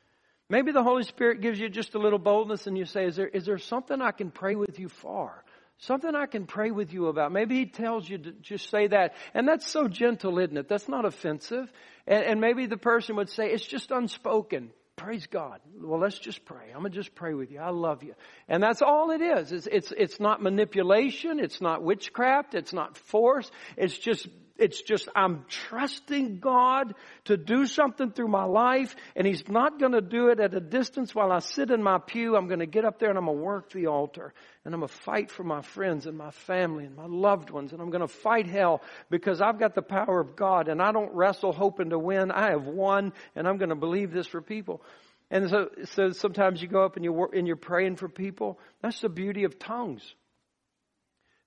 Maybe 0.49 0.73
the 0.73 0.83
Holy 0.83 1.03
Spirit 1.03 1.43
gives 1.43 1.61
you 1.61 1.69
just 1.69 1.95
a 1.95 1.99
little 1.99 2.19
boldness 2.19 2.67
and 2.67 2.79
you 2.79 2.87
say, 2.87 3.05
is 3.05 3.17
there, 3.17 3.29
is 3.29 3.45
there 3.45 3.59
something 3.59 4.01
I 4.01 4.13
can 4.13 4.31
pray 4.31 4.55
with 4.55 4.79
you 4.79 4.89
for? 4.89 5.44
Something 5.79 6.15
I 6.15 6.27
can 6.27 6.47
pray 6.47 6.71
with 6.71 6.93
you 6.93 7.09
about. 7.09 7.33
Maybe 7.33 7.57
he 7.57 7.67
tells 7.67 8.09
you 8.09 8.19
to 8.19 8.33
just 8.33 8.71
say 8.71 8.87
that. 8.87 9.15
And 9.35 9.47
that's 9.47 9.69
so 9.69 9.89
gentle, 9.89 10.39
isn't 10.39 10.57
it? 10.57 10.69
That's 10.69 10.89
not 10.89 11.05
offensive. 11.05 11.71
And, 12.07 12.25
and 12.25 12.41
maybe 12.41 12.67
the 12.67 12.77
person 12.77 13.17
would 13.17 13.29
say, 13.29 13.51
it's 13.51 13.67
just 13.67 13.91
unspoken. 13.91 14.71
Praise 14.97 15.27
God. 15.27 15.61
Well, 15.77 15.99
let's 15.99 16.19
just 16.19 16.45
pray. 16.45 16.71
I'm 16.73 16.81
going 16.81 16.93
to 16.93 16.97
just 16.97 17.17
pray 17.17 17.35
with 17.35 17.51
you. 17.51 17.59
I 17.59 17.71
love 17.71 18.05
you. 18.05 18.15
And 18.49 18.63
that's 18.63 18.81
all 18.81 19.11
it 19.11 19.21
is. 19.21 19.51
It's, 19.51 19.67
it's, 19.67 19.93
it's 19.97 20.21
not 20.21 20.41
manipulation. 20.41 21.41
It's 21.41 21.61
not 21.61 21.83
witchcraft. 21.83 22.55
It's 22.55 22.73
not 22.73 22.97
force. 22.97 23.51
It's 23.77 23.99
just 23.99 24.29
it's 24.57 24.81
just 24.81 25.09
I'm 25.17 25.45
trusting 25.49 26.39
God 26.39 26.95
to 27.25 27.37
do 27.37 27.67
something 27.67 28.13
through 28.13 28.29
my 28.29 28.45
life 28.45 28.95
and 29.17 29.27
He's 29.27 29.49
not 29.49 29.81
going 29.81 29.93
to 29.93 30.01
do 30.01 30.29
it 30.29 30.39
at 30.39 30.55
a 30.55 30.61
distance 30.61 31.15
while 31.15 31.33
I 31.33 31.41
sit 31.41 31.71
in 31.71 31.83
my 31.83 31.99
pew. 31.99 32.37
I'm 32.37 32.47
going 32.47 32.61
to 32.61 32.67
get 32.67 32.85
up 32.85 32.99
there 33.01 33.09
and 33.09 33.19
I'm 33.19 33.27
going 33.27 33.39
to 33.39 33.43
work 33.43 33.73
the 33.73 33.89
altar 33.89 34.33
and 34.65 34.73
I'm 34.73 34.81
going 34.81 34.89
to 34.89 34.95
fight 34.95 35.31
for 35.31 35.43
my 35.43 35.63
friends 35.63 36.07
and 36.07 36.17
my 36.17 36.31
family 36.31 36.85
and 36.85 36.95
my 36.95 37.07
loved 37.07 37.51
ones 37.51 37.73
and 37.73 37.83
I'm 37.83 37.91
going 37.91 38.01
to 38.01 38.09
fight 38.09 38.47
hell 38.47 38.83
because 39.11 39.41
I've 39.41 39.59
got 39.59 39.75
the 39.75 39.83
power 39.83 40.21
of 40.21 40.37
God 40.37 40.69
and 40.69 40.81
I 40.81 40.93
don't 40.93 41.13
wrestle 41.13 41.53
hoping 41.53 41.91
to 41.91 41.99
win. 41.99 42.31
I 42.31 42.51
have 42.51 42.67
won 42.67 43.13
and 43.35 43.49
I'm 43.49 43.57
going 43.57 43.71
to 43.71 43.75
believe 43.75 44.13
this 44.13 44.29
for 44.29 44.41
people. 44.41 44.83
And 45.31 45.51
so, 45.51 45.71
so 45.85 46.11
sometimes 46.11 46.63
you 46.63 46.69
go 46.69 46.85
up 46.85 46.95
and 46.95 47.05
you're, 47.05 47.35
and 47.35 47.47
you're 47.47 47.57
praying 47.57 47.97
for 47.97 48.09
people. 48.09 48.61
That's 48.83 49.01
the 49.01 49.09
beauty 49.09 49.45
of 49.45 49.59
tongues. 49.59 50.15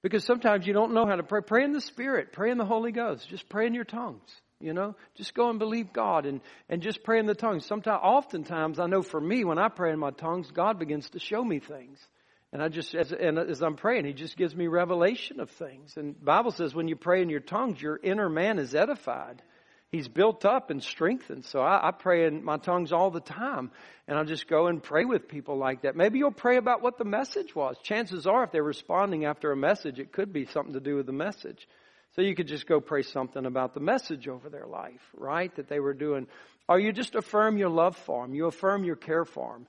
Because 0.07 0.23
sometimes 0.23 0.65
you 0.65 0.71
don't 0.71 0.93
know 0.93 1.05
how 1.05 1.17
to 1.17 1.23
pray. 1.23 1.41
Pray 1.41 1.65
in 1.65 1.73
the 1.73 1.81
Spirit. 1.81 2.31
Pray 2.31 2.49
in 2.49 2.57
the 2.57 2.63
Holy 2.63 2.93
Ghost. 2.93 3.27
Just 3.27 3.49
pray 3.49 3.67
in 3.67 3.73
your 3.73 3.83
tongues. 3.83 4.21
You 4.61 4.73
know, 4.73 4.95
just 5.15 5.33
go 5.33 5.49
and 5.49 5.59
believe 5.59 5.91
God 5.91 6.25
and, 6.25 6.39
and 6.69 6.81
just 6.81 7.03
pray 7.03 7.19
in 7.19 7.25
the 7.25 7.35
tongues. 7.35 7.65
Sometimes, 7.65 7.99
oftentimes, 8.01 8.79
I 8.79 8.87
know 8.87 9.01
for 9.01 9.19
me, 9.19 9.43
when 9.43 9.59
I 9.59 9.67
pray 9.67 9.91
in 9.91 9.99
my 9.99 10.11
tongues, 10.11 10.49
God 10.49 10.79
begins 10.79 11.09
to 11.09 11.19
show 11.19 11.43
me 11.43 11.59
things. 11.59 11.99
And 12.53 12.63
I 12.63 12.69
just, 12.69 12.95
as, 12.95 13.11
and 13.11 13.37
as 13.37 13.61
I'm 13.61 13.75
praying, 13.75 14.05
He 14.05 14.13
just 14.13 14.37
gives 14.37 14.55
me 14.55 14.67
revelation 14.67 15.41
of 15.41 15.49
things. 15.51 15.97
And 15.97 16.15
Bible 16.23 16.51
says 16.51 16.73
when 16.73 16.87
you 16.87 16.95
pray 16.95 17.21
in 17.21 17.27
your 17.27 17.41
tongues, 17.41 17.81
your 17.81 17.99
inner 18.01 18.29
man 18.29 18.59
is 18.59 18.73
edified 18.73 19.41
he's 19.91 20.07
built 20.07 20.45
up 20.45 20.69
and 20.69 20.83
strengthened. 20.83 21.45
So 21.45 21.59
I, 21.59 21.89
I, 21.89 21.91
pray 21.91 22.25
in 22.25 22.43
my 22.43 22.57
tongues 22.57 22.91
all 22.91 23.11
the 23.11 23.21
time. 23.21 23.71
And 24.07 24.17
I'll 24.17 24.25
just 24.25 24.47
go 24.47 24.67
and 24.67 24.81
pray 24.81 25.05
with 25.05 25.27
people 25.27 25.57
like 25.57 25.81
that. 25.81 25.95
Maybe 25.95 26.19
you'll 26.19 26.31
pray 26.31 26.57
about 26.57 26.81
what 26.81 26.97
the 26.97 27.05
message 27.05 27.55
was. 27.55 27.77
Chances 27.83 28.27
are, 28.27 28.43
if 28.43 28.51
they're 28.51 28.63
responding 28.63 29.25
after 29.25 29.51
a 29.51 29.57
message, 29.57 29.99
it 29.99 30.11
could 30.11 30.31
be 30.31 30.45
something 30.45 30.73
to 30.73 30.79
do 30.79 30.95
with 30.95 31.05
the 31.05 31.13
message. 31.13 31.67
So 32.15 32.21
you 32.21 32.35
could 32.35 32.47
just 32.47 32.67
go 32.67 32.79
pray 32.79 33.03
something 33.03 33.45
about 33.45 33.73
the 33.73 33.79
message 33.79 34.27
over 34.27 34.49
their 34.49 34.65
life, 34.65 35.01
right? 35.13 35.53
That 35.55 35.67
they 35.67 35.79
were 35.79 35.93
doing. 35.93 36.27
Or 36.67 36.79
you 36.79 36.91
just 36.91 37.15
affirm 37.15 37.57
your 37.57 37.69
love 37.69 37.97
for 37.97 38.25
them. 38.25 38.33
You 38.33 38.47
affirm 38.47 38.83
your 38.83 38.95
care 38.95 39.25
for 39.25 39.53
them. 39.53 39.67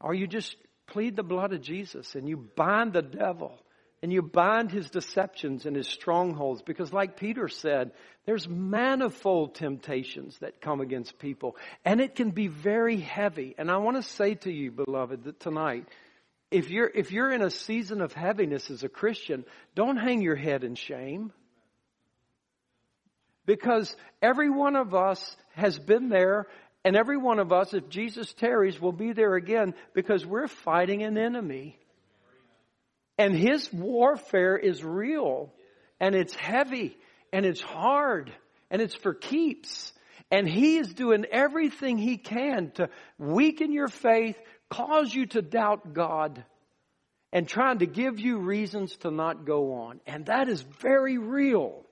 Or 0.00 0.14
you 0.14 0.26
just 0.26 0.56
plead 0.86 1.16
the 1.16 1.22
blood 1.22 1.52
of 1.52 1.62
Jesus 1.62 2.14
and 2.14 2.28
you 2.28 2.36
bind 2.36 2.92
the 2.92 3.02
devil 3.02 3.58
and 4.02 4.12
you 4.12 4.20
bind 4.20 4.70
his 4.70 4.90
deceptions 4.90 5.64
and 5.64 5.74
his 5.74 5.88
strongholds 5.88 6.60
because 6.60 6.92
like 6.92 7.16
Peter 7.16 7.48
said, 7.48 7.92
there's 8.26 8.48
manifold 8.48 9.54
temptations 9.54 10.38
that 10.38 10.60
come 10.60 10.80
against 10.80 11.18
people 11.18 11.56
and 11.84 12.00
it 12.00 12.14
can 12.14 12.30
be 12.30 12.48
very 12.48 12.96
heavy. 12.96 13.54
And 13.58 13.70
I 13.70 13.76
want 13.78 13.96
to 13.96 14.02
say 14.02 14.34
to 14.36 14.52
you, 14.52 14.70
beloved, 14.70 15.24
that 15.24 15.40
tonight, 15.40 15.86
if 16.50 16.70
you're, 16.70 16.90
if 16.94 17.12
you're 17.12 17.30
in 17.30 17.42
a 17.42 17.50
season 17.50 18.00
of 18.00 18.14
heaviness 18.14 18.70
as 18.70 18.82
a 18.82 18.88
Christian, 18.88 19.44
don't 19.74 19.98
hang 19.98 20.22
your 20.22 20.36
head 20.36 20.64
in 20.64 20.74
shame. 20.74 21.32
Because 23.44 23.94
every 24.22 24.48
one 24.48 24.74
of 24.74 24.94
us 24.94 25.36
has 25.54 25.78
been 25.78 26.08
there 26.08 26.46
and 26.82 26.96
every 26.96 27.18
one 27.18 27.38
of 27.38 27.52
us, 27.52 27.74
if 27.74 27.90
Jesus 27.90 28.32
tarries, 28.32 28.80
will 28.80 28.92
be 28.92 29.12
there 29.12 29.34
again 29.34 29.74
because 29.92 30.24
we're 30.24 30.48
fighting 30.48 31.02
an 31.02 31.18
enemy. 31.18 31.78
And 33.18 33.36
his 33.36 33.70
warfare 33.70 34.56
is 34.56 34.82
real 34.82 35.52
and 36.00 36.14
it's 36.14 36.34
heavy 36.34 36.96
and 37.34 37.44
it's 37.44 37.60
hard 37.60 38.32
and 38.70 38.80
it's 38.80 38.94
for 38.94 39.12
keeps. 39.12 39.92
And 40.30 40.48
he 40.48 40.76
is 40.76 40.94
doing 40.94 41.26
everything 41.30 41.98
he 41.98 42.16
can 42.16 42.70
to 42.76 42.88
weaken 43.18 43.72
your 43.72 43.88
faith, 43.88 44.38
cause 44.70 45.12
you 45.12 45.26
to 45.26 45.42
doubt 45.42 45.92
God. 45.92 46.44
and 47.32 47.48
trying 47.48 47.80
to 47.80 47.86
give 47.86 48.20
you 48.20 48.38
reasons 48.38 48.96
to 48.98 49.10
not 49.10 49.44
go 49.44 49.74
on. 49.74 50.00
And 50.06 50.26
that 50.26 50.48
is 50.48 50.62
very 50.62 51.18
real. 51.18 51.84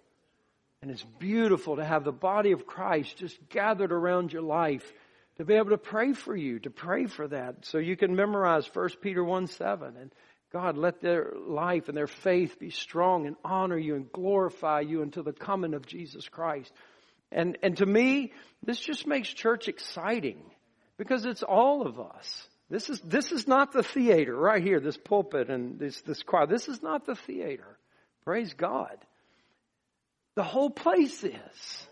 And 0.81 0.89
it's 0.89 1.05
beautiful 1.19 1.77
to 1.77 1.85
have 1.85 2.05
the 2.05 2.13
body 2.13 2.53
of 2.53 2.65
Christ 2.65 3.17
just 3.17 3.37
gathered 3.49 3.91
around 3.91 4.33
your 4.33 4.43
life 4.43 4.93
to 5.39 5.45
be 5.45 5.55
able 5.55 5.71
to 5.71 5.79
pray 5.79 6.13
for 6.13 6.37
you, 6.37 6.61
to 6.61 6.71
pray 6.71 7.07
for 7.07 7.27
that. 7.27 7.67
So 7.67 7.79
you 7.79 7.97
can 7.97 8.15
memorize 8.15 8.71
1 8.73 8.91
Peter 9.01 9.25
1 9.25 9.49
7 9.49 9.97
and 9.97 10.15
God, 10.53 10.77
let 10.77 11.01
their 11.01 11.33
life 11.47 11.89
and 11.89 11.97
their 11.97 12.07
faith 12.07 12.59
be 12.59 12.71
strong 12.71 13.27
and 13.27 13.37
honor 13.43 13.79
you 13.79 13.95
and 13.95 14.13
glorify 14.13 14.81
you 14.81 15.01
until 15.01 15.23
the 15.23 15.33
coming 15.33 15.73
of 15.73 15.87
Jesus 15.87 16.29
Christ. 16.29 16.71
And, 17.31 17.57
and 17.63 17.77
to 17.79 17.87
me, 17.87 18.33
this 18.63 18.79
just 18.79 19.07
makes 19.07 19.29
church 19.29 19.69
exciting 19.69 20.43
because 20.99 21.25
it's 21.25 21.43
all 21.43 21.87
of 21.87 21.99
us. 21.99 22.49
This 22.69 22.91
is, 22.91 23.01
this 23.01 23.33
is 23.33 23.49
not 23.49 23.73
the 23.73 23.83
theater 23.83 24.37
right 24.37 24.63
here, 24.63 24.79
this 24.79 24.99
pulpit 24.99 25.49
and 25.49 25.79
this, 25.79 26.01
this 26.03 26.23
choir. 26.23 26.47
This 26.47 26.69
is 26.69 26.83
not 26.83 27.07
the 27.07 27.15
theater. 27.15 27.79
Praise 28.25 28.53
God. 28.53 28.97
The 30.35 30.43
whole 30.43 30.71
place 30.71 31.25
is. 31.25 31.87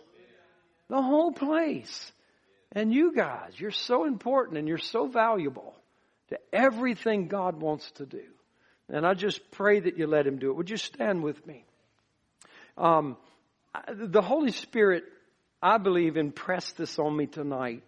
The 0.89 1.01
whole 1.01 1.33
place. 1.33 2.13
And 2.73 2.93
you 2.93 3.15
guys, 3.15 3.53
you're 3.57 3.71
so 3.71 4.05
important 4.05 4.59
and 4.59 4.69
you're 4.69 4.79
so 4.79 5.07
valuable 5.07 5.75
to 6.29 6.39
everything 6.53 7.29
God 7.29 7.61
wants 7.61 7.91
to 7.93 8.07
do. 8.07 8.25
And 8.93 9.07
I 9.07 9.15
just 9.15 9.51
pray 9.53 9.81
that 9.81 9.99
you 9.99 10.07
let 10.07 10.27
Him 10.27 10.39
do 10.39 10.51
it. 10.51 10.57
Would 10.57 10.71
you 10.71 10.77
stand 10.77 11.23
with 11.23 11.45
me? 11.47 11.65
Um, 12.77 13.17
the 13.93 14.23
Holy 14.23 14.53
Spirit, 14.53 15.05
I 15.63 15.79
believe, 15.79 16.17
impressed 16.17 16.77
this 16.77 16.99
on 16.99 17.17
me 17.17 17.27
tonight. 17.27 17.85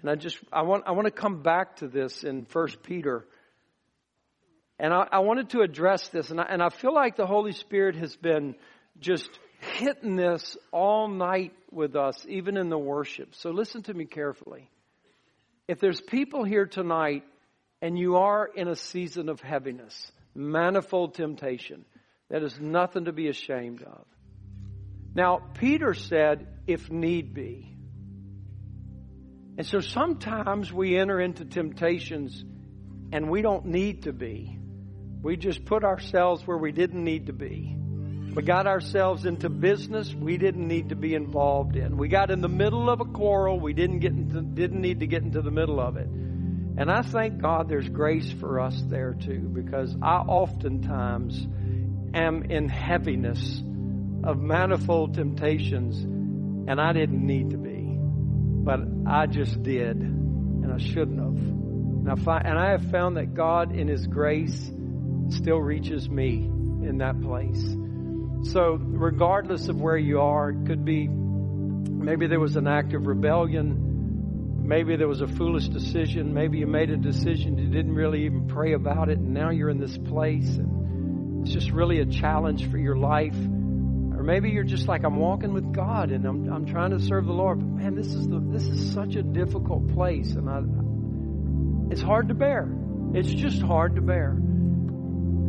And 0.00 0.10
I 0.10 0.14
just, 0.14 0.38
I 0.52 0.62
want, 0.62 0.84
I 0.86 0.92
want 0.92 1.06
to 1.06 1.10
come 1.10 1.42
back 1.42 1.76
to 1.76 1.88
this 1.88 2.22
in 2.22 2.44
First 2.44 2.82
Peter. 2.82 3.26
And 4.78 4.92
I, 4.92 5.06
I 5.10 5.18
wanted 5.20 5.50
to 5.50 5.62
address 5.62 6.08
this. 6.08 6.30
And 6.30 6.40
I, 6.40 6.46
and 6.48 6.62
I 6.62 6.68
feel 6.68 6.94
like 6.94 7.16
the 7.16 7.26
Holy 7.26 7.52
Spirit 7.52 7.96
has 7.96 8.14
been 8.14 8.54
just 9.00 9.28
hitting 9.78 10.16
this 10.16 10.56
all 10.70 11.08
night 11.08 11.54
with 11.72 11.96
us, 11.96 12.24
even 12.28 12.56
in 12.56 12.68
the 12.68 12.78
worship. 12.78 13.34
So 13.34 13.50
listen 13.50 13.82
to 13.84 13.94
me 13.94 14.04
carefully. 14.04 14.70
If 15.66 15.80
there's 15.80 16.00
people 16.00 16.44
here 16.44 16.66
tonight 16.66 17.24
and 17.82 17.98
you 17.98 18.16
are 18.16 18.46
in 18.46 18.68
a 18.68 18.76
season 18.76 19.28
of 19.28 19.40
heaviness, 19.40 20.12
manifold 20.36 21.14
temptation, 21.14 21.84
that 22.28 22.42
is 22.42 22.58
nothing 22.60 23.06
to 23.06 23.12
be 23.12 23.28
ashamed 23.28 23.82
of. 23.82 24.04
Now, 25.14 25.40
Peter 25.54 25.94
said, 25.94 26.46
if 26.66 26.90
need 26.90 27.32
be. 27.32 27.72
And 29.56 29.66
so 29.66 29.80
sometimes 29.80 30.72
we 30.72 30.98
enter 30.98 31.18
into 31.18 31.44
temptations 31.44 32.44
and 33.12 33.30
we 33.30 33.40
don't 33.40 33.66
need 33.66 34.02
to 34.02 34.12
be. 34.12 34.58
We 35.22 35.36
just 35.36 35.64
put 35.64 35.84
ourselves 35.84 36.46
where 36.46 36.58
we 36.58 36.72
didn't 36.72 37.02
need 37.02 37.26
to 37.26 37.32
be. 37.32 37.74
We 38.34 38.42
got 38.42 38.66
ourselves 38.66 39.24
into 39.24 39.48
business 39.48 40.14
we 40.14 40.36
didn't 40.36 40.68
need 40.68 40.90
to 40.90 40.94
be 40.96 41.14
involved 41.14 41.76
in. 41.76 41.96
We 41.96 42.08
got 42.08 42.30
in 42.30 42.42
the 42.42 42.48
middle 42.50 42.90
of 42.90 43.00
a 43.00 43.06
quarrel 43.06 43.58
we 43.58 43.72
didn't 43.72 44.00
get 44.00 44.12
into, 44.12 44.42
didn't 44.42 44.82
need 44.82 45.00
to 45.00 45.06
get 45.06 45.22
into 45.22 45.40
the 45.40 45.50
middle 45.50 45.80
of 45.80 45.96
it. 45.96 46.08
And 46.78 46.90
I 46.90 47.02
thank 47.02 47.40
God 47.40 47.68
there's 47.68 47.88
grace 47.88 48.30
for 48.32 48.60
us 48.60 48.78
there 48.88 49.14
too, 49.14 49.48
because 49.52 49.96
I 50.02 50.16
oftentimes 50.16 51.46
am 52.12 52.42
in 52.42 52.68
heaviness 52.68 53.62
of 54.22 54.38
manifold 54.38 55.14
temptations, 55.14 55.98
and 55.98 56.80
I 56.80 56.92
didn't 56.92 57.24
need 57.24 57.50
to 57.50 57.56
be, 57.56 57.96
but 57.98 58.80
I 59.06 59.26
just 59.26 59.62
did, 59.62 59.96
and 59.96 60.72
I 60.72 60.78
shouldn't 60.78 61.18
have. 61.18 61.36
And 61.36 62.28
I, 62.28 62.38
and 62.38 62.58
I 62.58 62.70
have 62.72 62.90
found 62.90 63.16
that 63.16 63.34
God, 63.34 63.74
in 63.74 63.88
His 63.88 64.06
grace, 64.06 64.70
still 65.30 65.58
reaches 65.58 66.08
me 66.08 66.44
in 66.44 66.98
that 66.98 67.20
place. 67.20 67.62
So, 68.52 68.78
regardless 68.80 69.68
of 69.68 69.80
where 69.80 69.96
you 69.96 70.20
are, 70.20 70.50
it 70.50 70.66
could 70.66 70.84
be 70.84 71.08
maybe 71.08 72.26
there 72.26 72.38
was 72.38 72.56
an 72.56 72.68
act 72.68 72.94
of 72.94 73.06
rebellion, 73.06 73.85
maybe 74.66 74.96
there 74.96 75.08
was 75.08 75.20
a 75.20 75.26
foolish 75.26 75.68
decision, 75.68 76.34
maybe 76.34 76.58
you 76.58 76.66
made 76.66 76.90
a 76.90 76.96
decision 76.96 77.56
you 77.58 77.68
didn't 77.68 77.94
really 77.94 78.24
even 78.24 78.48
pray 78.48 78.72
about 78.72 79.08
it, 79.08 79.18
and 79.18 79.32
now 79.32 79.50
you're 79.50 79.70
in 79.70 79.78
this 79.78 79.96
place, 79.96 80.56
and 80.56 81.42
it's 81.42 81.52
just 81.52 81.70
really 81.70 82.00
a 82.00 82.06
challenge 82.06 82.70
for 82.70 82.78
your 82.78 82.96
life. 82.96 83.36
Or 83.36 84.22
maybe 84.22 84.50
you're 84.50 84.64
just 84.64 84.88
like, 84.88 85.04
I'm 85.04 85.16
walking 85.16 85.52
with 85.52 85.72
God 85.72 86.10
and 86.10 86.24
I'm, 86.24 86.52
I'm 86.52 86.66
trying 86.66 86.90
to 86.90 87.00
serve 87.00 87.26
the 87.26 87.32
Lord, 87.32 87.58
but 87.58 87.68
man, 87.68 87.94
this 87.94 88.08
is 88.08 88.26
the, 88.26 88.40
this 88.40 88.64
is 88.64 88.92
such 88.92 89.14
a 89.14 89.22
difficult 89.22 89.92
place, 89.94 90.32
and 90.32 90.48
I, 90.48 91.92
it's 91.92 92.02
hard 92.02 92.28
to 92.28 92.34
bear. 92.34 92.68
It's 93.14 93.28
just 93.28 93.62
hard 93.62 93.94
to 93.96 94.02
bear. 94.02 94.36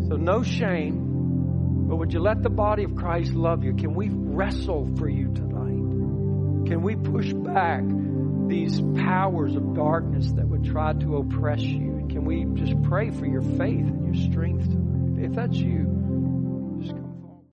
So, 0.09 0.15
no 0.15 0.43
shame 0.43 1.07
but 1.87 1.95
would 1.95 2.11
you 2.11 2.19
let 2.19 2.43
the 2.43 2.49
body 2.49 2.83
of 2.83 2.95
Christ 2.95 3.31
love 3.31 3.63
you? 3.63 3.73
Can 3.73 3.95
we 3.95 4.09
wrestle 4.11 4.93
for 4.97 5.07
you 5.07 5.33
tonight? 5.33 6.67
Can 6.67 6.81
we 6.81 6.97
push 6.97 7.31
back 7.31 7.81
these 8.47 8.81
powers 9.03 9.55
of 9.55 9.73
darkness 9.73 10.31
that 10.33 10.47
would 10.47 10.65
try 10.65 10.93
to 10.93 11.17
oppress 11.17 11.61
you? 11.61 12.07
Can 12.09 12.25
we 12.25 12.45
just 12.59 12.81
pray 12.83 13.11
for 13.11 13.25
your 13.25 13.41
faith 13.41 13.85
and 13.85 14.05
your 14.05 14.29
strength? 14.29 14.67
If 15.19 15.33
that's 15.33 15.57
you, 15.57 15.96